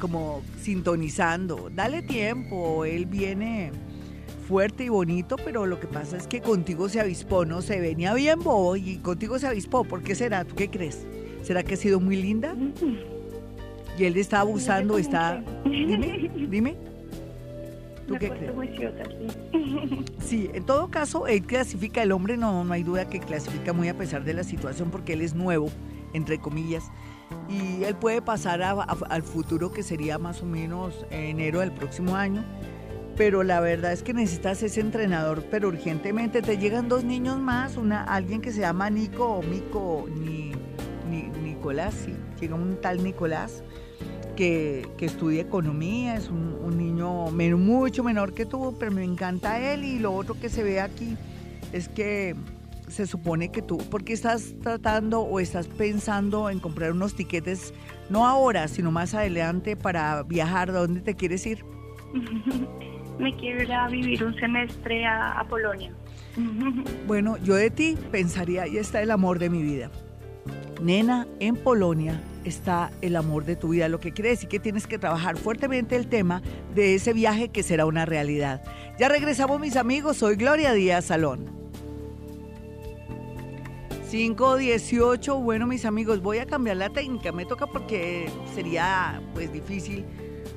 como 0.01 0.43
sintonizando. 0.61 1.71
Dale 1.73 2.03
tiempo, 2.03 2.85
él 2.85 3.07
viene 3.07 3.71
fuerte 4.51 4.83
y 4.83 4.89
bonito, 4.89 5.37
pero 5.45 5.65
lo 5.65 5.79
que 5.79 5.87
pasa 5.87 6.17
es 6.17 6.27
que 6.27 6.41
contigo 6.41 6.89
se 6.89 6.99
avispó, 6.99 7.45
no 7.45 7.63
se 7.63 7.79
venía 7.79 8.13
bien 8.15 8.41
bobo 8.41 8.75
y 8.75 8.97
contigo 8.97 9.39
se 9.39 9.47
avispó. 9.47 9.85
¿Por 9.85 10.03
qué 10.03 10.17
será? 10.17 10.45
¿Tú 10.45 10.57
qué 10.57 10.69
crees? 10.69 11.07
¿Será 11.45 11.63
que 11.63 11.75
ha 11.75 11.77
sido 11.77 12.01
muy 12.01 12.21
linda? 12.21 12.57
Y 13.97 14.05
él 14.05 14.17
está 14.17 14.41
abusando, 14.41 14.99
está... 14.99 15.41
Dime, 15.65 16.29
dime. 16.49 16.77
¿Tú 18.09 18.17
qué 18.19 18.29
crees? 18.29 18.53
sí. 20.19 20.51
en 20.53 20.67
todo 20.67 20.91
caso, 20.91 21.29
él 21.29 21.43
clasifica, 21.43 22.03
el 22.03 22.11
hombre 22.11 22.37
no, 22.37 22.65
no 22.65 22.73
hay 22.73 22.83
duda 22.83 23.09
que 23.09 23.21
clasifica 23.21 23.73
muy 23.73 23.89
a 23.89 23.97
pesar 23.97 24.25
de 24.25 24.35
la 24.35 24.43
situación 24.43 24.91
porque 24.91 25.13
él 25.13 25.21
es 25.21 25.33
nuevo, 25.33 25.71
entre 26.13 26.41
comillas, 26.41 26.83
y 27.49 27.85
él 27.85 27.95
puede 27.95 28.21
pasar 28.21 28.63
al 28.65 29.23
futuro 29.23 29.71
que 29.71 29.85
sería 29.85 30.19
más 30.19 30.43
o 30.43 30.47
menos 30.47 31.07
enero 31.13 31.61
del 31.61 31.71
próximo 31.71 32.17
año. 32.17 32.45
Pero 33.17 33.43
la 33.43 33.61
verdad 33.61 33.93
es 33.93 34.03
que 34.03 34.15
necesitas 34.15 34.63
ese 34.63 34.81
entrenador, 34.81 35.45
pero 35.51 35.69
urgentemente 35.69 36.43
te 36.43 36.57
llegan 36.57 36.89
dos 36.89 37.05
niños 37.05 37.39
más, 37.39 37.77
una, 37.77 38.05
alguien 38.05 38.41
que 38.41 38.53
se 38.53 38.61
llama 38.61 38.89
Nico 38.89 39.27
o 39.27 39.43
Mico, 39.43 40.07
ni, 40.09 40.53
ni, 41.11 41.29
Nicolás, 41.43 41.95
sí, 42.05 42.15
llega 42.41 42.55
un 42.55 42.81
tal 42.81 43.03
Nicolás, 43.03 43.63
que, 44.37 44.89
estudia 45.01 45.43
economía, 45.43 46.17
es 46.17 46.31
un, 46.31 46.79
niño 46.79 47.27
mucho 47.59 48.03
menor 48.03 48.33
que 48.33 48.47
tú, 48.47 48.75
pero 48.79 48.91
me 48.93 49.05
encanta 49.05 49.59
él 49.59 49.85
y 49.85 49.99
lo 49.99 50.15
otro 50.15 50.39
que 50.39 50.49
se 50.49 50.63
ve 50.63 50.81
aquí 50.81 51.17
es 51.73 51.89
que 51.89 52.35
se 52.89 53.07
supone 53.07 53.51
que 53.51 53.61
tú, 53.61 53.79
porque 53.91 54.13
estás 54.13 54.55
tratando 54.63 55.21
o 55.21 55.41
estás 55.41 55.69
pensando 55.69 56.49
en 56.49 56.59
comprar 56.59 56.93
unos 56.93 57.15
tiquetes, 57.15 57.75
no 58.09 58.27
ahora, 58.27 58.67
sino 58.69 58.91
más 58.91 59.15
adelante 59.15 59.77
para 59.77 60.23
viajar, 60.23 60.71
¿a 60.71 60.81
dónde 60.81 61.01
te 61.01 61.15
quieres 61.15 61.47
ir? 61.47 61.65
Me 63.21 63.37
quiero 63.37 63.63
ir 63.63 63.73
a 63.73 63.87
vivir 63.89 64.25
un 64.25 64.35
semestre 64.37 65.05
a, 65.05 65.39
a 65.39 65.45
Polonia. 65.45 65.93
Bueno, 67.07 67.37
yo 67.39 67.55
de 67.55 67.71
ti 67.71 67.97
pensaría, 68.11 68.63
ahí 68.63 68.79
está 68.79 69.03
el 69.03 69.11
amor 69.11 69.39
de 69.39 69.51
mi 69.51 69.63
vida. 69.63 69.91
Nena, 70.81 71.27
en 71.41 71.57
Polonia 71.57 72.21
está 72.45 72.91
el 73.03 73.17
amor 73.17 73.45
de 73.45 73.57
tu 73.57 73.71
vida, 73.71 73.89
lo 73.89 74.01
que 74.01 74.13
quiere 74.13 74.31
decir 74.31 74.49
que 74.49 74.59
tienes 74.59 74.87
que 74.87 74.99
trabajar 74.99 75.37
fuertemente 75.37 75.97
el 75.97 76.07
tema 76.07 76.41
de 76.75 76.95
ese 76.95 77.13
viaje 77.13 77.49
que 77.49 77.63
será 77.63 77.85
una 77.85 78.07
realidad. 78.07 78.63
Ya 78.99 79.09
regresamos 79.09 79.61
mis 79.61 79.77
amigos, 79.77 80.19
soy 80.19 80.37
Gloria 80.37 80.73
Díaz 80.73 81.07
Salón. 81.07 81.61
518, 84.11 85.37
bueno 85.39 85.67
mis 85.67 85.85
amigos, 85.85 86.21
voy 86.21 86.39
a 86.39 86.47
cambiar 86.47 86.79
la 86.79 86.91
técnica, 86.91 87.31
me 87.31 87.45
toca 87.45 87.67
porque 87.67 88.29
sería 88.55 89.23
pues 89.35 89.53
difícil 89.53 90.05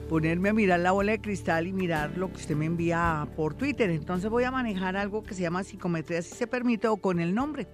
ponerme 0.09 0.49
a 0.49 0.53
mirar 0.53 0.79
la 0.79 0.91
bola 0.91 1.13
de 1.13 1.21
cristal 1.21 1.67
y 1.67 1.73
mirar 1.73 2.17
lo 2.17 2.29
que 2.29 2.37
usted 2.37 2.55
me 2.55 2.65
envía 2.65 3.27
por 3.35 3.53
Twitter, 3.55 3.89
entonces 3.89 4.29
voy 4.29 4.43
a 4.43 4.51
manejar 4.51 4.95
algo 4.97 5.23
que 5.23 5.33
se 5.33 5.41
llama 5.41 5.63
psicometría 5.63 6.21
si 6.21 6.35
se 6.35 6.47
permite 6.47 6.87
o 6.87 6.97
con 6.97 7.19
el 7.19 7.33
nombre 7.33 7.67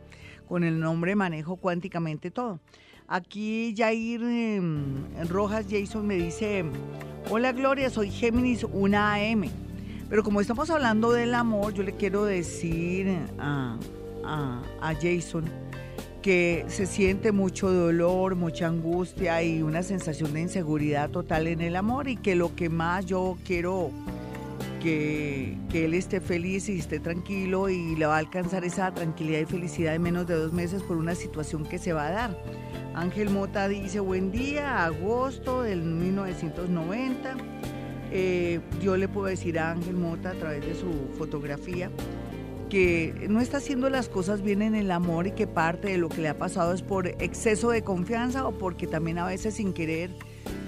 con 0.49 0.63
el 0.63 0.79
nombre 0.79 1.15
manejo 1.15 1.57
cuánticamente 1.57 2.31
todo. 2.31 2.59
Aquí 3.07 3.73
Jair 3.77 4.21
em, 4.23 4.95
Rojas 5.29 5.67
Jason 5.69 6.05
me 6.05 6.15
dice, 6.15 6.65
hola 7.29 7.51
Gloria, 7.51 7.89
soy 7.91 8.09
Géminis 8.09 8.65
1AM. 8.65 9.47
Pero 10.09 10.23
como 10.23 10.41
estamos 10.41 10.71
hablando 10.71 11.11
del 11.11 11.35
amor, 11.35 11.73
yo 11.75 11.83
le 11.83 11.93
quiero 11.93 12.25
decir 12.25 13.15
a, 13.37 13.77
a 14.23 14.93
Jason 14.99 15.45
que 16.21 16.65
se 16.67 16.85
siente 16.85 17.31
mucho 17.31 17.71
dolor, 17.71 18.35
mucha 18.35 18.67
angustia 18.67 19.41
y 19.43 19.61
una 19.61 19.83
sensación 19.83 20.33
de 20.33 20.41
inseguridad 20.41 21.09
total 21.09 21.47
en 21.47 21.61
el 21.61 21.75
amor 21.75 22.07
y 22.07 22.15
que 22.15 22.35
lo 22.35 22.55
que 22.55 22.69
más 22.69 23.05
yo 23.05 23.37
quiero 23.45 23.91
que, 24.79 25.57
él 25.73 25.93
esté 25.93 26.21
feliz 26.21 26.69
y 26.69 26.79
esté 26.79 26.99
tranquilo 26.99 27.69
y 27.69 27.95
le 27.95 28.05
va 28.05 28.15
a 28.15 28.19
alcanzar 28.19 28.63
esa 28.63 28.93
tranquilidad 28.93 29.41
y 29.41 29.45
felicidad 29.45 29.95
en 29.95 30.01
menos 30.01 30.27
de 30.27 30.35
dos 30.35 30.53
meses 30.53 30.81
por 30.83 30.97
una 30.97 31.15
situación 31.15 31.65
que 31.65 31.77
se 31.77 31.93
va 31.93 32.07
a 32.07 32.11
dar. 32.11 32.43
Ángel 32.95 33.29
Mota 33.29 33.67
dice, 33.67 33.99
buen 33.99 34.31
día, 34.31 34.83
agosto 34.85 35.63
del 35.63 35.83
1990. 35.83 37.37
Eh, 38.11 38.59
yo 38.81 38.97
le 38.97 39.07
puedo 39.07 39.27
decir 39.27 39.59
a 39.59 39.71
Ángel 39.71 39.95
Mota 39.95 40.31
a 40.31 40.33
través 40.33 40.65
de 40.65 40.73
su 40.73 40.91
fotografía 41.17 41.91
que 42.69 43.27
no 43.29 43.41
está 43.41 43.57
haciendo 43.57 43.89
las 43.89 44.07
cosas 44.07 44.41
bien 44.41 44.61
en 44.61 44.75
el 44.75 44.91
amor 44.91 45.27
y 45.27 45.31
que 45.31 45.47
parte 45.47 45.89
de 45.89 45.97
lo 45.97 46.07
que 46.07 46.21
le 46.21 46.29
ha 46.29 46.37
pasado 46.37 46.73
es 46.73 46.81
por 46.81 47.07
exceso 47.07 47.71
de 47.71 47.83
confianza 47.83 48.47
o 48.47 48.51
porque 48.51 48.87
también 48.87 49.17
a 49.17 49.25
veces 49.25 49.55
sin 49.55 49.73
querer 49.73 50.11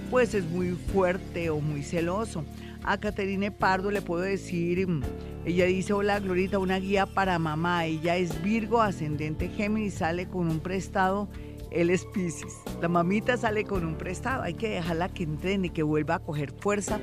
pues 0.10 0.34
es 0.34 0.44
muy 0.44 0.72
fuerte 0.72 1.50
o 1.50 1.62
muy 1.62 1.84
celoso. 1.84 2.44
A 2.84 3.00
Caterine 3.00 3.50
Pardo 3.50 3.92
le 3.92 4.02
puedo 4.02 4.24
decir, 4.24 4.86
mm, 4.86 5.02
ella 5.46 5.66
dice, 5.66 5.94
hola 5.94 6.20
Glorita, 6.20 6.60
una 6.60 6.80
guía 6.80 7.06
para 7.06 7.40
mamá. 7.40 7.86
Ella 7.86 8.18
es 8.18 8.44
Virgo, 8.44 8.82
ascendente 8.82 9.48
Géminis, 9.48 9.94
sale 9.94 10.28
con 10.28 10.50
un 10.50 10.60
prestado. 10.60 11.30
Él 11.72 11.90
es 11.90 12.04
Pisces. 12.14 12.54
La 12.82 12.90
mamita 12.90 13.38
sale 13.38 13.64
con 13.64 13.86
un 13.86 13.96
prestado. 13.96 14.44
Hay 14.44 14.56
que 14.56 14.70
dejarla 14.70 15.08
que 15.08 15.24
entrene, 15.24 15.70
que 15.70 15.84
vuelva 15.84 16.16
a 16.16 16.20
coger 16.20 16.52
fuerza 16.52 17.00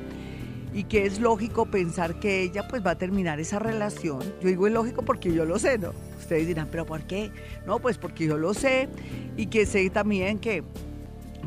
y 0.73 0.85
que 0.85 1.07
es 1.07 1.21
lógico 1.21 1.67
pensar 1.67 2.21
que 2.21 2.43
ella 2.43 2.69
pues 2.69 2.85
va 2.85 2.93
a 2.93 2.99
terminar 2.99 3.41
esa 3.41 3.59
relación. 3.59 4.21
Yo 4.41 4.49
digo 4.49 4.67
es 4.67 4.73
lógico 4.73 5.03
porque 5.03 5.33
yo 5.33 5.45
lo 5.45 5.59
sé, 5.59 5.79
¿no? 5.79 5.93
Ustedes 6.19 6.47
dirán, 6.47 6.69
pero 6.71 6.85
¿por 6.85 7.03
qué? 7.03 7.31
No, 7.67 7.79
pues 7.79 7.99
porque 7.99 8.27
yo 8.27 8.37
lo 8.37 8.55
sé 8.55 8.89
y 9.37 9.47
que 9.47 9.67
sé 9.67 9.89
también 9.91 10.39
que 10.39 10.63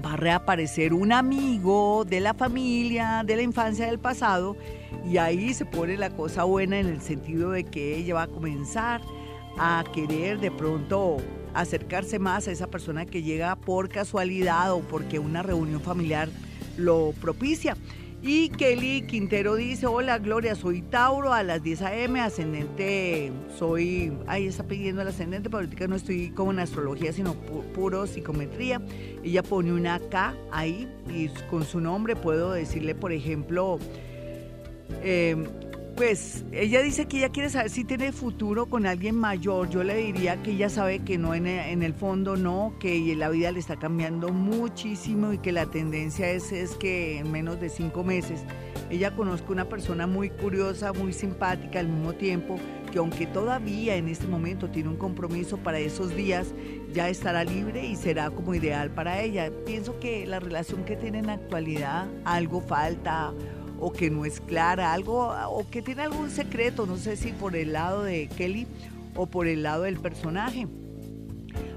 va 0.04 0.14
a 0.14 0.18
reaparecer 0.18 0.94
un 0.94 1.12
amigo 1.12 2.06
de 2.06 2.20
la 2.20 2.34
familia, 2.34 3.24
de 3.26 3.36
la 3.36 3.42
infancia 3.42 3.86
del 3.86 4.00
pasado, 4.00 4.56
y 5.06 5.18
ahí 5.18 5.54
se 5.54 5.66
pone 5.66 5.98
la 5.98 6.10
cosa 6.10 6.44
buena 6.44 6.80
en 6.80 6.88
el 6.88 7.02
sentido 7.02 7.52
de 7.52 7.64
que 7.64 7.98
ella 7.98 8.16
va 8.16 8.24
a 8.24 8.28
comenzar 8.28 9.02
a 9.58 9.84
querer 9.94 10.40
de 10.40 10.50
pronto 10.50 11.18
acercarse 11.54 12.20
más 12.20 12.48
a 12.48 12.52
esa 12.52 12.68
persona 12.68 13.06
que 13.06 13.22
llega 13.22 13.56
por 13.56 13.90
casualidad 13.90 14.74
o 14.74 14.80
porque 14.80 15.20
una 15.20 15.44
reunión 15.44 15.82
familiar 15.82 16.30
lo 16.78 17.14
propicia. 17.20 17.76
Y 18.24 18.50
Kelly 18.50 19.02
Quintero 19.08 19.56
dice, 19.56 19.88
hola 19.88 20.20
Gloria, 20.20 20.54
soy 20.54 20.84
Tauro 20.84 21.34
a 21.34 21.42
las 21.42 21.64
10 21.64 21.82
a.m., 21.82 22.22
ascendente, 22.22 23.32
soy, 23.58 24.14
ahí 24.28 24.46
está 24.46 24.64
pidiendo 24.64 25.02
el 25.02 25.08
ascendente, 25.08 25.50
pero 25.50 25.64
ahorita 25.64 25.88
no 25.88 25.96
estoy 25.96 26.30
como 26.30 26.52
en 26.52 26.60
astrología, 26.60 27.14
sino 27.14 27.34
puro 27.34 28.06
psicometría. 28.06 28.80
Ella 29.24 29.42
pone 29.42 29.74
una 29.74 30.00
K 30.00 30.36
ahí 30.52 30.88
y 31.10 31.30
con 31.50 31.64
su 31.64 31.82
nombre 31.82 32.16
puedo 32.16 32.52
decirle, 32.52 32.94
por 32.94 33.12
ejemplo, 33.12 33.80
eh, 35.02 35.36
pues 36.02 36.43
ella 36.52 36.82
dice 36.82 37.06
que 37.06 37.18
ella 37.18 37.30
quiere 37.30 37.52
saber 37.52 37.70
si 37.70 37.84
tiene 37.84 38.12
futuro 38.12 38.66
con 38.66 38.88
alguien 38.88 39.14
mayor. 39.14 39.70
Yo 39.70 39.84
le 39.84 39.93
diría 39.97 40.41
que 40.41 40.49
ella 40.49 40.68
sabe 40.68 41.04
que 41.04 41.20
no, 41.20 41.36
en 41.36 41.45
el, 41.45 41.93
fondo 41.93 42.36
no, 42.38 42.74
que 42.80 43.16
la 43.16 43.30
vida 43.30 43.52
le 43.52 43.60
está 43.60 43.76
cambiando 43.76 44.30
muchísimo 44.30 45.32
y 45.32 45.38
que 45.38 45.52
la 45.52 45.68
tendencia 45.68 46.28
es, 46.32 46.52
es 46.54 46.72
que 46.72 47.20
en 47.20 47.32
menos 47.32 47.62
de 47.62 47.70
cinco 47.70 48.04
meses 48.04 48.43
ella 48.89 49.16
conozca 49.16 49.52
una 49.52 49.70
persona 49.70 50.08
muy 50.08 50.32
curiosa, 50.32 50.91
muy 50.91 51.14
simpática 51.14 51.80
al 51.80 51.88
mismo 51.89 52.14
tiempo, 52.14 52.56
que 52.91 52.97
aunque 52.97 53.28
todavía 53.28 53.95
en 53.95 54.08
este 54.08 54.26
momento 54.26 54.72
tiene 54.72 54.89
un 54.89 54.97
compromiso 54.97 55.58
para 55.58 55.78
esos 55.78 56.16
días, 56.16 56.47
ya 56.91 57.10
estará 57.10 57.43
libre 57.43 57.86
y 57.86 57.95
será 57.95 58.32
como 58.32 58.56
ideal 58.56 58.89
para 58.89 59.22
ella. 59.22 59.52
Pienso 59.68 59.99
que 59.99 60.26
la 60.26 60.39
relación 60.39 60.84
que 60.84 60.95
tiene 60.95 61.20
en 61.20 61.28
la 61.28 61.34
actualidad, 61.34 62.08
algo 62.26 62.60
falta 62.60 63.36
o 63.82 63.92
que 63.92 64.10
no 64.12 64.24
es 64.26 64.40
clara, 64.40 64.94
algo 64.94 65.34
o 65.50 65.70
que 65.70 65.82
tiene 65.82 66.04
algún 66.04 66.30
secreto, 66.30 66.86
no 66.86 66.98
sé 66.98 67.18
si 67.18 67.32
por 67.32 67.56
el 67.56 67.74
lado 67.74 68.04
de 68.04 68.30
Kelly 68.38 68.68
o 69.16 69.26
por 69.26 69.48
el 69.48 69.64
lado 69.64 69.84
del 69.84 70.00
personaje. 70.00 70.68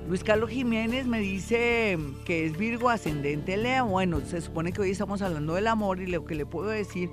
Luis 0.07 0.23
Carlos 0.23 0.51
Jiménez 0.51 1.07
me 1.07 1.19
dice 1.19 1.99
que 2.27 2.45
es 2.45 2.59
Virgo 2.59 2.91
ascendente 2.91 3.57
Leo. 3.57 3.87
Bueno, 3.87 4.21
se 4.21 4.43
supone 4.43 4.71
que 4.71 4.83
hoy 4.83 4.91
estamos 4.91 5.23
hablando 5.23 5.55
del 5.55 5.67
amor 5.67 5.99
y 5.99 6.07
lo 6.07 6.27
que 6.27 6.35
le 6.35 6.45
puedo 6.45 6.69
decir 6.69 7.09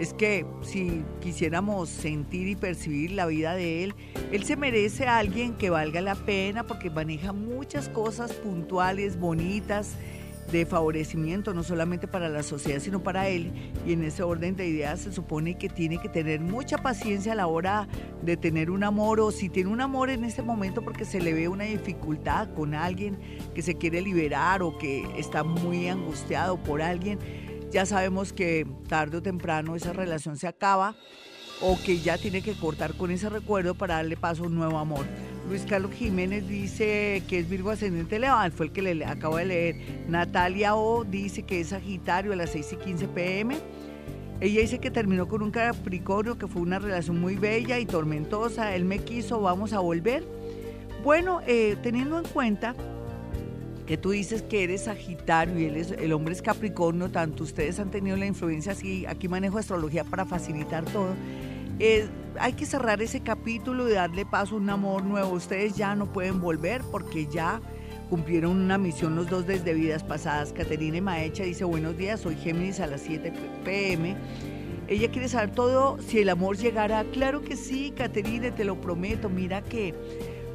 es 0.00 0.12
que 0.12 0.44
si 0.62 1.04
quisiéramos 1.20 1.88
sentir 1.88 2.48
y 2.48 2.56
percibir 2.56 3.12
la 3.12 3.26
vida 3.26 3.54
de 3.54 3.84
él, 3.84 3.94
él 4.32 4.42
se 4.42 4.56
merece 4.56 5.06
a 5.06 5.18
alguien 5.18 5.54
que 5.54 5.70
valga 5.70 6.00
la 6.00 6.16
pena 6.16 6.66
porque 6.66 6.90
maneja 6.90 7.32
muchas 7.32 7.88
cosas 7.88 8.32
puntuales, 8.32 9.20
bonitas 9.20 9.94
de 10.52 10.66
favorecimiento, 10.66 11.54
no 11.54 11.64
solamente 11.64 12.06
para 12.06 12.28
la 12.28 12.42
sociedad, 12.42 12.78
sino 12.78 13.02
para 13.02 13.28
él. 13.28 13.52
Y 13.86 13.94
en 13.94 14.04
ese 14.04 14.22
orden 14.22 14.54
de 14.54 14.68
ideas 14.68 15.00
se 15.00 15.12
supone 15.12 15.56
que 15.56 15.68
tiene 15.68 15.98
que 15.98 16.08
tener 16.08 16.40
mucha 16.40 16.78
paciencia 16.78 17.32
a 17.32 17.34
la 17.34 17.46
hora 17.46 17.88
de 18.22 18.36
tener 18.36 18.70
un 18.70 18.84
amor 18.84 19.18
o 19.18 19.30
si 19.32 19.48
tiene 19.48 19.70
un 19.70 19.80
amor 19.80 20.10
en 20.10 20.24
este 20.24 20.42
momento 20.42 20.82
porque 20.82 21.04
se 21.04 21.20
le 21.20 21.32
ve 21.32 21.48
una 21.48 21.64
dificultad 21.64 22.52
con 22.54 22.74
alguien 22.74 23.18
que 23.54 23.62
se 23.62 23.76
quiere 23.76 24.02
liberar 24.02 24.62
o 24.62 24.76
que 24.76 25.04
está 25.18 25.42
muy 25.42 25.88
angustiado 25.88 26.62
por 26.62 26.82
alguien, 26.82 27.18
ya 27.70 27.86
sabemos 27.86 28.32
que 28.32 28.66
tarde 28.88 29.16
o 29.16 29.22
temprano 29.22 29.74
esa 29.74 29.94
relación 29.94 30.36
se 30.36 30.46
acaba 30.46 30.94
o 31.62 31.78
que 31.82 32.00
ya 32.00 32.18
tiene 32.18 32.42
que 32.42 32.52
cortar 32.54 32.94
con 32.94 33.10
ese 33.10 33.28
recuerdo 33.28 33.74
para 33.74 33.94
darle 33.94 34.16
paso 34.16 34.44
a 34.44 34.46
un 34.46 34.54
nuevo 34.54 34.78
amor. 34.78 35.06
Luis 35.48 35.64
Carlos 35.68 35.92
Jiménez 35.92 36.48
dice 36.48 37.22
que 37.28 37.38
es 37.38 37.48
Virgo 37.48 37.70
ascendente 37.70 38.18
León, 38.18 38.52
fue 38.52 38.66
el 38.66 38.72
que 38.72 38.82
le 38.82 39.04
acabo 39.04 39.36
de 39.36 39.44
leer. 39.46 39.76
Natalia 40.08 40.76
O 40.76 41.04
dice 41.04 41.42
que 41.42 41.60
es 41.60 41.68
Sagitario 41.68 42.32
a 42.32 42.36
las 42.36 42.50
6 42.50 42.72
y 42.72 42.76
15 42.76 43.08
pm. 43.08 43.56
Ella 44.40 44.60
dice 44.60 44.78
que 44.78 44.90
terminó 44.90 45.28
con 45.28 45.42
un 45.42 45.52
Capricornio, 45.52 46.36
que 46.36 46.48
fue 46.48 46.62
una 46.62 46.78
relación 46.78 47.20
muy 47.20 47.36
bella 47.36 47.78
y 47.78 47.86
tormentosa. 47.86 48.74
Él 48.74 48.84
me 48.84 48.98
quiso, 48.98 49.40
vamos 49.40 49.72
a 49.72 49.78
volver. 49.78 50.24
Bueno, 51.04 51.40
eh, 51.46 51.76
teniendo 51.82 52.18
en 52.18 52.24
cuenta 52.24 52.74
que 53.86 53.96
tú 53.96 54.10
dices 54.10 54.42
que 54.42 54.64
eres 54.64 54.82
Sagitario 54.84 55.58
y 55.58 55.64
él 55.66 55.76
es, 55.76 55.90
el 55.92 56.12
hombre 56.12 56.34
es 56.34 56.42
Capricornio, 56.42 57.10
tanto 57.10 57.44
ustedes 57.44 57.78
han 57.78 57.90
tenido 57.90 58.16
la 58.16 58.26
influencia 58.26 58.72
así, 58.72 59.04
aquí 59.06 59.28
manejo 59.28 59.58
astrología 59.58 60.04
para 60.04 60.24
facilitar 60.24 60.84
todo. 60.86 61.14
Eh, 61.78 62.08
hay 62.38 62.52
que 62.54 62.66
cerrar 62.66 63.02
ese 63.02 63.20
capítulo 63.20 63.88
y 63.88 63.92
darle 63.92 64.24
paso 64.24 64.54
a 64.54 64.58
un 64.58 64.70
amor 64.70 65.04
nuevo. 65.04 65.30
Ustedes 65.30 65.76
ya 65.76 65.94
no 65.94 66.12
pueden 66.12 66.40
volver 66.40 66.82
porque 66.90 67.26
ya 67.26 67.60
cumplieron 68.08 68.58
una 68.58 68.78
misión 68.78 69.16
los 69.16 69.28
dos 69.28 69.46
desde 69.46 69.74
vidas 69.74 70.02
pasadas. 70.02 70.52
Caterina 70.52 71.00
Maecha 71.00 71.44
dice, 71.44 71.64
buenos 71.64 71.96
días, 71.96 72.20
soy 72.20 72.36
Géminis 72.36 72.80
a 72.80 72.86
las 72.86 73.02
7 73.02 73.32
pm. 73.64 74.16
Ella 74.88 75.10
quiere 75.10 75.28
saber 75.28 75.52
todo, 75.52 75.98
si 76.06 76.18
el 76.18 76.28
amor 76.28 76.56
llegará. 76.56 77.04
Claro 77.04 77.40
que 77.42 77.56
sí, 77.56 77.92
Caterina, 77.96 78.54
te 78.54 78.64
lo 78.64 78.80
prometo. 78.80 79.30
Mira 79.30 79.62
que 79.62 79.94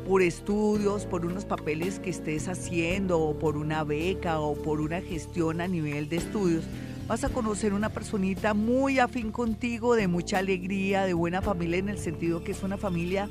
por 0.07 0.22
estudios, 0.22 1.05
por 1.05 1.26
unos 1.26 1.45
papeles 1.45 1.99
que 1.99 2.11
estés 2.11 2.47
haciendo, 2.47 3.20
o 3.20 3.39
por 3.39 3.57
una 3.57 3.84
beca, 3.84 4.39
o 4.39 4.53
por 4.53 4.80
una 4.80 5.01
gestión 5.01 5.59
a 5.59 5.68
nivel 5.68 6.09
de 6.09 6.18
estudios, 6.18 6.63
vas 7.08 7.24
a 7.24 7.30
conocer 7.30 7.74
una 7.74 7.89
personita 7.89 8.53
muy 8.53 8.99
afín 8.99 9.32
contigo, 9.32 9.95
de 9.95 10.08
mucha 10.08 10.39
alegría, 10.39 11.05
de 11.05 11.14
buena 11.14 11.41
familia, 11.41 11.78
en 11.78 11.89
el 11.89 11.97
sentido 11.97 12.43
que 12.43 12.51
es 12.51 12.64
una 12.64 12.78
familia 12.78 13.30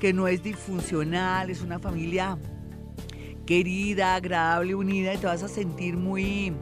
que 0.00 0.12
no 0.12 0.28
es 0.28 0.42
disfuncional, 0.42 1.48
es 1.48 1.62
una 1.62 1.78
familia 1.78 2.38
querida, 3.46 4.16
agradable, 4.16 4.74
unida 4.74 5.14
y 5.14 5.16
te 5.16 5.26
vas 5.26 5.42
a 5.42 5.48
sentir 5.48 5.96
muy 5.96 6.52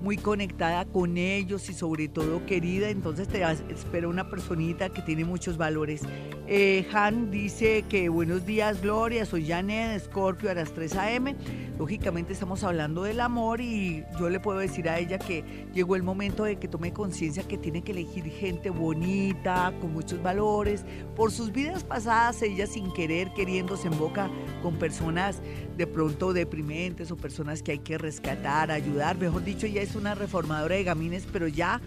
muy 0.00 0.16
conectada 0.16 0.84
con 0.86 1.18
ellos 1.18 1.68
y 1.68 1.74
sobre 1.74 2.08
todo 2.08 2.44
querida, 2.46 2.88
entonces 2.88 3.28
te 3.28 3.42
espera 3.70 4.08
una 4.08 4.30
personita 4.30 4.88
que 4.88 5.02
tiene 5.02 5.24
muchos 5.24 5.56
valores. 5.56 6.02
Eh, 6.46 6.86
Han 6.92 7.30
dice 7.30 7.84
que 7.88 8.08
buenos 8.08 8.44
días 8.44 8.82
Gloria, 8.82 9.24
soy 9.24 9.46
Janet 9.46 10.02
Scorpio 10.02 10.50
a 10.50 10.54
las 10.54 10.72
3 10.72 10.96
a.m. 10.96 11.36
Lógicamente 11.78 12.32
estamos 12.32 12.62
hablando 12.64 13.04
del 13.04 13.20
amor 13.20 13.60
y 13.60 14.04
yo 14.18 14.28
le 14.28 14.38
puedo 14.38 14.58
decir 14.58 14.88
a 14.88 14.98
ella 14.98 15.18
que 15.18 15.44
llegó 15.72 15.96
el 15.96 16.02
momento 16.02 16.44
de 16.44 16.56
que 16.56 16.68
tome 16.68 16.92
conciencia 16.92 17.42
que 17.44 17.56
tiene 17.56 17.82
que 17.82 17.92
elegir 17.92 18.24
gente 18.24 18.68
bonita, 18.68 19.72
con 19.80 19.92
muchos 19.92 20.22
valores. 20.22 20.84
Por 21.16 21.32
sus 21.32 21.52
vidas 21.52 21.84
pasadas, 21.84 22.42
ella 22.42 22.66
sin 22.66 22.92
querer, 22.92 23.32
queriéndose 23.32 23.88
en 23.88 23.98
boca 23.98 24.28
con 24.62 24.76
personas 24.76 25.40
de 25.76 25.86
pronto 25.86 26.34
deprimentes 26.34 27.10
o 27.10 27.16
personas 27.16 27.62
que 27.62 27.72
hay 27.72 27.78
que 27.78 27.96
rescatar, 27.96 28.70
ayudar. 28.70 29.16
Mejor 29.16 29.42
dicho, 29.42 29.66
ella 29.66 29.80
es 29.80 29.89
una 29.94 30.14
reformadora 30.14 30.76
de 30.76 30.84
gamines, 30.84 31.26
pero 31.32 31.48
ya 31.48 31.80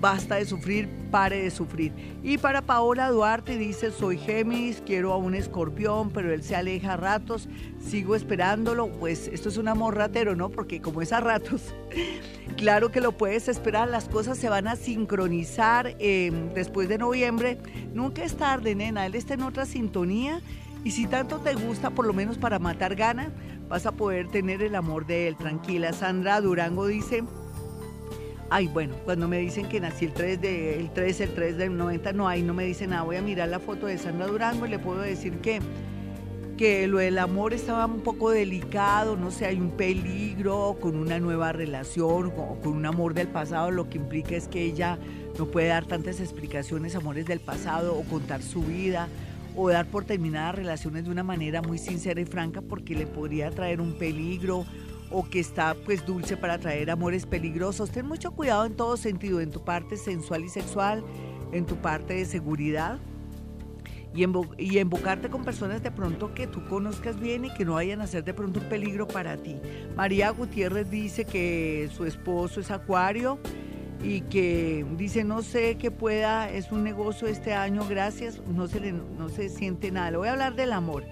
basta 0.00 0.36
de 0.36 0.44
sufrir, 0.44 0.88
pare 1.10 1.42
de 1.42 1.50
sufrir. 1.50 1.92
Y 2.22 2.38
para 2.38 2.62
Paola 2.62 3.10
Duarte 3.10 3.56
dice, 3.56 3.90
soy 3.90 4.18
Géminis, 4.18 4.82
quiero 4.84 5.12
a 5.12 5.16
un 5.16 5.34
escorpión, 5.34 6.10
pero 6.10 6.32
él 6.32 6.42
se 6.42 6.54
aleja 6.54 6.94
a 6.94 6.96
ratos, 6.96 7.48
sigo 7.80 8.14
esperándolo. 8.14 8.88
Pues 8.88 9.28
esto 9.28 9.48
es 9.48 9.56
un 9.56 9.68
amor 9.68 9.96
ratero, 9.96 10.36
¿no? 10.36 10.50
Porque 10.50 10.80
como 10.80 11.02
es 11.02 11.12
a 11.12 11.20
ratos, 11.20 11.74
claro 12.56 12.90
que 12.90 13.00
lo 13.00 13.12
puedes 13.12 13.48
esperar, 13.48 13.88
las 13.88 14.08
cosas 14.08 14.38
se 14.38 14.48
van 14.48 14.68
a 14.68 14.76
sincronizar 14.76 15.94
em, 15.98 16.52
después 16.54 16.88
de 16.88 16.98
noviembre. 16.98 17.58
Nunca 17.92 18.24
es 18.24 18.36
tarde, 18.36 18.74
nena, 18.74 19.06
él 19.06 19.14
está 19.14 19.34
en 19.34 19.42
otra 19.42 19.66
sintonía. 19.66 20.40
Y 20.84 20.92
si 20.92 21.06
tanto 21.06 21.38
te 21.40 21.54
gusta, 21.54 21.90
por 21.90 22.06
lo 22.06 22.12
menos 22.12 22.38
para 22.38 22.60
matar 22.60 22.94
gana, 22.94 23.32
vas 23.68 23.86
a 23.86 23.92
poder 23.92 24.28
tener 24.28 24.62
el 24.62 24.74
amor 24.74 25.06
de 25.06 25.28
él. 25.28 25.36
Tranquila, 25.36 25.92
Sandra 25.92 26.40
Durango 26.40 26.86
dice, 26.86 27.24
Ay, 28.50 28.66
bueno, 28.66 28.94
cuando 29.04 29.28
me 29.28 29.38
dicen 29.38 29.68
que 29.68 29.78
nací 29.78 30.06
el 30.06 30.14
3 30.14 30.40
de, 30.40 30.80
el 30.80 30.90
3, 30.90 31.20
el 31.20 31.34
3 31.34 31.56
del 31.58 31.76
90, 31.76 32.14
no, 32.14 32.26
ahí 32.26 32.42
no 32.42 32.54
me 32.54 32.64
dicen 32.64 32.90
nada. 32.90 33.02
Voy 33.02 33.16
a 33.16 33.22
mirar 33.22 33.48
la 33.48 33.58
foto 33.58 33.86
de 33.86 33.98
Sandra 33.98 34.26
Durango 34.26 34.64
y 34.64 34.70
le 34.70 34.78
puedo 34.78 35.00
decir 35.00 35.40
que, 35.40 35.60
que 36.56 36.86
lo 36.88 36.96
del 36.96 37.18
amor 37.18 37.52
estaba 37.52 37.84
un 37.84 38.00
poco 38.00 38.30
delicado, 38.30 39.16
no 39.16 39.30
sé, 39.30 39.44
hay 39.44 39.60
un 39.60 39.72
peligro 39.72 40.78
con 40.80 40.96
una 40.96 41.18
nueva 41.18 41.52
relación 41.52 42.32
o 42.38 42.58
con 42.62 42.72
un 42.72 42.86
amor 42.86 43.12
del 43.12 43.28
pasado, 43.28 43.70
lo 43.70 43.90
que 43.90 43.98
implica 43.98 44.34
es 44.34 44.48
que 44.48 44.62
ella 44.62 44.98
no 45.38 45.44
puede 45.44 45.68
dar 45.68 45.84
tantas 45.84 46.18
explicaciones, 46.18 46.96
amores 46.96 47.26
del 47.26 47.40
pasado 47.40 47.94
o 47.94 48.02
contar 48.04 48.40
su 48.40 48.62
vida 48.62 49.08
o 49.60 49.68
dar 49.68 49.86
por 49.86 50.04
terminadas 50.04 50.54
relaciones 50.54 51.04
de 51.04 51.10
una 51.10 51.24
manera 51.24 51.60
muy 51.62 51.78
sincera 51.78 52.20
y 52.20 52.24
franca 52.24 52.62
porque 52.62 52.94
le 52.94 53.08
podría 53.08 53.50
traer 53.50 53.80
un 53.80 53.98
peligro 53.98 54.64
o 55.10 55.28
que 55.28 55.40
está 55.40 55.74
pues 55.84 56.06
dulce 56.06 56.36
para 56.36 56.58
traer 56.58 56.92
amores 56.92 57.26
peligrosos. 57.26 57.90
Ten 57.90 58.06
mucho 58.06 58.30
cuidado 58.30 58.66
en 58.66 58.76
todo 58.76 58.96
sentido, 58.96 59.40
en 59.40 59.50
tu 59.50 59.64
parte 59.64 59.96
sensual 59.96 60.44
y 60.44 60.48
sexual, 60.48 61.02
en 61.50 61.66
tu 61.66 61.74
parte 61.74 62.14
de 62.14 62.24
seguridad 62.24 63.00
y, 64.14 64.24
y 64.58 64.78
embocarte 64.78 65.28
con 65.28 65.44
personas 65.44 65.82
de 65.82 65.90
pronto 65.90 66.32
que 66.34 66.46
tú 66.46 66.64
conozcas 66.68 67.18
bien 67.18 67.44
y 67.46 67.52
que 67.52 67.64
no 67.64 67.74
vayan 67.74 68.00
a 68.00 68.06
ser 68.06 68.22
de 68.22 68.34
pronto 68.34 68.60
un 68.60 68.68
peligro 68.68 69.08
para 69.08 69.38
ti. 69.38 69.56
María 69.96 70.30
Gutiérrez 70.30 70.88
dice 70.88 71.24
que 71.24 71.90
su 71.92 72.04
esposo 72.04 72.60
es 72.60 72.70
acuario 72.70 73.40
y 74.02 74.22
que 74.22 74.86
dice 74.96 75.24
no 75.24 75.42
sé 75.42 75.76
qué 75.76 75.90
pueda, 75.90 76.50
es 76.50 76.70
un 76.70 76.84
negocio 76.84 77.26
este 77.26 77.54
año, 77.54 77.86
gracias, 77.88 78.40
no 78.46 78.68
se, 78.68 78.92
no 78.92 79.28
se 79.28 79.48
siente 79.48 79.90
nada. 79.90 80.10
Le 80.12 80.16
voy 80.18 80.28
a 80.28 80.32
hablar 80.32 80.54
del 80.54 80.72
amor. 80.72 81.04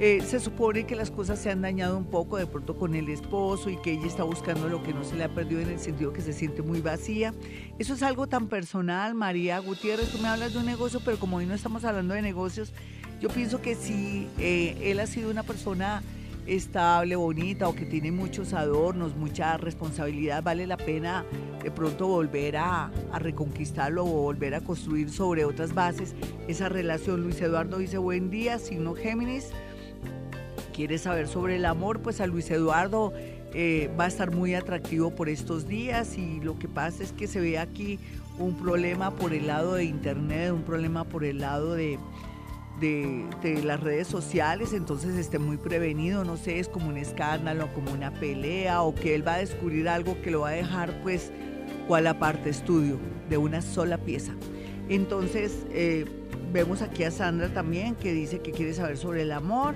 Eh, 0.00 0.22
se 0.24 0.38
supone 0.38 0.86
que 0.86 0.94
las 0.94 1.10
cosas 1.10 1.40
se 1.40 1.50
han 1.50 1.60
dañado 1.60 1.98
un 1.98 2.04
poco 2.04 2.36
de 2.36 2.46
pronto 2.46 2.76
con 2.76 2.94
el 2.94 3.08
esposo 3.08 3.68
y 3.68 3.76
que 3.78 3.92
ella 3.92 4.06
está 4.06 4.22
buscando 4.22 4.68
lo 4.68 4.80
que 4.80 4.94
no 4.94 5.02
se 5.02 5.16
le 5.16 5.24
ha 5.24 5.28
perdido 5.28 5.60
en 5.60 5.70
el 5.70 5.80
sentido 5.80 6.12
que 6.12 6.20
se 6.20 6.32
siente 6.32 6.62
muy 6.62 6.80
vacía. 6.80 7.34
Eso 7.80 7.94
es 7.94 8.04
algo 8.04 8.28
tan 8.28 8.46
personal, 8.46 9.16
María 9.16 9.58
Gutiérrez, 9.58 10.10
tú 10.10 10.18
me 10.18 10.28
hablas 10.28 10.52
de 10.52 10.60
un 10.60 10.66
negocio, 10.66 11.00
pero 11.04 11.18
como 11.18 11.38
hoy 11.38 11.46
no 11.46 11.54
estamos 11.54 11.84
hablando 11.84 12.14
de 12.14 12.22
negocios, 12.22 12.72
yo 13.20 13.28
pienso 13.28 13.60
que 13.60 13.74
si 13.74 14.28
eh, 14.38 14.76
él 14.82 15.00
ha 15.00 15.08
sido 15.08 15.32
una 15.32 15.42
persona 15.42 16.04
estable, 16.48 17.16
bonita 17.16 17.68
o 17.68 17.74
que 17.74 17.84
tiene 17.84 18.10
muchos 18.10 18.52
adornos, 18.52 19.14
mucha 19.16 19.56
responsabilidad, 19.56 20.42
vale 20.42 20.66
la 20.66 20.76
pena 20.76 21.24
de 21.62 21.70
pronto 21.70 22.06
volver 22.06 22.56
a, 22.56 22.90
reconquistarlo 23.18 24.04
o 24.04 24.22
volver 24.22 24.54
a 24.54 24.60
construir 24.60 25.10
sobre 25.10 25.44
otras 25.44 25.74
bases 25.74 26.14
esa 26.48 26.68
relación. 26.68 27.22
Luis 27.22 27.40
Eduardo 27.40 27.78
dice, 27.78 27.98
buen 27.98 28.30
día, 28.30 28.58
signo 28.58 28.94
Géminis 28.94 29.50
quieres 30.72 31.02
saber 31.02 31.26
sobre 31.26 31.56
el 31.56 31.64
amor, 31.64 32.00
pues 32.00 32.20
a 32.20 32.26
Luis 32.28 32.48
Eduardo 32.52 33.12
eh, 33.52 33.90
va 33.98 34.04
a 34.04 34.06
estar 34.06 34.30
muy 34.30 34.54
atractivo 34.54 35.10
por 35.10 35.28
estos 35.28 35.66
días 35.66 36.16
y 36.16 36.38
lo 36.40 36.56
que 36.58 36.68
pasa 36.68 37.02
es 37.02 37.12
que 37.12 37.26
se 37.26 37.40
ve 37.40 37.58
aquí 37.58 37.98
un 38.38 38.56
problema 38.56 39.10
por 39.10 39.32
el 39.32 39.48
lado 39.48 39.74
de 39.74 39.84
internet, 39.84 40.52
un 40.52 40.62
problema 40.62 41.02
por 41.02 41.24
el 41.24 41.38
lado 41.38 41.74
de, 41.74 41.98
de, 42.80 43.62
las 43.64 43.80
redes 43.80 44.06
sociales, 44.06 44.72
entonces 44.72 45.16
esté 45.16 45.38
muy 45.38 45.56
prevenido, 45.56 46.24
no 46.24 46.36
sé, 46.36 46.58
es 46.58 46.68
como 46.68 46.88
un 46.88 46.96
escándalo, 46.96 47.72
como 47.74 47.92
una 47.92 48.12
pelea 48.12 48.82
o 48.82 48.94
que 48.94 49.14
él 49.14 49.26
va 49.26 49.34
a 49.34 49.38
descubrir 49.38 49.88
algo 49.88 50.20
que 50.22 50.30
lo 50.30 50.40
va 50.40 50.50
a 50.50 50.52
dejar 50.52 51.02
pues 51.02 51.32
cual 51.86 52.06
aparte 52.06 52.50
estudio 52.50 52.98
de 53.28 53.36
una 53.36 53.62
sola 53.62 53.98
pieza. 53.98 54.32
Entonces 54.88 55.66
eh, 55.70 56.04
vemos 56.52 56.82
aquí 56.82 57.04
a 57.04 57.10
Sandra 57.10 57.48
también 57.48 57.94
que 57.94 58.12
dice 58.12 58.40
que 58.40 58.52
quiere 58.52 58.74
saber 58.74 58.96
sobre 58.96 59.22
el 59.22 59.32
amor 59.32 59.74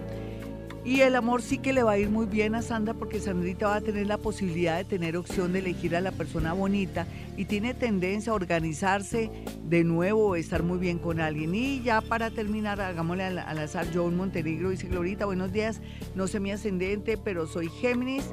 Y 0.85 1.03
el 1.03 1.15
amor 1.15 1.43
sí 1.43 1.59
que 1.59 1.73
le 1.73 1.85
va 1.85 1.93
a 1.93 1.99
ir 1.99 2.11
muy 2.11 2.27
bien 2.27 2.57
a 2.57 2.63
Sandra 2.63 2.93
porque 2.93 3.21
Sandrita 3.21 3.69
va 3.69 3.77
a 3.77 3.81
tener 3.81 4.09
la 4.09 4.19
posibilidad 4.19 4.79
de 4.79 4.85
tener 4.85 5.17
opción 5.17 5.53
de 5.53 5.61
elegir 5.61 5.95
a 5.95 6.01
la 6.01 6.11
persona 6.11 6.55
bonita 6.55 7.07
y 7.37 7.45
tiene 7.45 7.73
tendencia 7.73 8.33
a 8.33 8.35
organizarse 8.35 9.31
de 9.63 9.85
nuevo, 9.85 10.35
estar 10.35 10.65
muy 10.65 10.79
bien 10.79 10.99
con 10.99 11.21
alguien. 11.21 11.55
Y 11.55 11.83
ya 11.83 12.01
para 12.01 12.31
terminar, 12.31 12.81
hagámosle 12.81 13.25
al, 13.25 13.39
al 13.39 13.59
azar, 13.59 13.87
John 13.95 14.17
Montenegro 14.17 14.71
dice, 14.71 14.89
Glorita, 14.89 15.25
buenos 15.25 15.53
días, 15.53 15.81
no 16.17 16.27
sé 16.27 16.41
mi 16.41 16.51
ascendente, 16.51 17.17
pero 17.17 17.47
soy 17.47 17.69
Géminis. 17.69 18.25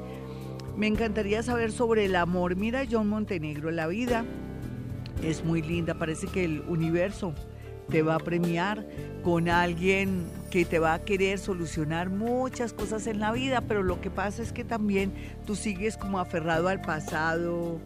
Me 0.76 0.88
encantaría 0.88 1.44
saber 1.44 1.70
sobre 1.70 2.06
el 2.06 2.16
amor. 2.16 2.56
Mira, 2.56 2.82
John 2.90 3.08
Montenegro, 3.08 3.70
la 3.70 3.86
vida 3.86 4.24
es 5.22 5.44
muy 5.44 5.62
linda, 5.62 5.94
parece 5.94 6.26
que 6.26 6.44
el 6.44 6.62
universo 6.62 7.32
te 7.90 8.02
va 8.02 8.16
a 8.16 8.18
premiar 8.18 8.86
con 9.22 9.48
alguien 9.48 10.24
que 10.50 10.64
te 10.64 10.78
va 10.78 10.94
a 10.94 11.04
querer 11.04 11.38
solucionar 11.38 12.10
muchas 12.10 12.72
cosas 12.72 13.06
en 13.06 13.20
la 13.20 13.32
vida, 13.32 13.62
pero 13.62 13.82
lo 13.82 14.00
que 14.00 14.10
pasa 14.10 14.42
es 14.42 14.52
que 14.52 14.64
también 14.64 15.12
tú 15.46 15.54
sigues 15.54 15.96
como 15.96 16.18
aferrado 16.18 16.68
al 16.68 16.80
pasado, 16.80 17.80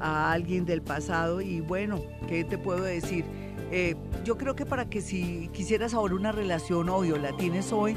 a 0.00 0.32
alguien 0.32 0.64
del 0.66 0.82
pasado 0.82 1.40
y 1.40 1.60
bueno, 1.60 2.02
¿qué 2.28 2.44
te 2.44 2.58
puedo 2.58 2.82
decir? 2.82 3.24
Eh, 3.70 3.94
yo 4.24 4.36
creo 4.36 4.56
que 4.56 4.66
para 4.66 4.90
que 4.90 5.00
si 5.00 5.48
quisieras 5.52 5.94
ahora 5.94 6.14
una 6.14 6.32
relación, 6.32 6.88
obvio, 6.88 7.16
la 7.16 7.36
tienes 7.36 7.72
hoy, 7.72 7.96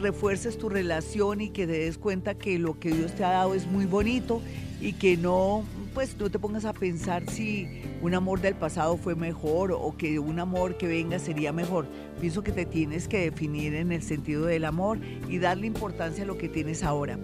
refuerces 0.00 0.58
tu 0.58 0.68
relación 0.68 1.40
y 1.40 1.50
que 1.50 1.66
te 1.66 1.72
des 1.72 1.98
cuenta 1.98 2.34
que 2.34 2.58
lo 2.58 2.78
que 2.80 2.90
Dios 2.90 3.14
te 3.14 3.24
ha 3.24 3.30
dado 3.30 3.54
es 3.54 3.66
muy 3.66 3.86
bonito 3.86 4.42
y 4.80 4.94
que 4.94 5.16
no, 5.16 5.64
pues 5.94 6.16
no 6.18 6.30
te 6.30 6.38
pongas 6.38 6.64
a 6.64 6.72
pensar 6.72 7.28
si 7.30 7.82
un 8.00 8.14
amor 8.14 8.40
del 8.40 8.54
pasado 8.54 8.96
fue 8.96 9.14
mejor 9.14 9.72
o 9.72 9.94
que 9.96 10.18
un 10.18 10.40
amor 10.40 10.76
que 10.76 10.86
venga 10.86 11.18
sería 11.18 11.52
mejor. 11.52 11.86
Pienso 12.20 12.42
que 12.42 12.52
te 12.52 12.64
tienes 12.64 13.08
que 13.08 13.30
definir 13.30 13.74
en 13.74 13.92
el 13.92 14.02
sentido 14.02 14.46
del 14.46 14.64
amor 14.64 14.98
y 15.28 15.38
darle 15.38 15.66
importancia 15.66 16.24
a 16.24 16.26
lo 16.26 16.38
que 16.38 16.48
tienes 16.48 16.82
ahora. 16.82 17.18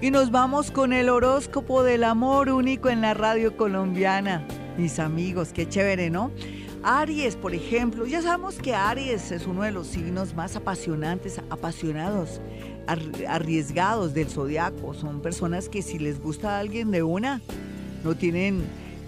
Y 0.00 0.12
nos 0.12 0.30
vamos 0.30 0.70
con 0.70 0.92
el 0.92 1.08
horóscopo 1.08 1.82
del 1.82 2.04
amor 2.04 2.50
único 2.50 2.88
en 2.88 3.00
la 3.00 3.14
radio 3.14 3.56
colombiana. 3.56 4.46
Mis 4.76 5.00
amigos, 5.00 5.52
qué 5.52 5.68
chévere, 5.68 6.08
¿no? 6.08 6.30
Aries, 6.84 7.34
por 7.34 7.52
ejemplo, 7.52 8.06
ya 8.06 8.22
sabemos 8.22 8.58
que 8.58 8.76
Aries 8.76 9.32
es 9.32 9.44
uno 9.48 9.62
de 9.62 9.72
los 9.72 9.88
signos 9.88 10.36
más 10.36 10.54
apasionantes, 10.54 11.40
apasionados, 11.50 12.40
arriesgados 12.86 14.14
del 14.14 14.28
zodiaco. 14.28 14.94
Son 14.94 15.20
personas 15.20 15.68
que 15.68 15.82
si 15.82 15.98
les 15.98 16.20
gusta 16.20 16.60
alguien 16.60 16.92
de 16.92 17.02
una, 17.02 17.40
no 18.04 18.14
tienen 18.14 18.62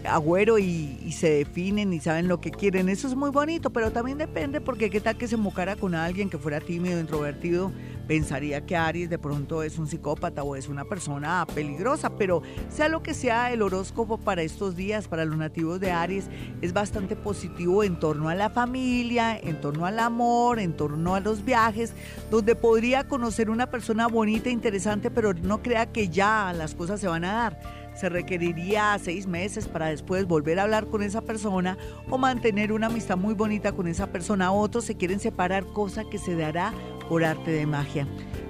agüero 0.05 0.59
y, 0.59 1.13
se 1.13 1.31
definen 1.31 1.93
y 1.93 2.01
saben 2.01 2.27
lo 2.27 2.41
que 2.41 2.51
quieren. 2.51 2.89
Eso 2.89 3.07
es 3.07 3.15
muy 3.15 3.31
bonito, 3.31 3.71
pero 3.71 3.93
también 3.93 4.19
depende 4.19 4.61
porque 4.61 4.91
qué 4.91 5.01
tal 5.01 5.17
que 5.17 5.29
se 5.29 5.37
mocara 5.37 5.77
con 5.77 5.95
alguien 5.95 6.31
que 6.31 6.39
fuera 6.39 6.61
tímido, 6.61 6.99
introvertido, 6.99 7.71
pensaría 8.11 8.67
que 8.67 8.77
Aries 8.77 9.09
de 9.09 9.21
pronto 9.21 9.63
es 9.63 9.79
un 9.79 9.87
psicópata 9.87 10.43
o 10.43 10.57
es 10.57 10.69
una 10.69 10.85
persona 10.85 11.47
peligrosa, 11.55 12.11
pero 12.11 12.43
sea 12.69 12.89
lo 12.89 13.05
que 13.05 13.15
sea 13.15 13.53
el 13.53 13.63
horóscopo 13.63 14.19
para 14.19 14.43
estos 14.43 14.75
días, 14.75 15.07
para 15.07 15.25
los 15.25 15.37
nativos 15.37 15.79
de 15.79 15.93
Aries, 15.93 16.29
es 16.61 16.73
bastante 16.73 17.15
positivo 17.15 17.85
en 17.85 18.01
torno 18.01 18.29
a 18.29 18.35
la 18.35 18.51
familia, 18.51 19.39
en 19.39 19.61
torno 19.61 19.87
al 19.87 20.01
amor, 20.01 20.59
en 20.59 20.73
torno 20.73 21.15
a 21.15 21.21
los 21.21 21.45
viajes, 21.45 21.95
donde 22.33 22.57
podría 22.57 23.07
conocer 23.07 23.49
una 23.49 23.71
persona 23.71 24.09
bonita, 24.09 24.51
interesante, 24.51 25.13
pero 25.13 25.33
no 25.33 25.63
crea 25.63 25.93
que 25.93 26.09
ya 26.09 26.53
las 26.53 26.75
cosas 26.75 26.99
se 26.99 27.07
van 27.07 27.25
a 27.25 27.33
dar 27.33 27.81
se 27.93 28.09
requeriría 28.09 28.97
seis 28.99 29.27
meses 29.27 29.69
para 29.69 29.89
después 29.89 30.25
volver 30.25 30.59
a 30.59 30.63
hablar 30.63 30.87
con 30.87 31.03
esa 31.03 31.21
persona 31.21 31.77
o 32.09 32.17
mantener 32.17 32.73
una 32.73 32.87
amistad 32.87 33.19
muy 33.19 33.35
bonita 33.35 33.73
con 33.73 33.89
esa 33.89 34.07
persona. 34.07 34.53
Otros 34.53 34.85
se 34.85 34.95
quieren 34.95 35.21
separar, 35.21 35.67
cosa 35.67 36.05
que 36.09 36.17
se 36.17 36.35
dará 36.35 36.73
por 37.11 37.25
arte 37.25 37.51
de 37.51 37.67
magia. 37.67 38.07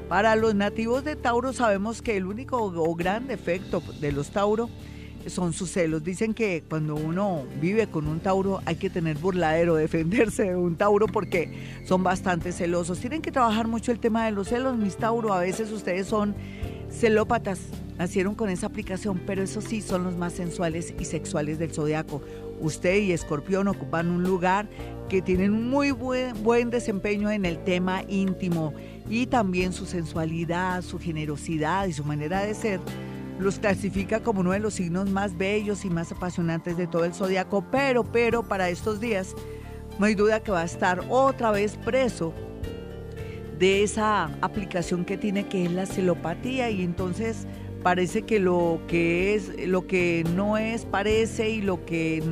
Para 0.06 0.36
los 0.36 0.54
nativos 0.54 1.02
de 1.02 1.16
Tauro 1.16 1.54
sabemos 1.54 2.02
que 2.02 2.18
el 2.18 2.26
único 2.26 2.62
o 2.62 2.94
gran 2.94 3.26
defecto 3.26 3.82
de 4.02 4.12
los 4.12 4.32
Tauro 4.32 4.68
son 5.28 5.54
sus 5.54 5.70
celos. 5.70 6.04
Dicen 6.04 6.34
que 6.34 6.62
cuando 6.68 6.94
uno 6.94 7.44
vive 7.58 7.86
con 7.86 8.06
un 8.06 8.20
Tauro 8.20 8.60
hay 8.66 8.76
que 8.76 8.90
tener 8.90 9.16
burladero, 9.16 9.74
defenderse 9.76 10.42
de 10.44 10.56
un 10.56 10.76
Tauro 10.76 11.06
porque 11.06 11.80
son 11.86 12.02
bastante 12.02 12.52
celosos. 12.52 12.98
Tienen 13.00 13.22
que 13.22 13.32
trabajar 13.32 13.66
mucho 13.66 13.92
el 13.92 13.98
tema 13.98 14.26
de 14.26 14.32
los 14.32 14.48
celos, 14.48 14.76
mis 14.76 14.98
Tauro. 14.98 15.32
A 15.32 15.40
veces 15.40 15.72
ustedes 15.72 16.06
son 16.06 16.34
celópatas 16.90 17.60
nacieron 18.00 18.34
con 18.34 18.48
esa 18.48 18.66
aplicación, 18.66 19.20
pero 19.26 19.42
eso 19.42 19.60
sí 19.60 19.82
son 19.82 20.04
los 20.04 20.16
más 20.16 20.32
sensuales 20.32 20.94
y 20.98 21.04
sexuales 21.04 21.58
del 21.58 21.70
zodiaco. 21.70 22.22
Usted 22.60 22.96
y 22.98 23.12
Escorpión 23.12 23.68
ocupan 23.68 24.10
un 24.10 24.22
lugar 24.22 24.68
que 25.08 25.22
tienen 25.22 25.68
muy 25.68 25.90
buen, 25.90 26.40
buen 26.42 26.70
desempeño 26.70 27.30
en 27.30 27.44
el 27.44 27.62
tema 27.64 28.02
íntimo 28.08 28.72
y 29.08 29.26
también 29.26 29.72
su 29.72 29.86
sensualidad, 29.86 30.82
su 30.82 30.98
generosidad 30.98 31.86
y 31.86 31.92
su 31.92 32.04
manera 32.04 32.42
de 32.42 32.54
ser 32.54 32.80
los 33.38 33.58
clasifica 33.58 34.20
como 34.20 34.40
uno 34.40 34.52
de 34.52 34.60
los 34.60 34.74
signos 34.74 35.10
más 35.10 35.36
bellos 35.36 35.84
y 35.84 35.90
más 35.90 36.12
apasionantes 36.12 36.76
de 36.76 36.86
todo 36.86 37.06
el 37.06 37.14
zodiaco, 37.14 37.64
pero, 37.70 38.04
pero 38.04 38.42
para 38.42 38.68
estos 38.68 39.00
días 39.00 39.34
no 39.98 40.06
hay 40.06 40.14
duda 40.14 40.40
que 40.40 40.52
va 40.52 40.60
a 40.60 40.64
estar 40.64 41.04
otra 41.08 41.50
vez 41.50 41.76
preso 41.78 42.34
de 43.58 43.82
esa 43.82 44.30
aplicación 44.40 45.04
que 45.04 45.18
tiene 45.18 45.46
que 45.46 45.66
es 45.66 45.72
la 45.72 45.86
celopatía. 45.86 46.70
Y 46.70 46.82
entonces 46.82 47.46
parece 47.82 48.22
que 48.22 48.38
lo 48.38 48.80
que 48.86 49.34
es, 49.34 49.66
lo 49.66 49.86
que 49.86 50.24
no 50.34 50.56
es 50.58 50.84
parece 50.84 51.50
y 51.50 51.60
lo 51.60 51.84
que 51.84 52.22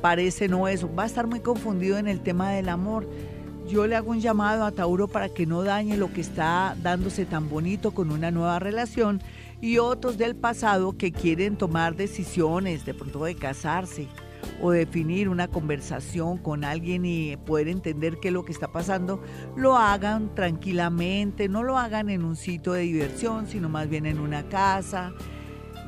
parece 0.00 0.48
no 0.48 0.68
es. 0.68 0.84
Va 0.86 1.04
a 1.04 1.06
estar 1.06 1.26
muy 1.26 1.40
confundido 1.40 1.98
en 1.98 2.08
el 2.08 2.20
tema 2.20 2.50
del 2.50 2.68
amor. 2.68 3.08
Yo 3.68 3.86
le 3.86 3.96
hago 3.96 4.10
un 4.10 4.20
llamado 4.20 4.64
a 4.64 4.72
Tauro 4.72 5.08
para 5.08 5.28
que 5.28 5.44
no 5.44 5.62
dañe 5.62 5.96
lo 5.96 6.12
que 6.12 6.22
está 6.22 6.74
dándose 6.82 7.26
tan 7.26 7.48
bonito 7.48 7.90
con 7.92 8.10
una 8.10 8.30
nueva 8.30 8.58
relación 8.58 9.20
y 9.60 9.78
otros 9.78 10.16
del 10.16 10.36
pasado 10.36 10.96
que 10.96 11.12
quieren 11.12 11.56
tomar 11.56 11.94
decisiones, 11.94 12.86
de 12.86 12.94
pronto 12.94 13.24
de 13.24 13.34
casarse 13.34 14.08
o 14.60 14.70
definir 14.70 15.28
una 15.28 15.48
conversación 15.48 16.38
con 16.38 16.64
alguien 16.64 17.04
y 17.04 17.36
poder 17.36 17.68
entender 17.68 18.18
qué 18.20 18.28
es 18.28 18.34
lo 18.34 18.44
que 18.44 18.52
está 18.52 18.68
pasando, 18.68 19.22
lo 19.56 19.76
hagan 19.76 20.34
tranquilamente, 20.34 21.48
no 21.48 21.62
lo 21.62 21.78
hagan 21.78 22.10
en 22.10 22.24
un 22.24 22.36
sitio 22.36 22.72
de 22.72 22.82
diversión, 22.82 23.46
sino 23.46 23.68
más 23.68 23.88
bien 23.88 24.06
en 24.06 24.18
una 24.18 24.48
casa, 24.48 25.12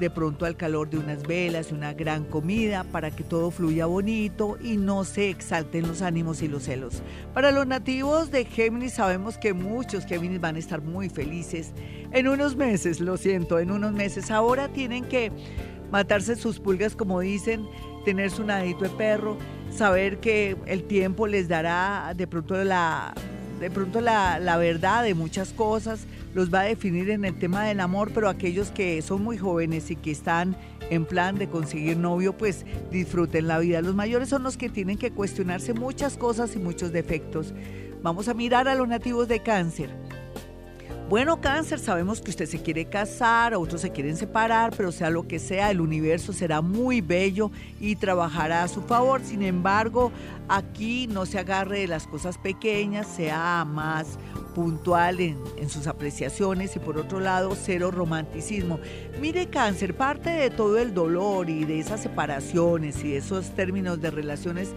de 0.01 0.09
pronto 0.09 0.47
al 0.47 0.57
calor 0.57 0.89
de 0.89 0.99
unas 0.99 1.23
velas, 1.27 1.73
una 1.73 1.93
gran 1.93 2.25
comida, 2.25 2.85
para 2.85 3.11
que 3.11 3.23
todo 3.23 3.51
fluya 3.51 3.85
bonito 3.85 4.57
y 4.63 4.79
no 4.79 5.05
se 5.05 5.29
exalten 5.29 5.87
los 5.87 6.01
ánimos 6.01 6.41
y 6.41 6.49
los 6.49 6.65
celos. 6.65 7.03
Para 7.35 7.51
los 7.51 7.67
nativos 7.67 8.31
de 8.31 8.47
Géminis 8.47 8.95
sabemos 8.95 9.37
que 9.37 9.53
muchos 9.53 10.07
Géminis 10.07 10.41
van 10.41 10.57
a 10.57 10.59
estar 10.59 10.81
muy 10.81 11.11
felices 11.11 11.75
en 12.13 12.29
unos 12.29 12.57
meses, 12.57 12.99
lo 13.01 13.19
siento, 13.19 13.59
en 13.59 13.71
unos 13.71 13.93
meses. 13.93 14.31
Ahora 14.31 14.69
tienen 14.69 15.05
que 15.05 15.31
matarse 15.91 16.35
sus 16.35 16.61
pulgas, 16.61 16.97
como 16.97 17.21
dicen, 17.21 17.69
tener 18.05 18.31
su 18.31 18.45
nadito 18.45 18.85
de 18.85 18.91
perro, 18.91 19.37
saber 19.71 20.19
que 20.19 20.57
el 20.67 20.85
tiempo 20.85 21.27
les 21.27 21.49
dará 21.49 22.13
de 22.17 22.27
pronto 22.27 22.63
la, 22.65 23.15
de 23.61 23.71
pronto 23.71 24.01
la, 24.01 24.39
la, 24.39 24.57
verdad 24.57 25.05
de 25.05 25.15
muchas 25.15 25.53
cosas, 25.53 26.07
los 26.35 26.53
va 26.53 26.61
a 26.61 26.65
definir 26.65 27.11
en 27.11 27.25
el 27.25 27.39
tema 27.39 27.65
del 27.65 27.81
amor, 27.81 28.11
pero 28.15 28.29
aquellos 28.29 28.71
que 28.71 29.03
son 29.03 29.23
muy 29.23 29.37
jóvenes 29.37 29.91
y 29.91 29.97
que 29.97 30.11
están 30.11 30.57
en 30.91 31.05
plan 31.05 31.37
de 31.39 31.49
conseguir 31.49 31.97
novio, 31.97 32.37
pues 32.37 32.67
disfruten 32.91 33.47
la 33.47 33.59
vida. 33.59 33.81
Los 33.81 33.95
mayores 33.95 34.29
son 34.29 34.43
los 34.43 34.57
que 34.57 34.69
tienen 34.69 34.99
que 34.99 35.13
cuestionarse 35.13 35.73
muchas 35.73 36.17
cosas 36.17 36.55
y 36.57 36.59
muchos 36.59 36.93
defectos. 36.93 37.55
Vamos 38.03 38.29
a 38.29 38.35
mirar 38.35 38.69
a 38.69 38.75
los 38.75 38.89
nativos 38.89 39.29
de 39.29 39.41
cáncer. 39.41 39.91
Bueno, 41.11 41.41
cáncer, 41.41 41.81
sabemos 41.81 42.21
que 42.21 42.31
usted 42.31 42.47
se 42.47 42.63
quiere 42.63 42.85
casar, 42.85 43.57
otros 43.57 43.81
se 43.81 43.91
quieren 43.91 44.17
separar, 44.17 44.73
pero 44.77 44.93
sea 44.93 45.11
lo 45.11 45.27
que 45.27 45.41
sea, 45.41 45.73
el 45.73 45.81
universo 45.81 46.33
será 46.33 46.61
muy 46.61 47.01
bello 47.01 47.51
y 47.81 47.97
trabajará 47.97 48.63
a 48.63 48.69
su 48.69 48.81
favor. 48.83 49.21
Sin 49.25 49.43
embargo, 49.43 50.13
aquí 50.49 51.09
no 51.09 51.27
se 51.27 51.41
agarre 51.41 51.81
de 51.81 51.89
las 51.89 52.07
cosas 52.07 52.39
pequeñas, 52.39 53.09
sea 53.09 53.65
más 53.65 54.21
puntual 54.55 55.19
en, 55.19 55.69
sus 55.69 55.89
apreciaciones 55.89 56.77
y 56.77 56.79
por 56.79 56.97
otro 56.97 57.19
lado 57.19 57.57
cero 57.61 57.91
romanticismo. 57.91 58.79
Mire 59.21 59.49
cáncer, 59.49 59.97
parte 59.97 60.31
de 60.31 60.51
todo 60.51 60.79
el 60.79 60.95
dolor 60.95 61.51
y 61.51 61.65
de 61.65 61.81
esas 61.81 62.01
separaciones 62.01 63.03
y 63.03 63.11
de 63.11 63.17
esos 63.17 63.51
términos 63.57 64.01
de 64.01 64.13
relaciones 64.13 64.69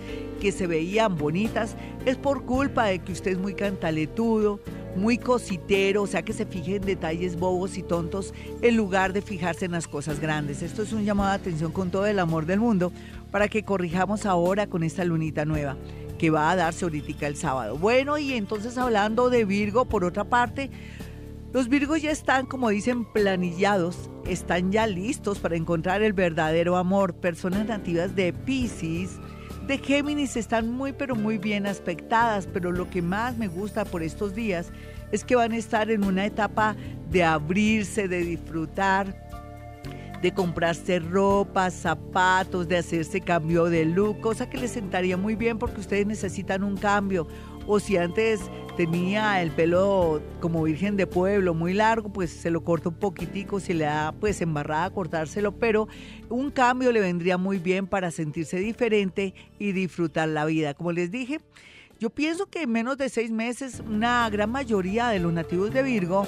que 0.42 0.52
se 0.52 0.66
veían 0.66 1.16
bonitas 1.16 1.76
es 2.08 2.18
por 2.18 2.44
culpa 2.44 2.86
de 2.86 2.98
que 3.00 3.12
usted 3.12 3.34
es 3.34 3.38
muy 3.38 3.54
cantaletudo, 3.54 4.60
muy 4.96 5.18
cositero, 5.18 6.04
o 6.04 6.08
sea 6.08 6.22
que 6.24 6.34
se 6.34 6.46
fije 6.46 6.76
en 6.76 6.86
detalles 6.86 7.38
bobos 7.38 7.78
y 7.78 7.84
tontos 7.84 8.34
en 8.62 8.78
lugar 8.78 9.14
de 9.14 9.22
fijarse 9.22 9.66
en 9.66 9.72
las 9.72 9.88
cosas 9.88 10.20
grandes. 10.20 10.62
Esto 10.62 10.84
es 10.84 10.94
un 10.94 11.06
llamado 11.06 11.30
de 11.30 11.36
atención 11.36 11.72
con 11.72 11.92
todo 11.92 12.06
el 12.06 12.20
amor 12.20 12.46
del 12.46 12.60
mundo 12.60 12.92
para 13.32 13.48
que 13.48 13.64
corrijamos 13.64 14.26
ahora 14.26 14.68
con 14.68 14.84
esta 14.84 15.04
lunita 15.06 15.46
nueva. 15.46 15.78
que 16.18 16.30
va 16.30 16.52
a 16.52 16.56
darse 16.56 16.86
ahorita 16.86 17.28
el 17.28 17.36
sábado. 17.36 17.78
Bueno, 17.78 18.18
y 18.18 18.34
entonces 18.34 18.78
hablando 18.78 19.30
de 19.30 19.44
Virgo, 19.44 19.86
por 19.86 20.06
otra 20.06 20.24
parte, 20.24 20.70
los 21.52 21.68
Virgos 21.68 22.02
ya 22.02 22.12
están, 22.12 22.46
como 22.46 22.70
dicen, 22.70 23.04
planillados, 23.04 24.10
están 24.26 24.72
ya 24.72 24.88
listos 24.88 25.40
para 25.40 25.56
encontrar 25.58 26.02
el 26.02 26.14
verdadero 26.14 26.78
amor. 26.78 27.14
Personas 27.14 27.68
nativas 27.68 28.16
de 28.16 28.32
Pisces, 28.32 29.20
de 29.68 29.78
Géminis 29.78 30.36
están 30.36 30.70
muy 30.70 30.94
pero 30.94 31.16
muy 31.16 31.38
bien 31.38 31.66
aspectadas, 31.66 32.48
pero 32.52 32.72
lo 32.72 32.90
que 32.90 33.02
más 33.02 33.38
me 33.38 33.48
gusta 33.48 33.86
por 33.86 34.04
estos 34.04 34.36
días 34.36 34.72
es 35.12 35.24
que 35.24 35.36
van 35.36 35.52
a 35.54 35.58
estar 35.58 35.90
en 35.90 36.04
una 36.04 36.26
etapa 36.26 36.76
de 37.10 37.24
abrirse, 37.24 38.08
de 38.08 38.20
disfrutar, 38.20 39.16
de 40.22 40.34
comprarse 40.34 41.00
ropa, 41.00 41.70
zapatos, 41.70 42.68
de 42.68 42.78
hacerse 42.78 43.22
cambio 43.22 43.66
de 43.66 43.86
look, 43.86 44.22
cosa 44.22 44.50
que 44.50 44.58
les 44.58 44.72
sentaría 44.72 45.18
muy 45.18 45.36
bien 45.36 45.60
porque 45.60 45.82
ustedes 45.82 46.08
necesitan 46.08 46.64
un 46.64 46.78
cambio. 46.78 47.28
O 47.68 47.80
si 47.80 47.98
antes 47.98 48.42
tenía 48.76 49.42
el 49.42 49.52
pelo 49.52 50.22
como 50.40 50.64
virgen 50.64 50.98
de 50.98 51.08
pueblo 51.08 51.54
muy 51.54 51.74
largo, 51.74 52.12
pues 52.12 52.32
se 52.32 52.50
lo 52.50 52.64
corta 52.64 52.90
un 52.90 52.96
poquitico, 52.96 53.60
si 53.60 53.74
le 53.74 53.86
da 53.86 54.14
pues 54.20 54.42
embarrada 54.42 54.90
cortárselo, 54.90 55.52
pero 55.54 55.88
un 56.30 56.52
cambio 56.52 56.92
le 56.92 57.00
vendría 57.00 57.38
muy 57.38 57.60
bien 57.60 57.88
para 57.88 58.12
sentirse 58.12 58.58
diferente 58.58 59.34
y 59.60 59.72
disfrutar 59.72 60.30
la 60.30 60.46
vida. 60.46 60.74
Como 60.74 60.92
les 60.92 61.12
dije, 61.12 61.40
yo 62.00 62.10
pienso 62.10 62.48
que 62.48 62.64
en 62.64 62.72
menos 62.72 62.98
de 62.98 63.10
seis 63.10 63.32
meses 63.32 63.82
una 63.88 64.30
gran 64.30 64.52
mayoría 64.52 65.10
de 65.10 65.20
los 65.20 65.32
nativos 65.32 65.72
de 65.72 65.84
Virgo 65.84 66.28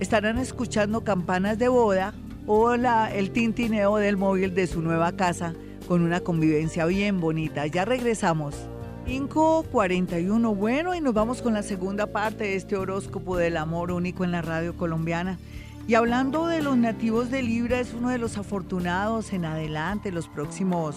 estarán 0.00 0.38
escuchando 0.38 1.04
campanas 1.04 1.58
de 1.58 1.68
boda 1.68 2.14
o 2.46 2.72
el 2.72 3.30
tintineo 3.30 3.96
del 3.96 4.16
móvil 4.16 4.54
de 4.54 4.66
su 4.66 4.80
nueva 4.80 5.12
casa 5.12 5.54
con 5.86 6.02
una 6.02 6.20
convivencia 6.20 6.86
bien 6.86 7.20
bonita. 7.20 7.66
Ya 7.66 7.84
regresamos. 7.84 8.68
541, 9.06 10.54
bueno, 10.56 10.92
y 10.92 11.00
nos 11.00 11.14
vamos 11.14 11.40
con 11.40 11.54
la 11.54 11.62
segunda 11.62 12.08
parte 12.08 12.42
de 12.42 12.56
este 12.56 12.76
horóscopo 12.76 13.36
del 13.36 13.56
amor 13.56 13.92
único 13.92 14.24
en 14.24 14.32
la 14.32 14.42
radio 14.42 14.76
colombiana. 14.76 15.38
Y 15.86 15.94
hablando 15.94 16.48
de 16.48 16.60
los 16.60 16.76
nativos 16.76 17.30
de 17.30 17.40
Libra, 17.40 17.78
es 17.78 17.94
uno 17.94 18.08
de 18.08 18.18
los 18.18 18.36
afortunados 18.36 19.32
en 19.32 19.44
adelante, 19.44 20.10
los 20.10 20.26
próximos, 20.26 20.96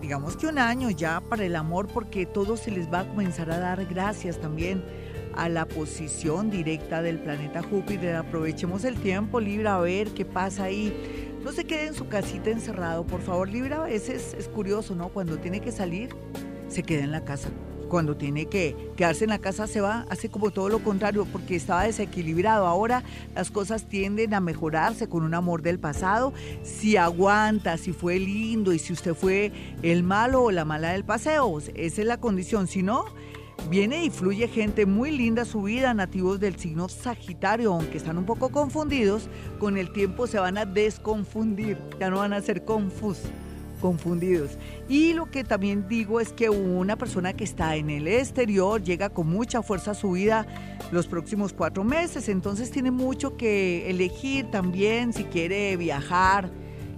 digamos 0.00 0.36
que 0.36 0.48
un 0.48 0.58
año 0.58 0.90
ya 0.90 1.20
para 1.20 1.44
el 1.44 1.54
amor, 1.54 1.86
porque 1.86 2.26
todo 2.26 2.56
se 2.56 2.72
les 2.72 2.92
va 2.92 3.00
a 3.00 3.08
comenzar 3.08 3.48
a 3.52 3.60
dar 3.60 3.86
gracias 3.86 4.40
también 4.40 4.82
a 5.36 5.48
la 5.48 5.66
posición 5.66 6.50
directa 6.50 7.00
del 7.00 7.20
planeta 7.20 7.62
Júpiter. 7.62 8.16
Aprovechemos 8.16 8.84
el 8.84 8.96
tiempo, 8.96 9.38
Libra, 9.38 9.76
a 9.76 9.80
ver 9.80 10.08
qué 10.08 10.24
pasa 10.24 10.64
ahí. 10.64 10.92
No 11.44 11.52
se 11.52 11.64
quede 11.64 11.86
en 11.86 11.94
su 11.94 12.08
casita 12.08 12.50
encerrado, 12.50 13.06
por 13.06 13.20
favor, 13.22 13.48
Libra. 13.48 13.76
A 13.76 13.84
veces 13.84 14.34
es 14.36 14.48
curioso, 14.48 14.96
¿no? 14.96 15.10
Cuando 15.10 15.38
tiene 15.38 15.60
que 15.60 15.70
salir, 15.70 16.10
se 16.70 16.82
queda 16.82 17.04
en 17.04 17.12
la 17.12 17.24
casa. 17.24 17.50
Cuando 17.88 18.16
tiene 18.16 18.46
que 18.46 18.76
quedarse 18.96 19.24
en 19.24 19.30
la 19.30 19.40
casa 19.40 19.66
se 19.66 19.80
va, 19.80 20.06
hace 20.10 20.28
como 20.28 20.52
todo 20.52 20.68
lo 20.68 20.78
contrario, 20.78 21.26
porque 21.30 21.56
estaba 21.56 21.82
desequilibrado. 21.82 22.66
Ahora 22.66 23.02
las 23.34 23.50
cosas 23.50 23.88
tienden 23.88 24.32
a 24.32 24.40
mejorarse 24.40 25.08
con 25.08 25.24
un 25.24 25.34
amor 25.34 25.62
del 25.62 25.80
pasado. 25.80 26.32
Si 26.62 26.96
aguanta, 26.96 27.76
si 27.78 27.92
fue 27.92 28.20
lindo 28.20 28.72
y 28.72 28.78
si 28.78 28.92
usted 28.92 29.14
fue 29.14 29.50
el 29.82 30.04
malo 30.04 30.44
o 30.44 30.50
la 30.52 30.64
mala 30.64 30.92
del 30.92 31.04
paseo, 31.04 31.58
esa 31.58 32.00
es 32.00 32.06
la 32.06 32.18
condición. 32.18 32.68
Si 32.68 32.82
no, 32.82 33.04
Viene 33.68 34.04
y 34.04 34.10
fluye 34.10 34.48
gente 34.48 34.86
muy 34.86 35.10
linda 35.10 35.42
a 35.42 35.44
su 35.44 35.62
vida, 35.62 35.92
nativos 35.92 36.40
del 36.40 36.56
signo 36.56 36.88
Sagitario, 36.88 37.74
aunque 37.74 37.98
están 37.98 38.16
un 38.16 38.24
poco 38.24 38.48
confundidos, 38.48 39.28
con 39.58 39.76
el 39.76 39.92
tiempo 39.92 40.26
se 40.26 40.38
van 40.38 40.56
a 40.56 40.64
desconfundir, 40.64 41.76
ya 42.00 42.08
no 42.08 42.18
van 42.18 42.32
a 42.32 42.40
ser 42.40 42.64
confusos 42.64 43.30
confundidos. 43.80 44.52
Y 44.88 45.12
lo 45.14 45.30
que 45.30 45.44
también 45.44 45.88
digo 45.88 46.20
es 46.20 46.32
que 46.32 46.50
una 46.50 46.96
persona 46.96 47.32
que 47.32 47.44
está 47.44 47.76
en 47.76 47.90
el 47.90 48.06
exterior 48.06 48.82
llega 48.82 49.10
con 49.10 49.28
mucha 49.28 49.62
fuerza 49.62 49.92
a 49.92 49.94
su 49.94 50.12
vida 50.12 50.46
los 50.92 51.06
próximos 51.06 51.52
cuatro 51.52 51.84
meses, 51.84 52.28
entonces 52.28 52.70
tiene 52.70 52.90
mucho 52.90 53.36
que 53.36 53.90
elegir 53.90 54.50
también 54.50 55.12
si 55.12 55.24
quiere 55.24 55.76
viajar, 55.76 56.50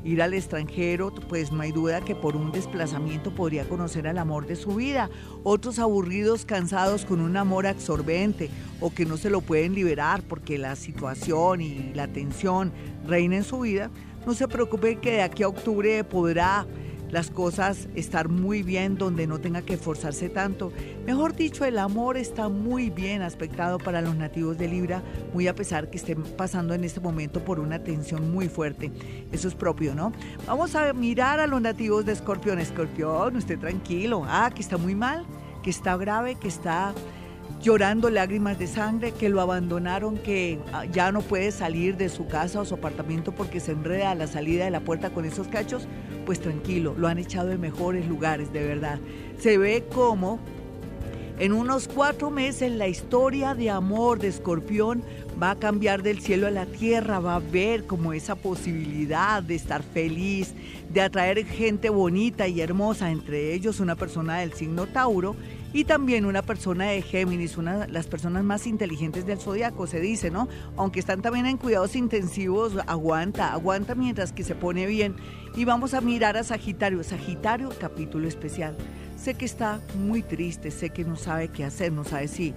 ir 0.05 0.23
al 0.23 0.35
extranjero, 0.35 1.13
pues 1.29 1.53
no 1.53 1.63
hay 1.63 1.73
duda 1.73 2.01
que 2.01 2.15
por 2.15 2.37
un 2.37 2.53
desplazamiento 2.53 3.35
podría 3.35 3.69
conocer 3.69 4.09
al 4.09 4.19
amor 4.19 4.47
de 4.47 4.57
su 4.57 4.75
vida. 4.75 5.11
Otros 5.45 5.79
aburridos, 5.79 6.45
cansados 6.45 7.05
con 7.05 7.21
un 7.21 7.37
amor 7.37 7.67
absorbente 7.67 8.51
o 8.81 8.93
que 8.93 9.07
no 9.07 9.17
se 9.17 9.31
lo 9.31 9.41
pueden 9.41 9.75
liberar 9.75 10.23
porque 10.23 10.59
la 10.59 10.77
situación 10.77 11.61
y 11.61 11.93
la 11.95 12.09
tensión 12.09 12.73
reina 13.07 13.37
en 13.37 13.45
su 13.45 13.61
vida, 13.61 13.91
no 14.27 14.35
se 14.35 14.49
preocupe 14.49 14.97
que 14.97 15.13
de 15.13 15.23
aquí 15.23 15.43
a 15.43 15.49
octubre 15.49 16.05
podrá 16.05 16.67
las 17.13 17.31
cosas 17.31 17.89
estar 17.95 18.31
muy 18.31 18.63
bien 18.63 18.97
donde 18.97 19.27
no 19.27 19.39
tenga 19.39 19.61
que 19.61 19.75
esforzarse 19.75 20.31
tanto. 20.31 20.73
Mejor 21.05 21.37
dicho, 21.37 21.67
el 21.67 21.79
amor 21.79 22.17
está 22.17 22.49
muy 22.49 22.89
bien 22.89 23.21
aspectado 23.21 23.79
para 23.79 24.01
los 24.01 24.17
nativos 24.17 24.57
de 24.57 24.67
Libra, 24.67 25.03
muy 25.35 25.47
a 25.47 25.55
pesar 25.55 25.91
que 25.91 25.99
estén 25.99 26.23
pasando 26.23 26.73
en 26.73 26.85
este 26.85 27.01
momento 27.01 27.45
por 27.45 27.61
una 27.61 27.85
tensión 27.85 28.33
muy 28.33 28.49
fuerte. 28.49 28.91
Eso 29.31 29.47
es 29.47 29.55
propio, 29.55 29.95
¿no? 29.95 30.13
Vamos 30.47 30.75
a 30.75 30.91
mirar 30.95 31.39
a 31.39 31.47
los 31.47 31.61
nativos 31.61 32.07
de 32.07 32.13
Escorpión. 32.13 32.59
Escorpión, 32.59 33.37
usted 33.37 33.59
tranquilo. 33.59 34.25
Ah, 34.27 34.51
que 34.55 34.63
está 34.63 34.79
muy 34.79 34.95
mal, 34.95 35.27
que 35.63 35.69
está 35.69 35.99
grave, 35.99 36.37
que 36.37 36.49
está 36.49 36.95
llorando 37.63 38.11
lágrimas 38.11 38.59
de 38.59 38.67
sangre, 38.67 39.13
que 39.13 39.29
lo 39.29 39.41
abandonaron, 39.41 40.19
que 40.19 40.59
ah, 40.73 40.85
ya 40.85 41.13
no 41.13 41.23
puede 41.23 41.53
salir 41.53 41.97
de 41.97 42.09
su 42.09 42.27
casa 42.27 42.61
o 42.61 42.65
su 42.65 42.75
apartamento 42.75 43.33
porque 43.33 43.61
se 43.61 43.73
enreda 43.73 44.11
a 44.11 44.15
la 44.17 44.27
salida 44.27 44.65
de 44.65 44.71
la 44.73 44.81
puerta 44.81 45.11
con 45.11 45.25
esos 45.25 45.47
cachos, 45.47 45.87
pues 46.27 46.41
tranquilo, 46.41 46.95
lo 46.99 47.07
han 47.07 47.19
echado 47.19 47.53
en 47.53 47.61
mejores 47.61 48.07
lugares, 48.07 48.53
de 48.53 48.67
verdad. 48.67 48.99
Se 49.39 49.59
ve 49.59 49.85
como 49.93 50.41
en 51.39 51.53
unos 51.53 51.89
cuatro 51.89 52.31
meses 52.31 52.73
la 52.73 52.89
historia 52.89 53.55
de 53.55 53.71
amor 53.71 54.19
de 54.19 54.29
Escorpión 54.29 55.03
va 55.41 55.53
a 55.53 55.59
cambiar 55.59 56.03
del 56.03 56.21
cielo 56.21 56.47
a 56.47 56.51
la 56.51 56.67
tierra, 56.67 57.21
va 57.21 57.37
a 57.37 57.41
ver 57.41 57.85
como 57.87 58.13
esa 58.13 58.35
posibilidad 58.35 59.43
de 59.43 59.55
estar 59.55 59.83
feliz, 59.83 60.55
de 60.91 61.01
atraer 61.01 61.45
gente 61.47 61.91
bonita 61.91 62.49
y 62.49 62.61
hermosa, 62.61 63.11
entre 63.11 63.55
ellos 63.55 63.81
una 63.81 63.97
persona 63.97 64.39
del 64.39 64.53
signo 64.53 64.87
Tauro 64.87 65.35
y 65.73 65.85
también 65.85 66.27
una 66.27 66.43
persona 66.43 66.87
de 66.87 67.03
Géminis, 67.03 67.57
una 67.57 67.87
de 67.87 67.93
las 67.93 68.07
personas 68.07 68.45
más 68.45 68.67
inteligentes 68.67 69.25
del 69.25 69.39
zodiaco, 69.39 69.87
se 69.87 70.01
dice, 70.01 70.31
¿no? 70.31 70.49
Aunque 70.77 71.01
están 71.01 71.23
también 71.23 71.47
en 71.47 71.57
cuidados 71.57 71.97
intensivos, 71.97 72.75
aguanta, 72.87 73.53
aguanta 73.53 73.95
mientras 73.95 74.33
que 74.33 74.45
se 74.45 74.55
pone 74.55 74.87
bien. 74.87 75.17
Y 75.57 75.65
vamos 75.65 75.95
a 75.95 76.01
mirar 76.01 76.37
a 76.37 76.45
Sagitario, 76.45 77.03
Sagitario, 77.03 77.71
capítulo 77.81 78.29
especial. 78.29 78.77
Sé 79.17 79.35
que 79.35 79.45
está 79.45 79.81
muy 79.99 80.23
triste, 80.23 80.71
sé 80.71 80.91
que 80.91 81.05
no 81.05 81.17
sabe 81.17 81.49
qué 81.49 81.65
hacer, 81.65 81.93
no 81.93 82.05
sabe 82.05 82.29
si 82.29 82.55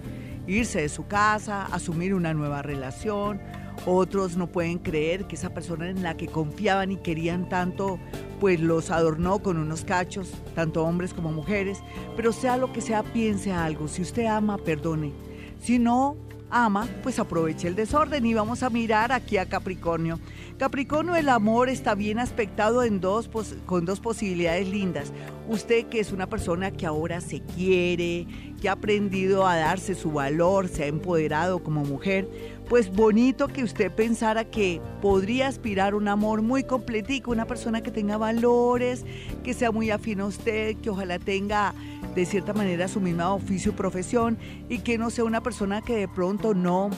irse 0.47 0.81
de 0.81 0.89
su 0.89 1.07
casa, 1.07 1.65
asumir 1.65 2.13
una 2.13 2.33
nueva 2.33 2.61
relación. 2.61 3.39
Otros 3.85 4.37
no 4.37 4.47
pueden 4.47 4.79
creer 4.79 5.25
que 5.25 5.35
esa 5.35 5.53
persona 5.53 5.89
en 5.89 6.03
la 6.03 6.17
que 6.17 6.27
confiaban 6.27 6.91
y 6.91 6.97
querían 6.97 7.49
tanto 7.49 7.99
pues 8.39 8.59
los 8.59 8.91
adornó 8.91 9.39
con 9.39 9.57
unos 9.57 9.85
cachos, 9.85 10.31
tanto 10.55 10.83
hombres 10.83 11.13
como 11.13 11.31
mujeres, 11.31 11.79
pero 12.15 12.31
sea 12.33 12.57
lo 12.57 12.73
que 12.73 12.81
sea, 12.81 13.03
piense 13.03 13.51
algo, 13.51 13.87
si 13.87 14.01
usted 14.01 14.25
ama, 14.25 14.57
perdone, 14.57 15.13
si 15.59 15.79
no 15.79 16.17
ama, 16.49 16.87
pues 17.03 17.19
aproveche 17.19 17.67
el 17.67 17.75
desorden 17.75 18.25
y 18.25 18.33
vamos 18.33 18.63
a 18.63 18.69
mirar 18.69 19.11
aquí 19.11 19.37
a 19.37 19.47
Capricornio. 19.47 20.19
Capricornio, 20.57 21.15
el 21.15 21.27
amor 21.27 21.69
está 21.69 21.95
bien 21.95 22.19
aspectado 22.19 22.83
en 22.83 23.01
dos, 23.01 23.29
con 23.65 23.83
dos 23.83 23.99
posibilidades 23.99 24.67
lindas. 24.69 25.11
Usted 25.49 25.87
que 25.87 25.99
es 25.99 26.11
una 26.11 26.27
persona 26.27 26.71
que 26.71 26.85
ahora 26.85 27.19
se 27.19 27.41
quiere, 27.41 28.25
que 28.61 28.69
ha 28.69 28.73
aprendido 28.73 29.45
a 29.45 29.57
darse 29.57 29.95
su 29.95 30.11
valor, 30.11 30.69
se 30.69 30.83
ha 30.83 30.87
empoderado 30.87 31.61
como 31.61 31.83
mujer, 31.83 32.29
pues 32.67 32.91
bonito 32.91 33.47
que 33.47 33.63
usted 33.63 33.91
pensara 33.91 34.45
que 34.45 34.81
podría 35.01 35.47
aspirar 35.47 35.95
un 35.95 36.07
amor 36.07 36.41
muy 36.41 36.63
completico, 36.63 37.31
una 37.31 37.45
persona 37.45 37.81
que 37.81 37.91
tenga 37.91 38.17
valores, 38.17 39.05
que 39.43 39.53
sea 39.53 39.71
muy 39.71 39.91
afín 39.91 40.21
a 40.21 40.25
usted, 40.25 40.75
que 40.77 40.89
ojalá 40.89 41.19
tenga 41.19 41.73
de 42.15 42.25
cierta 42.25 42.53
manera 42.53 42.87
su 42.87 43.01
misma 43.01 43.33
oficio 43.33 43.71
y 43.71 43.75
profesión 43.75 44.37
y 44.69 44.79
que 44.79 44.97
no 44.97 45.09
sea 45.09 45.25
una 45.25 45.41
persona 45.41 45.81
que 45.81 45.95
de 45.95 46.07
pronto 46.07 46.53
no 46.53 46.89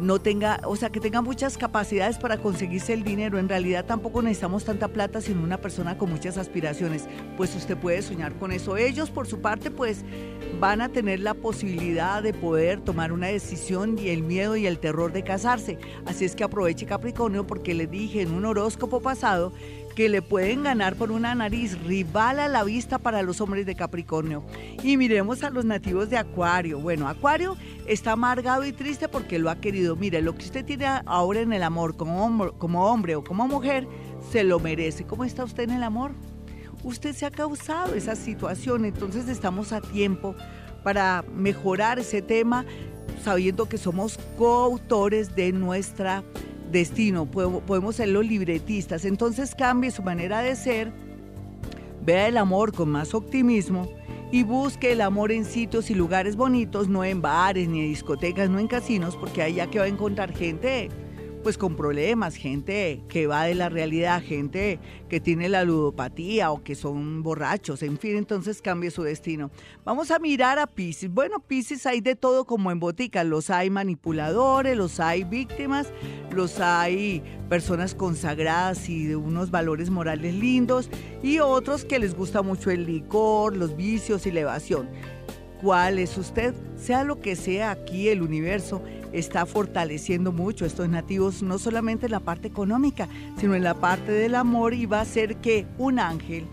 no 0.00 0.20
tenga, 0.20 0.60
o 0.64 0.76
sea, 0.76 0.90
que 0.90 1.00
tenga 1.00 1.22
muchas 1.22 1.56
capacidades 1.56 2.18
para 2.18 2.38
conseguirse 2.38 2.92
el 2.92 3.04
dinero. 3.04 3.38
En 3.38 3.48
realidad 3.48 3.84
tampoco 3.84 4.22
necesitamos 4.22 4.64
tanta 4.64 4.88
plata, 4.88 5.20
sino 5.20 5.42
una 5.42 5.58
persona 5.60 5.98
con 5.98 6.10
muchas 6.10 6.38
aspiraciones. 6.38 7.06
Pues 7.36 7.54
usted 7.54 7.76
puede 7.76 8.02
soñar 8.02 8.34
con 8.38 8.52
eso. 8.52 8.76
Ellos, 8.76 9.10
por 9.10 9.26
su 9.26 9.40
parte, 9.40 9.70
pues 9.70 10.04
van 10.60 10.80
a 10.80 10.88
tener 10.88 11.20
la 11.20 11.34
posibilidad 11.34 12.22
de 12.22 12.32
poder 12.32 12.80
tomar 12.80 13.12
una 13.12 13.28
decisión 13.28 13.98
y 13.98 14.08
el 14.08 14.22
miedo 14.22 14.56
y 14.56 14.66
el 14.66 14.78
terror 14.78 15.12
de 15.12 15.24
casarse. 15.24 15.78
Así 16.06 16.24
es 16.24 16.34
que 16.34 16.44
aproveche 16.44 16.86
Capricornio 16.86 17.46
porque 17.46 17.74
le 17.74 17.86
dije 17.86 18.22
en 18.22 18.32
un 18.32 18.44
horóscopo 18.44 19.00
pasado 19.00 19.52
que 19.96 20.08
le 20.08 20.22
pueden 20.22 20.62
ganar 20.62 20.94
por 20.94 21.10
una 21.10 21.34
nariz, 21.34 21.76
rival 21.82 22.38
a 22.38 22.46
la 22.46 22.62
vista 22.62 22.98
para 22.98 23.22
los 23.22 23.40
hombres 23.40 23.66
de 23.66 23.74
Capricornio. 23.74 24.44
Y 24.84 24.96
miremos 24.96 25.42
a 25.42 25.50
los 25.50 25.64
nativos 25.64 26.08
de 26.08 26.18
Acuario. 26.18 26.78
Bueno, 26.78 27.08
Acuario 27.08 27.56
está 27.88 28.12
amargado 28.12 28.64
y 28.64 28.70
triste 28.70 29.08
porque 29.08 29.40
lo 29.40 29.50
ha 29.50 29.56
querido. 29.56 29.96
Mire, 29.96 30.22
lo 30.22 30.36
que 30.36 30.44
usted 30.44 30.64
tiene 30.64 30.86
ahora 31.06 31.40
en 31.40 31.52
el 31.52 31.64
amor 31.64 31.96
como 31.96 32.24
hombre, 32.24 32.52
como 32.58 32.86
hombre 32.86 33.16
o 33.16 33.24
como 33.24 33.48
mujer, 33.48 33.88
se 34.30 34.44
lo 34.44 34.60
merece. 34.60 35.04
¿Cómo 35.04 35.24
está 35.24 35.42
usted 35.42 35.64
en 35.64 35.70
el 35.70 35.82
amor? 35.82 36.12
usted 36.86 37.14
se 37.14 37.26
ha 37.26 37.30
causado 37.30 37.94
esa 37.94 38.14
situación, 38.14 38.84
entonces 38.84 39.28
estamos 39.28 39.72
a 39.72 39.80
tiempo 39.80 40.36
para 40.84 41.24
mejorar 41.34 41.98
ese 41.98 42.22
tema 42.22 42.64
sabiendo 43.24 43.68
que 43.68 43.76
somos 43.76 44.18
coautores 44.38 45.34
de 45.34 45.52
nuestra 45.52 46.22
destino, 46.70 47.26
podemos 47.26 47.96
ser 47.96 48.08
los 48.08 48.26
libretistas, 48.26 49.04
entonces 49.04 49.54
cambie 49.54 49.90
su 49.90 50.02
manera 50.02 50.40
de 50.40 50.56
ser, 50.56 50.92
vea 52.04 52.28
el 52.28 52.36
amor 52.36 52.72
con 52.72 52.88
más 52.88 53.14
optimismo 53.14 53.88
y 54.32 54.42
busque 54.42 54.92
el 54.92 55.00
amor 55.00 55.32
en 55.32 55.44
sitios 55.44 55.90
y 55.90 55.94
lugares 55.94 56.36
bonitos, 56.36 56.88
no 56.88 57.04
en 57.04 57.22
bares 57.22 57.68
ni 57.68 57.80
en 57.80 57.88
discotecas, 57.88 58.50
no 58.50 58.58
en 58.58 58.66
casinos, 58.66 59.16
porque 59.16 59.42
allá 59.42 59.68
que 59.68 59.78
va 59.78 59.84
a 59.84 59.88
encontrar 59.88 60.32
gente 60.34 60.88
pues 61.46 61.58
con 61.58 61.76
problemas, 61.76 62.34
gente 62.34 63.04
que 63.08 63.28
va 63.28 63.44
de 63.44 63.54
la 63.54 63.68
realidad, 63.68 64.20
gente 64.20 64.80
que 65.08 65.20
tiene 65.20 65.48
la 65.48 65.62
ludopatía 65.62 66.50
o 66.50 66.64
que 66.64 66.74
son 66.74 67.22
borrachos, 67.22 67.84
en 67.84 67.98
fin, 67.98 68.16
entonces 68.16 68.60
cambie 68.60 68.90
su 68.90 69.04
destino. 69.04 69.52
Vamos 69.84 70.10
a 70.10 70.18
mirar 70.18 70.58
a 70.58 70.66
Pisces. 70.66 71.08
Bueno, 71.08 71.38
Pisces 71.38 71.86
hay 71.86 72.00
de 72.00 72.16
todo 72.16 72.46
como 72.46 72.72
en 72.72 72.80
botica, 72.80 73.22
los 73.22 73.48
hay 73.48 73.70
manipuladores, 73.70 74.76
los 74.76 74.98
hay 74.98 75.22
víctimas, 75.22 75.92
los 76.32 76.58
hay 76.58 77.22
personas 77.48 77.94
consagradas 77.94 78.88
y 78.88 79.06
de 79.06 79.14
unos 79.14 79.52
valores 79.52 79.88
morales 79.88 80.34
lindos 80.34 80.90
y 81.22 81.38
otros 81.38 81.84
que 81.84 82.00
les 82.00 82.16
gusta 82.16 82.42
mucho 82.42 82.72
el 82.72 82.86
licor, 82.86 83.56
los 83.56 83.76
vicios 83.76 84.26
y 84.26 84.32
la 84.32 84.40
evasión. 84.40 84.88
¿Cuál 85.62 86.00
es 86.00 86.18
usted? 86.18 86.54
Sea 86.76 87.04
lo 87.04 87.20
que 87.20 87.36
sea 87.36 87.70
aquí 87.70 88.08
el 88.08 88.22
universo 88.22 88.82
está 89.18 89.46
fortaleciendo 89.46 90.32
mucho 90.32 90.66
estos 90.66 90.88
nativos, 90.88 91.42
no 91.42 91.58
solamente 91.58 92.06
en 92.06 92.12
la 92.12 92.20
parte 92.20 92.48
económica, 92.48 93.08
sino 93.38 93.54
en 93.54 93.64
la 93.64 93.74
parte 93.74 94.12
del 94.12 94.34
amor 94.34 94.74
y 94.74 94.86
va 94.86 95.00
a 95.00 95.04
ser 95.04 95.36
que 95.36 95.66
un 95.78 95.98
ángel, 95.98 96.46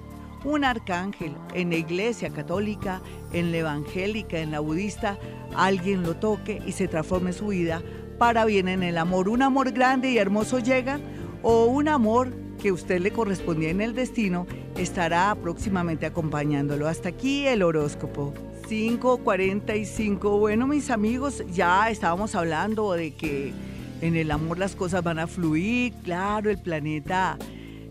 un 0.46 0.64
arcángel 0.64 1.34
en 1.54 1.70
la 1.70 1.76
iglesia 1.76 2.30
católica, 2.30 3.02
en 3.34 3.52
la 3.52 3.58
evangélica, 3.58 4.40
en 4.40 4.52
la 4.52 4.60
budista, 4.60 5.18
alguien 5.56 6.04
lo 6.04 6.16
toque 6.16 6.62
y 6.66 6.72
se 6.72 6.88
transforme 6.88 7.34
su 7.34 7.48
vida 7.48 7.82
para 8.18 8.46
bien 8.46 8.68
en 8.68 8.84
el 8.84 8.98
amor. 8.98 9.28
Un 9.28 9.42
amor 9.42 9.72
grande 9.72 10.12
y 10.12 10.18
hermoso 10.18 10.60
llega 10.60 11.00
o 11.42 11.66
un 11.66 11.88
amor 11.88 12.34
que 12.62 12.72
usted 12.72 13.02
le 13.02 13.12
correspondía 13.12 13.70
en 13.72 13.82
el 13.82 13.94
destino 13.94 14.48
estará 14.78 15.36
próximamente 15.36 16.06
acompañándolo. 16.06 16.88
Hasta 16.88 17.10
aquí 17.10 17.46
el 17.46 17.62
horóscopo. 17.62 18.34
5.45. 18.64 20.40
Bueno, 20.40 20.68
mis 20.68 20.90
amigos, 20.90 21.44
ya 21.54 21.90
estábamos 21.90 22.36
hablando 22.36 22.94
de 22.94 23.14
que 23.14 23.54
en 24.02 24.16
el 24.16 24.32
amor 24.32 24.58
las 24.58 24.76
cosas 24.76 25.04
van 25.04 25.20
a 25.20 25.28
fluir. 25.28 25.94
Claro, 26.04 26.50
el 26.50 26.58
planeta 26.58 27.38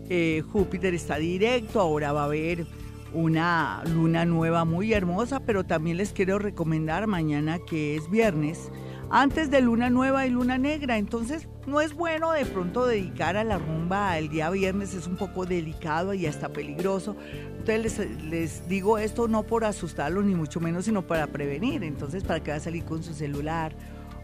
eh, 0.09 0.43
Júpiter 0.51 0.93
está 0.93 1.17
directo. 1.17 1.79
Ahora 1.79 2.11
va 2.11 2.21
a 2.21 2.25
haber 2.25 2.65
una 3.13 3.83
luna 3.93 4.25
nueva 4.25 4.65
muy 4.65 4.93
hermosa, 4.93 5.39
pero 5.39 5.63
también 5.63 5.97
les 5.97 6.11
quiero 6.11 6.39
recomendar 6.39 7.07
mañana 7.07 7.59
que 7.59 7.95
es 7.95 8.09
viernes 8.09 8.71
antes 9.13 9.51
de 9.51 9.61
luna 9.61 9.91
nueva 9.91 10.25
y 10.25 10.31
luna 10.31 10.57
negra. 10.57 10.97
Entonces 10.97 11.47
no 11.67 11.81
es 11.81 11.93
bueno 11.93 12.31
de 12.31 12.45
pronto 12.45 12.87
dedicar 12.87 13.37
a 13.37 13.43
la 13.43 13.59
rumba 13.59 14.17
el 14.17 14.27
día 14.27 14.49
viernes, 14.49 14.95
es 14.95 15.05
un 15.05 15.17
poco 15.17 15.45
delicado 15.45 16.15
y 16.15 16.25
hasta 16.25 16.49
peligroso. 16.49 17.15
Entonces 17.59 18.09
les, 18.23 18.67
digo 18.67 18.97
esto 18.97 19.27
no 19.27 19.43
por 19.43 19.65
asustarlos 19.65 20.25
ni 20.25 20.33
mucho 20.33 20.59
menos, 20.59 20.85
sino 20.85 21.05
para 21.05 21.27
prevenir. 21.27 21.83
Entonces, 21.83 22.23
¿para 22.23 22.41
qué 22.41 22.51
va 22.51 22.57
a 22.57 22.59
salir 22.59 22.83
con 22.83 23.03
su 23.03 23.13
celular? 23.13 23.73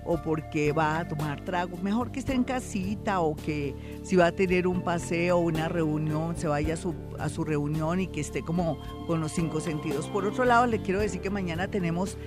o 0.05 0.17
porque 0.17 0.71
va 0.71 0.99
a 0.99 1.07
tomar 1.07 1.43
trago, 1.43 1.77
mejor 1.83 2.11
que 2.11 2.19
esté 2.19 2.33
en 2.33 2.43
casita 2.43 3.19
o 3.19 3.35
que 3.35 3.75
si 4.01 4.15
va 4.15 4.27
a 4.27 4.31
tener 4.31 4.65
un 4.65 4.81
paseo 4.81 5.37
o 5.37 5.41
una 5.41 5.67
reunión, 5.67 6.35
se 6.35 6.47
vaya 6.47 6.73
a 6.73 6.77
su, 6.77 6.95
a 7.19 7.29
su 7.29 7.43
reunión 7.43 7.99
y 7.99 8.07
que 8.07 8.21
esté 8.21 8.41
como 8.41 8.79
con 9.05 9.19
los 9.19 9.33
cinco 9.33 9.59
sentidos. 9.59 10.07
Por 10.07 10.25
otro 10.25 10.45
lado, 10.45 10.65
le 10.65 10.81
quiero 10.81 10.99
decir 10.99 11.21
que 11.21 11.29
mañana 11.29 11.67
tenemos 11.67 12.17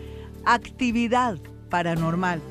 actividad 0.44 1.38
paranormal. 1.73 2.43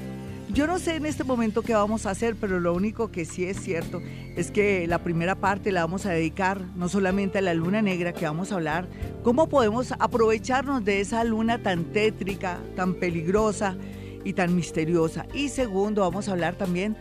Yo 0.50 0.66
no 0.66 0.80
sé 0.80 0.96
en 0.96 1.06
este 1.06 1.24
momento 1.24 1.62
qué 1.62 1.76
vamos 1.76 2.06
a 2.06 2.10
hacer, 2.10 2.36
pero 2.36 2.60
lo 2.60 2.74
único 2.74 3.12
que 3.12 3.24
sí 3.24 3.46
es 3.46 3.58
cierto 3.58 4.02
es 4.36 4.50
que 4.50 4.88
la 4.88 4.98
primera 4.98 5.36
parte 5.36 5.72
la 5.72 5.82
vamos 5.82 6.08
a 6.08 6.10
dedicar 6.10 6.60
no 6.76 6.90
solamente 6.90 7.38
a 7.38 7.42
la 7.42 7.54
luna 7.54 7.84
negra, 7.84 8.14
que 8.14 8.26
vamos 8.26 8.52
a 8.52 8.56
hablar 8.56 8.88
cómo 9.24 9.48
podemos 9.48 9.94
aprovecharnos 10.00 10.84
de 10.84 11.00
esa 11.00 11.24
luna 11.24 11.62
tan 11.62 11.86
tétrica, 11.94 12.58
tan 12.76 12.96
peligrosa 12.96 13.78
y 14.26 14.34
tan 14.34 14.56
misteriosa. 14.56 15.28
Y 15.34 15.50
segundo, 15.50 16.02
vamos 16.02 16.28
a 16.28 16.32
hablar 16.32 16.56
también 16.56 16.98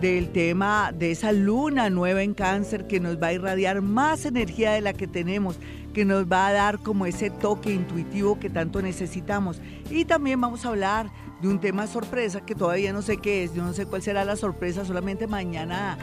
del 0.00 0.30
tema 0.30 0.92
de 0.92 1.10
esa 1.10 1.32
luna 1.32 1.90
nueva 1.90 2.22
en 2.22 2.32
cáncer 2.32 2.86
que 2.86 2.98
nos 2.98 3.20
va 3.22 3.28
a 3.28 3.32
irradiar 3.34 3.82
más 3.82 4.24
energía 4.24 4.72
de 4.72 4.80
la 4.80 4.92
que 4.92 5.06
tenemos, 5.06 5.58
que 5.92 6.04
nos 6.04 6.24
va 6.24 6.46
a 6.46 6.52
dar 6.52 6.78
como 6.78 7.06
ese 7.06 7.30
toque 7.30 7.72
intuitivo 7.72 8.38
que 8.38 8.48
tanto 8.50 8.80
necesitamos. 8.80 9.60
Y 9.90 10.04
también 10.04 10.40
vamos 10.40 10.64
a 10.64 10.68
hablar 10.68 11.10
de 11.40 11.48
un 11.48 11.60
tema 11.60 11.86
sorpresa 11.86 12.40
que 12.40 12.54
todavía 12.54 12.92
no 12.92 13.02
sé 13.02 13.18
qué 13.18 13.44
es, 13.44 13.54
yo 13.54 13.62
no 13.62 13.72
sé 13.72 13.86
cuál 13.86 14.02
será 14.02 14.24
la 14.24 14.36
sorpresa, 14.36 14.84
solamente 14.84 15.26
mañana 15.26 15.98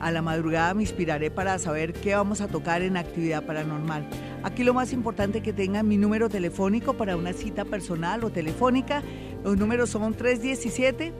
a 0.00 0.10
la 0.10 0.22
madrugada 0.22 0.74
me 0.74 0.82
inspiraré 0.82 1.30
para 1.30 1.58
saber 1.58 1.92
qué 1.92 2.14
vamos 2.14 2.40
a 2.40 2.48
tocar 2.48 2.82
en 2.82 2.96
actividad 2.96 3.44
paranormal. 3.44 4.08
Aquí 4.42 4.62
lo 4.62 4.72
más 4.72 4.92
importante 4.92 5.42
que 5.42 5.52
tengan 5.52 5.88
mi 5.88 5.96
número 5.96 6.28
telefónico 6.28 6.94
para 6.94 7.16
una 7.16 7.32
cita 7.32 7.64
personal 7.64 8.22
o 8.24 8.30
telefónica. 8.30 9.02
Los 9.42 9.56
números 9.56 9.90
son 9.90 10.14
317 10.14 11.12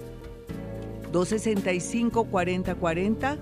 265 1.12 2.24
4040 2.24 3.38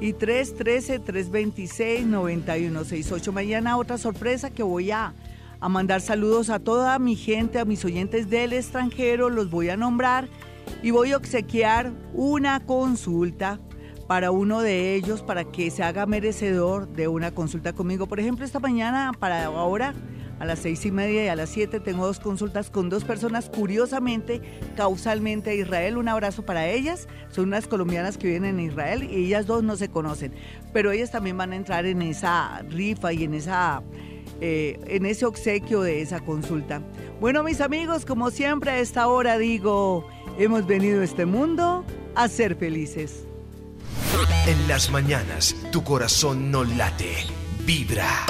y 0.00 0.12
313 0.12 0.98
326 0.98 2.06
9168. 2.06 3.32
Mañana 3.32 3.76
otra 3.76 3.98
sorpresa 3.98 4.50
que 4.50 4.64
voy 4.64 4.90
a 4.90 5.14
a 5.62 5.68
mandar 5.68 6.00
saludos 6.00 6.50
a 6.50 6.58
toda 6.58 6.98
mi 6.98 7.14
gente, 7.14 7.60
a 7.60 7.64
mis 7.64 7.84
oyentes 7.84 8.28
del 8.28 8.52
extranjero, 8.52 9.30
los 9.30 9.48
voy 9.48 9.68
a 9.68 9.76
nombrar 9.76 10.28
y 10.82 10.90
voy 10.90 11.12
a 11.12 11.16
obsequiar 11.16 11.92
una 12.12 12.58
consulta 12.66 13.60
para 14.08 14.32
uno 14.32 14.60
de 14.60 14.96
ellos 14.96 15.22
para 15.22 15.44
que 15.44 15.70
se 15.70 15.84
haga 15.84 16.04
merecedor 16.04 16.88
de 16.88 17.06
una 17.06 17.30
consulta 17.30 17.74
conmigo. 17.74 18.08
Por 18.08 18.18
ejemplo, 18.18 18.44
esta 18.44 18.58
mañana, 18.58 19.12
para 19.16 19.44
ahora, 19.44 19.94
a 20.40 20.44
las 20.44 20.58
seis 20.58 20.84
y 20.84 20.90
media 20.90 21.24
y 21.24 21.28
a 21.28 21.36
las 21.36 21.50
siete, 21.50 21.78
tengo 21.78 22.06
dos 22.06 22.18
consultas 22.18 22.68
con 22.68 22.90
dos 22.90 23.04
personas, 23.04 23.48
curiosamente, 23.48 24.40
causalmente 24.76 25.50
a 25.50 25.54
Israel. 25.54 25.96
Un 25.96 26.08
abrazo 26.08 26.44
para 26.44 26.66
ellas. 26.66 27.06
Son 27.30 27.46
unas 27.46 27.68
colombianas 27.68 28.18
que 28.18 28.26
viven 28.26 28.46
en 28.46 28.58
Israel 28.58 29.04
y 29.04 29.26
ellas 29.26 29.46
dos 29.46 29.62
no 29.62 29.76
se 29.76 29.88
conocen, 29.88 30.34
pero 30.72 30.90
ellas 30.90 31.12
también 31.12 31.36
van 31.36 31.52
a 31.52 31.56
entrar 31.56 31.86
en 31.86 32.02
esa 32.02 32.62
rifa 32.68 33.12
y 33.12 33.22
en 33.22 33.34
esa 33.34 33.84
eh, 34.44 34.80
en 34.88 35.06
ese 35.06 35.24
obsequio 35.24 35.82
de 35.82 36.02
esa 36.02 36.18
consulta. 36.18 36.82
Bueno, 37.20 37.44
mis 37.44 37.60
amigos, 37.60 38.04
como 38.04 38.32
siempre 38.32 38.72
a 38.72 38.78
esta 38.80 39.06
hora 39.06 39.38
digo, 39.38 40.04
hemos 40.36 40.66
venido 40.66 41.00
a 41.00 41.04
este 41.04 41.26
mundo 41.26 41.84
a 42.16 42.26
ser 42.26 42.56
felices. 42.56 43.24
En 44.48 44.66
las 44.66 44.90
mañanas, 44.90 45.54
tu 45.70 45.84
corazón 45.84 46.50
no 46.50 46.64
late, 46.64 47.14
vibra. 47.64 48.26